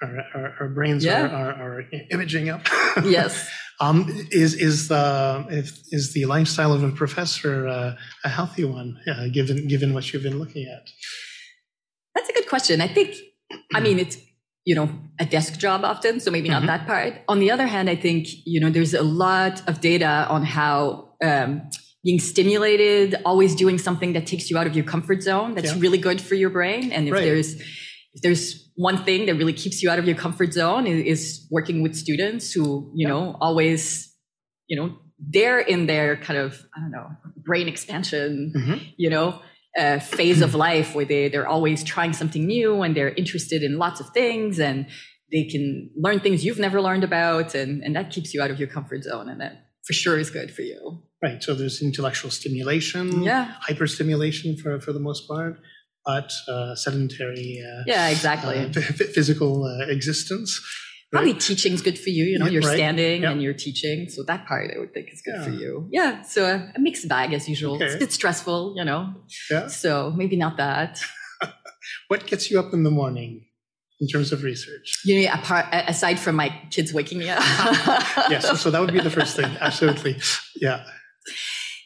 our, 0.00 0.18
our, 0.36 0.56
our 0.60 0.68
brains 0.68 1.04
yeah. 1.04 1.22
are, 1.22 1.52
are, 1.52 1.78
are, 1.78 1.84
imaging 2.12 2.48
up. 2.48 2.68
yes. 3.04 3.50
Um, 3.80 4.06
is 4.30 4.54
is 4.54 4.86
the 4.86 5.46
if, 5.50 5.76
is 5.90 6.12
the 6.12 6.26
lifestyle 6.26 6.72
of 6.72 6.84
a 6.84 6.92
professor 6.92 7.66
uh, 7.66 7.96
a 8.22 8.28
healthy 8.28 8.64
one, 8.64 9.00
uh, 9.08 9.26
given 9.32 9.66
given 9.66 9.92
what 9.92 10.12
you've 10.12 10.22
been 10.22 10.38
looking 10.38 10.68
at? 10.68 10.88
That's 12.14 12.28
a 12.28 12.32
good 12.32 12.48
question. 12.48 12.80
I 12.80 12.86
think, 12.86 13.16
I 13.74 13.80
mean, 13.80 13.98
it's 13.98 14.16
you 14.64 14.74
know 14.74 14.90
a 15.18 15.24
desk 15.24 15.58
job 15.58 15.84
often, 15.84 16.20
so 16.20 16.30
maybe 16.30 16.48
mm-hmm. 16.48 16.66
not 16.66 16.78
that 16.78 16.86
part. 16.86 17.14
On 17.28 17.38
the 17.38 17.50
other 17.50 17.66
hand, 17.66 17.88
I 17.90 17.96
think 17.96 18.28
you 18.44 18.60
know 18.60 18.70
there's 18.70 18.94
a 18.94 19.02
lot 19.02 19.66
of 19.68 19.80
data 19.80 20.26
on 20.28 20.44
how. 20.44 21.10
Um, 21.22 21.62
being 22.02 22.20
stimulated, 22.20 23.14
always 23.24 23.54
doing 23.54 23.78
something 23.78 24.12
that 24.12 24.26
takes 24.26 24.50
you 24.50 24.58
out 24.58 24.66
of 24.66 24.76
your 24.76 24.84
comfort 24.84 25.22
zone. 25.22 25.54
That's 25.54 25.72
yeah. 25.72 25.80
really 25.80 25.96
good 25.96 26.20
for 26.20 26.34
your 26.34 26.50
brain. 26.50 26.92
And 26.92 27.08
if 27.08 27.14
right. 27.14 27.24
there's 27.24 27.54
if 27.54 28.22
there's 28.22 28.70
one 28.76 29.04
thing 29.04 29.26
that 29.26 29.34
really 29.34 29.52
keeps 29.52 29.82
you 29.82 29.90
out 29.90 29.98
of 29.98 30.06
your 30.06 30.16
comfort 30.16 30.52
zone 30.52 30.86
is, 30.86 31.04
is 31.04 31.46
working 31.50 31.82
with 31.82 31.94
students 31.94 32.52
who, 32.52 32.90
you 32.94 33.06
know, 33.06 33.36
always, 33.40 34.12
you 34.68 34.76
know, 34.76 34.96
they're 35.18 35.58
in 35.58 35.86
their 35.86 36.16
kind 36.16 36.38
of, 36.38 36.60
I 36.76 36.80
don't 36.80 36.90
know, 36.90 37.08
brain 37.44 37.68
expansion, 37.68 38.52
mm-hmm. 38.56 38.84
you 38.96 39.10
know, 39.10 39.40
uh, 39.78 39.98
phase 39.98 40.40
of 40.40 40.54
life 40.54 40.94
where 40.94 41.04
they, 41.04 41.28
they're 41.28 41.46
always 41.46 41.82
trying 41.82 42.12
something 42.12 42.46
new 42.46 42.82
and 42.82 42.96
they're 42.96 43.14
interested 43.14 43.62
in 43.62 43.78
lots 43.78 44.00
of 44.00 44.08
things 44.10 44.58
and 44.58 44.86
they 45.32 45.44
can 45.44 45.90
learn 45.96 46.20
things 46.20 46.44
you've 46.44 46.58
never 46.58 46.80
learned 46.80 47.04
about. 47.04 47.54
And, 47.54 47.82
and 47.82 47.96
that 47.96 48.10
keeps 48.10 48.32
you 48.32 48.42
out 48.42 48.50
of 48.50 48.58
your 48.58 48.68
comfort 48.68 49.04
zone. 49.04 49.28
And 49.28 49.40
that 49.40 49.66
for 49.84 49.92
sure 49.92 50.18
is 50.18 50.30
good 50.30 50.52
for 50.54 50.62
you. 50.62 51.02
Right. 51.22 51.42
So 51.42 51.54
there's 51.54 51.82
intellectual 51.82 52.30
stimulation, 52.30 53.22
yeah. 53.22 53.54
hyperstimulation 53.68 54.60
for, 54.60 54.80
for 54.80 54.92
the 54.92 55.00
most 55.00 55.26
part 55.26 55.58
but 56.04 56.32
uh, 56.48 56.74
sedentary. 56.74 57.62
Uh, 57.64 57.82
yeah, 57.86 58.08
exactly. 58.08 58.58
Uh, 58.58 58.72
physical 59.14 59.64
uh, 59.64 59.86
existence. 59.86 60.60
Probably 61.14 61.34
teaching's 61.34 61.82
good 61.82 61.98
for 61.98 62.10
you. 62.10 62.24
You 62.24 62.38
know, 62.38 62.46
you're 62.46 62.62
right. 62.62 62.76
standing 62.76 63.22
yep. 63.22 63.32
and 63.32 63.42
you're 63.42 63.54
teaching, 63.54 64.08
so 64.08 64.22
that 64.24 64.46
part 64.46 64.70
I 64.74 64.78
would 64.78 64.92
think 64.92 65.08
is 65.12 65.22
good 65.22 65.34
yeah. 65.36 65.44
for 65.44 65.50
you. 65.50 65.88
Yeah. 65.90 66.22
So 66.22 66.44
a, 66.44 66.72
a 66.76 66.80
mixed 66.80 67.08
bag 67.08 67.32
as 67.32 67.48
usual. 67.48 67.76
Okay. 67.76 67.86
It's 67.86 67.94
a 67.94 67.98
bit 67.98 68.12
stressful, 68.12 68.74
you 68.76 68.84
know. 68.84 69.14
Yeah. 69.50 69.68
So 69.68 70.12
maybe 70.14 70.36
not 70.36 70.56
that. 70.58 71.00
what 72.08 72.26
gets 72.26 72.50
you 72.50 72.58
up 72.58 72.72
in 72.72 72.82
the 72.82 72.90
morning? 72.90 73.46
in 74.00 74.08
terms 74.08 74.32
of 74.32 74.42
research? 74.42 74.98
You 75.04 75.22
know, 75.22 75.32
apart, 75.32 75.66
aside 75.72 76.18
from 76.18 76.34
my 76.34 76.48
kids 76.68 76.92
waking 76.92 77.20
me 77.20 77.30
up. 77.30 77.38
yes, 78.28 78.46
so, 78.46 78.54
so, 78.54 78.70
that 78.72 78.80
would 78.80 78.92
be 78.92 78.98
the 78.98 79.08
first 79.08 79.36
thing. 79.36 79.44
Absolutely. 79.60 80.20
Yeah. 80.56 80.84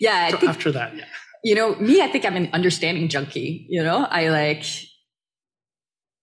Yeah. 0.00 0.30
So 0.30 0.48
after 0.48 0.72
that, 0.72 0.96
yeah 0.96 1.04
you 1.42 1.54
know, 1.54 1.74
me, 1.76 2.02
I 2.02 2.08
think 2.08 2.24
I'm 2.24 2.36
an 2.36 2.50
understanding 2.52 3.08
junkie. 3.08 3.66
You 3.68 3.82
know, 3.82 4.04
I 4.04 4.28
like 4.28 4.64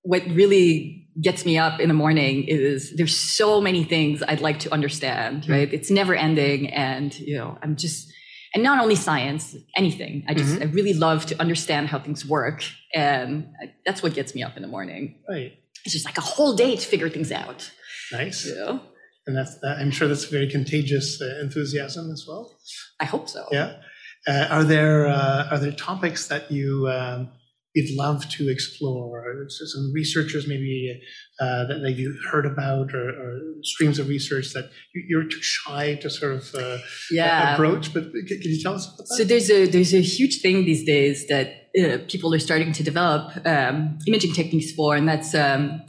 what 0.01 0.23
really 0.27 1.04
gets 1.21 1.45
me 1.45 1.57
up 1.57 1.79
in 1.79 1.87
the 1.87 1.93
morning 1.93 2.43
is 2.47 2.93
there's 2.95 3.15
so 3.15 3.61
many 3.61 3.83
things 3.83 4.21
I'd 4.27 4.41
like 4.41 4.59
to 4.59 4.73
understand, 4.73 5.43
mm-hmm. 5.43 5.51
right? 5.51 5.73
It's 5.73 5.89
never 5.89 6.13
ending. 6.13 6.69
And, 6.69 7.17
you 7.19 7.37
know, 7.37 7.57
I'm 7.61 7.75
just, 7.75 8.11
and 8.53 8.63
not 8.63 8.81
only 8.81 8.95
science, 8.95 9.55
anything. 9.75 10.25
I 10.27 10.33
just, 10.33 10.55
mm-hmm. 10.55 10.63
I 10.63 10.65
really 10.65 10.93
love 10.93 11.25
to 11.27 11.39
understand 11.39 11.87
how 11.87 11.99
things 11.99 12.25
work. 12.25 12.63
And 12.93 13.47
that's 13.85 14.03
what 14.03 14.13
gets 14.13 14.35
me 14.35 14.43
up 14.43 14.55
in 14.55 14.61
the 14.61 14.67
morning. 14.67 15.15
Right. 15.29 15.53
It's 15.85 15.93
just 15.93 16.05
like 16.05 16.17
a 16.17 16.21
whole 16.21 16.55
day 16.55 16.75
to 16.75 16.85
figure 16.85 17.09
things 17.09 17.31
out. 17.31 17.71
Nice. 18.11 18.45
You 18.45 18.55
know? 18.55 18.81
And 19.27 19.35
that's, 19.35 19.57
that, 19.59 19.77
I'm 19.79 19.91
sure 19.91 20.07
that's 20.07 20.25
very 20.25 20.49
contagious 20.49 21.21
uh, 21.21 21.39
enthusiasm 21.41 22.11
as 22.11 22.25
well. 22.27 22.57
I 22.99 23.05
hope 23.05 23.29
so. 23.29 23.45
Yeah. 23.51 23.77
Uh, 24.27 24.47
are 24.49 24.63
there 24.63 25.07
uh, 25.07 25.49
are 25.51 25.59
there 25.59 25.71
topics 25.71 26.27
that 26.29 26.51
you 26.51 26.87
um, 26.89 27.29
you'd 27.75 27.95
love 27.97 28.27
to 28.29 28.49
explore? 28.49 29.45
Some 29.49 29.91
researchers 29.93 30.47
maybe 30.47 30.99
uh, 31.39 31.65
that, 31.67 31.79
that 31.83 31.91
you 31.91 32.17
heard 32.31 32.45
about, 32.45 32.93
or, 32.93 33.09
or, 33.09 33.41
streams 33.61 33.99
of 33.99 34.07
research 34.07 34.53
that 34.53 34.69
you're 34.93 35.25
too 35.25 35.41
shy 35.41 35.95
to 35.95 36.09
sort 36.09 36.33
of 36.33 36.55
uh, 36.55 36.77
yeah. 37.11 37.53
approach. 37.53 37.93
But 37.93 38.11
can 38.13 38.39
you 38.41 38.61
tell 38.61 38.75
us 38.75 38.87
about 38.87 39.07
that? 39.09 39.15
So 39.17 39.23
there's 39.23 39.51
a 39.51 39.67
there's 39.67 39.93
a 39.93 40.01
huge 40.01 40.41
thing 40.41 40.65
these 40.65 40.83
days 40.83 41.27
that 41.27 41.47
uh, 41.79 41.97
people 42.07 42.33
are 42.33 42.39
starting 42.39 42.71
to 42.71 42.83
develop 42.83 43.45
um, 43.45 43.97
imaging 44.07 44.33
techniques 44.33 44.71
for, 44.71 44.95
and 44.95 45.07
that's 45.07 45.35
um, 45.35 45.81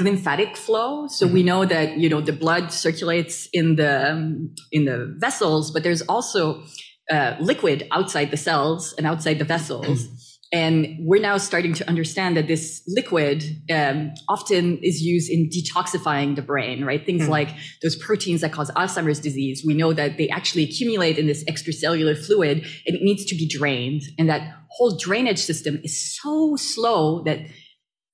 glymphatic 0.00 0.56
flow. 0.56 1.06
So 1.06 1.26
mm-hmm. 1.26 1.34
we 1.34 1.42
know 1.42 1.64
that 1.64 1.98
you 1.98 2.08
know 2.08 2.20
the 2.20 2.32
blood 2.32 2.72
circulates 2.72 3.48
in 3.52 3.76
the 3.76 4.12
um, 4.12 4.54
in 4.72 4.86
the 4.86 5.14
vessels, 5.18 5.70
but 5.70 5.82
there's 5.82 6.02
also 6.02 6.62
uh, 7.10 7.36
liquid 7.40 7.86
outside 7.92 8.30
the 8.30 8.36
cells 8.36 8.94
and 8.96 9.06
outside 9.06 9.38
the 9.38 9.44
vessels. 9.44 10.08
And 10.52 10.98
we're 11.00 11.20
now 11.20 11.38
starting 11.38 11.74
to 11.74 11.88
understand 11.88 12.36
that 12.36 12.46
this 12.46 12.82
liquid 12.86 13.44
um, 13.70 14.12
often 14.28 14.78
is 14.78 15.02
used 15.02 15.30
in 15.30 15.50
detoxifying 15.50 16.36
the 16.36 16.42
brain, 16.42 16.84
right? 16.84 17.04
Things 17.04 17.24
mm. 17.24 17.28
like 17.28 17.48
those 17.82 17.96
proteins 17.96 18.42
that 18.42 18.52
cause 18.52 18.70
Alzheimer's 18.72 19.18
disease. 19.18 19.64
We 19.66 19.74
know 19.74 19.92
that 19.92 20.18
they 20.18 20.28
actually 20.28 20.62
accumulate 20.62 21.18
in 21.18 21.26
this 21.26 21.44
extracellular 21.44 22.16
fluid 22.16 22.58
and 22.86 22.96
it 22.96 23.02
needs 23.02 23.24
to 23.26 23.34
be 23.34 23.48
drained. 23.48 24.02
And 24.18 24.28
that 24.28 24.56
whole 24.70 24.96
drainage 24.96 25.40
system 25.40 25.80
is 25.82 26.16
so 26.16 26.54
slow 26.56 27.24
that 27.24 27.40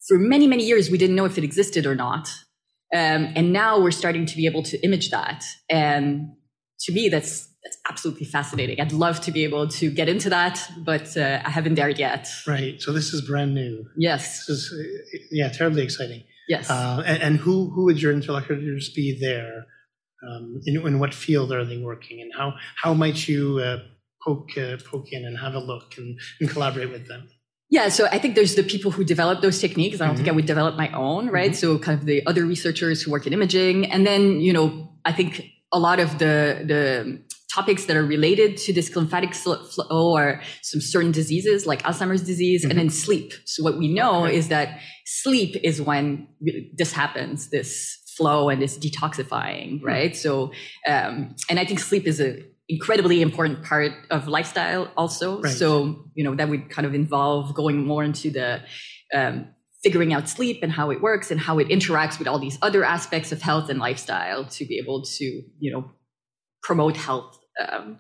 for 0.09 0.19
many, 0.19 0.47
many 0.47 0.65
years, 0.65 0.91
we 0.91 0.99
didn't 0.99 1.17
know 1.17 1.27
if 1.27 1.37
it 1.37 1.45
existed 1.45 1.87
or 1.87 1.95
not. 1.95 2.29
Um, 2.95 3.33
and 3.37 3.53
now 3.53 3.81
we're 3.81 3.91
starting 3.91 4.27
to 4.27 4.37
be 4.37 4.47
able 4.47 4.63
to 4.65 4.79
image 4.83 5.11
that. 5.11 5.45
And 5.71 6.33
to 6.81 6.93
me, 6.93 7.09
that's 7.09 7.52
that's 7.63 7.79
absolutely 7.89 8.27
fascinating. 8.27 8.81
I'd 8.81 8.93
love 8.93 9.21
to 9.23 9.31
be 9.31 9.45
able 9.45 9.69
to 9.69 9.91
get 9.91 10.09
into 10.09 10.29
that, 10.31 10.61
but 10.79 11.17
uh, 11.17 11.41
I 11.45 11.51
haven't 11.51 11.75
dared 11.75 11.99
yet. 11.99 12.29
Right. 12.47 12.81
So 12.83 12.93
this 12.93 13.13
is 13.15 13.21
brand 13.21 13.55
new. 13.55 13.87
Yes. 13.97 14.47
This 14.47 14.59
is 14.59 14.75
yeah, 15.31 15.49
terribly 15.49 15.83
exciting. 15.83 16.25
Yes. 16.49 16.69
Uh, 16.69 17.03
and, 17.07 17.23
and, 17.23 17.37
who 17.37 17.71
who 17.71 17.85
would 17.85 18.03
your 18.03 18.13
interlocutors 18.13 18.91
be 18.91 19.17
there? 19.19 19.67
Um, 20.29 20.61
in, 20.67 20.87
in, 20.87 20.99
what 20.99 21.15
field 21.15 21.53
are 21.53 21.65
they 21.65 21.79
working, 21.79 22.21
and 22.21 22.33
how 22.37 22.55
how 22.81 22.95
might 22.95 23.29
you 23.29 23.59
uh, 23.59 23.79
poke 24.25 24.57
uh, 24.59 24.77
poke 24.85 25.13
in 25.13 25.25
and 25.25 25.39
have 25.39 25.55
a 25.55 25.59
look 25.59 25.95
and, 25.99 26.19
and 26.41 26.51
collaborate 26.51 26.91
with 26.91 27.09
them? 27.09 27.29
Yeah, 27.71 27.89
so 27.89 28.07
I 28.07 28.19
think 28.19 28.35
there's 28.35 28.55
the 28.55 28.63
people 28.63 28.91
who 28.91 29.03
develop 29.03 29.41
those 29.41 29.59
techniques. 29.61 30.01
I 30.01 30.05
don't 30.05 30.15
mm-hmm. 30.15 30.17
think 30.25 30.29
I 30.29 30.33
would 30.33 30.47
develop 30.47 30.77
my 30.77 30.91
own, 30.93 31.29
right? 31.29 31.53
Mm-hmm. 31.53 31.75
So 31.75 31.79
kind 31.79 31.99
of 31.99 32.07
the 32.07 32.25
other 32.27 32.45
researchers 32.45 33.03
who 33.03 33.11
work 33.11 33.27
in 33.27 33.33
imaging, 33.33 33.91
and 33.91 34.07
then 34.07 34.41
you 34.41 34.53
know 34.53 34.93
I 35.05 35.13
think 35.13 35.45
a 35.73 35.79
lot 35.79 35.99
of 36.01 36.19
the 36.19 36.63
the 36.67 37.23
topics 37.55 37.85
that 37.87 37.97
are 37.97 38.05
related 38.05 38.57
to 38.57 38.73
this 38.73 38.89
glymphatic 38.89 39.35
flow 39.35 40.13
or 40.13 40.41
some 40.63 40.81
certain 40.81 41.13
diseases 41.13 41.67
like 41.67 41.83
Alzheimer's 41.83 42.23
disease 42.23 42.63
mm-hmm. 42.63 42.71
and 42.71 42.79
then 42.79 42.91
sleep. 42.91 43.33
So 43.45 43.63
what 43.63 43.77
we 43.79 43.93
know 43.93 44.25
okay. 44.25 44.37
is 44.37 44.49
that 44.49 44.81
sleep 45.05 45.57
is 45.63 45.81
when 45.81 46.29
this 46.75 46.93
happens, 46.93 47.51
this 47.51 47.99
flow 48.17 48.49
and 48.49 48.61
this 48.61 48.79
detoxifying, 48.79 49.77
mm-hmm. 49.77 49.87
right? 49.87 50.17
So, 50.17 50.53
um, 50.87 51.35
and 51.49 51.59
I 51.59 51.65
think 51.65 51.81
sleep 51.81 52.07
is 52.07 52.21
a 52.21 52.43
incredibly 52.69 53.21
important 53.21 53.65
part 53.65 53.93
of 54.11 54.29
lifestyle 54.29 54.91
also. 54.97 55.41
Right. 55.41 55.53
So, 55.53 56.07
you 56.15 56.25
know, 56.25 56.35
that 56.37 56.49
would 56.49 56.71
kind 56.71 56.87
of 56.87 56.95
involve 56.95 57.55
going 57.55 57.85
more 57.85 58.03
into 58.03 58.31
the, 58.31 58.61
um, 59.13 59.49
figuring 59.83 60.15
out 60.15 60.29
sleep 60.29 60.61
and 60.63 60.71
how 60.71 60.91
it 60.91 61.03
works 61.03 61.31
and 61.31 61.41
how 61.41 61.59
it 61.59 61.69
interacts 61.69 62.19
with 62.19 62.29
all 62.29 62.39
these 62.39 62.57
other 62.63 62.85
aspects 62.85 63.33
of 63.33 63.43
health 63.43 63.69
and 63.69 63.81
lifestyle 63.81 64.45
to 64.45 64.65
be 64.65 64.79
able 64.79 65.03
to, 65.03 65.25
you 65.59 65.73
know, 65.73 65.91
promote 66.63 66.97
health 66.97 67.37
um, 67.61 67.99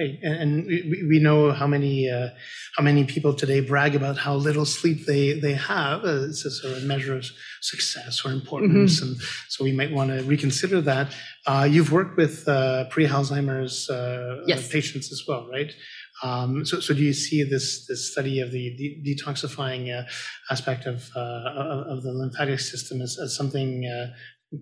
Right. 0.00 0.18
And, 0.22 0.66
we, 0.66 1.04
we 1.06 1.18
know 1.18 1.52
how 1.52 1.66
many 1.66 2.08
uh, 2.08 2.28
how 2.76 2.82
many 2.82 3.04
people 3.04 3.34
today 3.34 3.60
brag 3.60 3.94
about 3.94 4.16
how 4.16 4.34
little 4.34 4.64
sleep 4.64 5.04
they 5.04 5.38
they 5.38 5.52
have. 5.52 6.04
Uh, 6.04 6.28
it's 6.28 6.46
a 6.46 6.50
sort 6.50 6.78
of 6.78 6.84
measure 6.84 7.16
of 7.16 7.26
success 7.60 8.24
or 8.24 8.32
importance, 8.32 9.00
mm-hmm. 9.00 9.12
and 9.12 9.20
so 9.48 9.62
we 9.62 9.72
might 9.72 9.92
want 9.92 10.08
to 10.08 10.22
reconsider 10.22 10.80
that. 10.80 11.14
Uh, 11.46 11.68
you've 11.70 11.92
worked 11.92 12.16
with 12.16 12.48
uh, 12.48 12.84
pre-Alzheimer's 12.88 13.90
uh, 13.90 14.42
yes. 14.46 14.68
patients 14.72 15.12
as 15.12 15.22
well, 15.28 15.46
right? 15.50 15.74
Um, 16.22 16.64
so, 16.64 16.80
so 16.80 16.94
do 16.94 17.02
you 17.02 17.12
see 17.12 17.42
this 17.42 17.84
this 17.86 18.10
study 18.10 18.40
of 18.40 18.52
the 18.52 18.74
de- 18.76 19.02
detoxifying 19.06 19.94
uh, 19.94 20.08
aspect 20.50 20.86
of 20.86 21.10
of 21.14 22.02
the 22.02 22.10
glymphatic 22.10 22.60
system 22.60 23.02
as, 23.02 23.18
as 23.18 23.36
something 23.36 23.84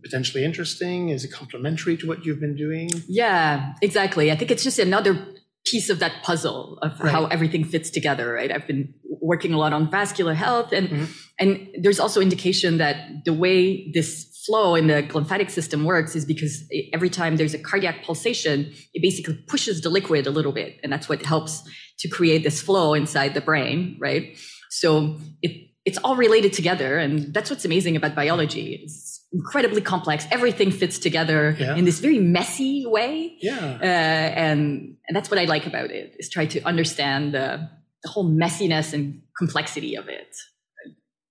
potentially 0.03 0.45
interesting? 0.45 1.09
Is 1.09 1.25
it 1.25 1.33
complementary 1.33 1.97
to 1.97 2.07
what 2.07 2.25
you've 2.25 2.41
been 2.41 2.57
doing? 2.57 2.91
Yeah, 3.09 3.75
exactly. 3.81 4.31
I 4.31 4.37
think 4.37 4.51
it's 4.51 4.65
just 4.65 4.79
another 4.79 5.27
piece 5.67 5.91
of 5.91 5.99
that 5.99 6.23
puzzle 6.23 6.79
of 6.83 6.99
right. 7.01 7.13
how 7.13 7.27
everything 7.27 7.65
fits 7.65 7.91
together, 7.91 8.33
right? 8.33 8.51
I've 8.53 8.67
been 8.67 8.95
working 9.21 9.53
a 9.53 9.59
lot 9.59 9.73
on 9.73 9.91
vascular 9.91 10.35
health 10.35 10.73
and 10.73 10.89
mm-hmm. 10.89 11.05
and 11.39 11.69
there's 11.83 12.01
also 12.01 12.21
indication 12.21 12.79
that 12.79 13.25
the 13.25 13.33
way 13.33 13.91
this 13.93 14.27
flow 14.47 14.75
in 14.75 14.87
the 14.87 15.03
glymphatic 15.03 15.51
system 15.51 15.85
works 15.85 16.17
is 16.17 16.25
because 16.25 16.65
every 16.95 17.11
time 17.11 17.37
there's 17.37 17.53
a 17.53 17.59
cardiac 17.59 18.03
pulsation, 18.03 18.73
it 18.95 19.03
basically 19.03 19.35
pushes 19.47 19.83
the 19.83 19.91
liquid 19.91 20.27
a 20.27 20.31
little 20.31 20.53
bit 20.53 20.79
and 20.83 20.91
that's 20.91 21.09
what 21.09 21.23
helps 21.25 21.63
to 21.99 22.09
create 22.09 22.43
this 22.43 22.63
flow 22.63 22.95
inside 22.95 23.35
the 23.35 23.41
brain, 23.41 23.99
right? 24.01 24.39
So 24.71 25.17
it 25.43 25.69
it's 25.85 25.99
all 26.05 26.17
related 26.17 26.53
together 26.53 26.99
and 26.99 27.33
that's 27.33 27.51
what's 27.51 27.65
amazing 27.65 27.97
about 27.97 28.15
biology. 28.15 28.81
It's 28.83 29.08
incredibly 29.33 29.81
complex. 29.81 30.27
Everything 30.31 30.71
fits 30.71 30.99
together 30.99 31.57
yeah. 31.59 31.77
in 31.77 31.85
this 31.85 32.01
very 32.01 32.19
messy 32.19 32.85
way. 32.87 33.37
Yeah. 33.41 33.79
Uh, 33.81 33.85
and, 33.85 34.97
and 35.07 35.17
that's 35.17 35.31
what 35.31 35.39
I 35.39 35.45
like 35.45 35.67
about 35.67 35.91
it 35.91 36.17
is 36.19 36.31
try 36.31 36.47
to 36.47 36.63
understand 36.63 37.35
the, 37.35 37.69
the 38.03 38.09
whole 38.09 38.29
messiness 38.29 38.93
and 38.93 39.23
complexity 39.37 39.97
of 39.97 40.09
it. 40.09 40.35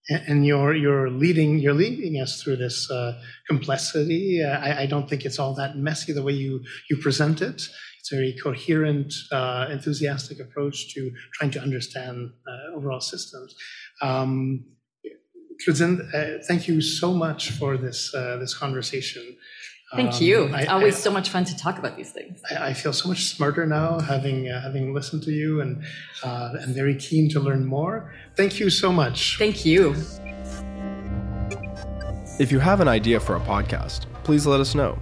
and 0.10 0.46
you're 0.46 0.74
you're 0.74 1.10
leading 1.10 1.60
you're 1.60 1.74
leading 1.74 2.22
us 2.22 2.42
through 2.42 2.56
this 2.56 2.90
uh, 2.90 3.12
complexity. 3.50 4.42
Uh, 4.42 4.58
I, 4.58 4.84
I, 4.84 4.86
don't 4.86 5.10
think 5.10 5.26
it's 5.26 5.38
all 5.38 5.54
that 5.56 5.76
messy 5.76 6.14
the 6.14 6.24
way 6.24 6.32
you 6.32 6.62
you 6.90 6.96
present 6.98 7.42
it. 7.42 7.62
It's 8.00 8.14
a 8.14 8.16
very 8.16 8.38
coherent, 8.42 9.14
uh, 9.34 9.68
enthusiastic 9.70 10.40
approach 10.40 10.94
to 10.94 11.12
trying 11.34 11.52
to 11.52 11.62
understand 11.62 12.32
uh, 12.48 12.78
overall 12.78 13.02
systems. 13.02 13.54
Um, 14.02 14.64
uh, 15.68 16.44
thank 16.44 16.68
you 16.68 16.82
so 16.82 17.14
much 17.14 17.52
for 17.52 17.78
this 17.78 18.14
uh, 18.14 18.38
this 18.38 18.54
conversation. 18.54 19.38
Thank 19.96 20.16
um, 20.16 20.22
you. 20.22 20.44
It's 20.46 20.68
I, 20.68 20.74
always 20.74 20.96
I, 20.96 21.00
so 21.00 21.12
much 21.12 21.30
fun 21.30 21.46
to 21.46 21.58
talk 21.58 21.80
about 21.80 21.96
these 21.96 22.12
things. 22.12 22.42
I, 22.52 22.70
I 22.70 22.74
feel 22.74 22.92
so 22.92 23.08
much 23.08 23.26
smarter 23.26 23.66
now, 23.66 24.00
having 24.00 24.50
uh, 24.50 24.62
having 24.62 24.94
listened 24.94 25.24
to 25.24 25.32
you, 25.32 25.62
and 25.62 25.84
uh, 26.24 26.54
I'm 26.62 26.74
very 26.74 26.96
keen 26.96 27.30
to 27.30 27.40
learn 27.40 27.66
more. 27.66 28.14
Thank 28.36 28.60
you 28.60 28.70
so 28.70 28.92
much. 28.92 29.38
Thank 29.38 29.66
you. 29.66 29.96
If 32.40 32.52
you 32.52 32.60
have 32.60 32.82
an 32.82 32.88
idea 32.88 33.20
for 33.20 33.36
a 33.36 33.40
podcast, 33.40 34.06
please 34.24 34.46
let 34.46 34.60
us 34.60 34.76
know. 34.76 35.00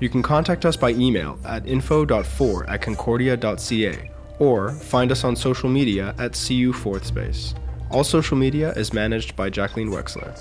You 0.00 0.08
can 0.08 0.22
contact 0.22 0.64
us 0.64 0.76
by 0.76 0.90
email 0.90 1.38
at 1.44 1.66
info.4 1.66 2.68
at 2.68 2.82
concordia.ca 2.82 4.10
or 4.38 4.70
find 4.70 5.10
us 5.10 5.24
on 5.24 5.34
social 5.34 5.68
media 5.68 6.14
at 6.18 6.40
CU 6.46 6.72
Fourth 6.72 7.04
Space. 7.04 7.54
All 7.90 8.04
social 8.04 8.36
media 8.36 8.72
is 8.72 8.92
managed 8.92 9.34
by 9.34 9.48
Jacqueline 9.48 9.88
Wexler. 9.88 10.34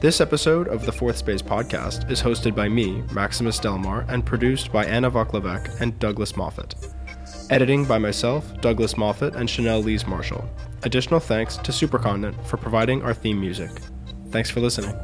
This 0.00 0.20
episode 0.20 0.68
of 0.68 0.86
the 0.86 0.92
Fourth 0.92 1.16
Space 1.16 1.42
podcast 1.42 2.08
is 2.08 2.22
hosted 2.22 2.54
by 2.54 2.68
me, 2.68 3.02
Maximus 3.12 3.58
Delmar, 3.58 4.06
and 4.08 4.24
produced 4.24 4.70
by 4.70 4.84
Anna 4.84 5.10
Voklavek 5.10 5.80
and 5.80 5.98
Douglas 5.98 6.36
Moffat. 6.36 6.76
Editing 7.50 7.84
by 7.84 7.98
myself, 7.98 8.60
Douglas 8.60 8.96
Moffat, 8.96 9.34
and 9.34 9.50
Chanel 9.50 9.80
Lees 9.80 10.06
Marshall. 10.06 10.48
Additional 10.84 11.18
thanks 11.18 11.56
to 11.56 11.72
Supercontinent 11.72 12.46
for 12.46 12.58
providing 12.58 13.02
our 13.02 13.12
theme 13.12 13.40
music. 13.40 13.72
Thanks 14.30 14.48
for 14.48 14.60
listening. 14.60 14.94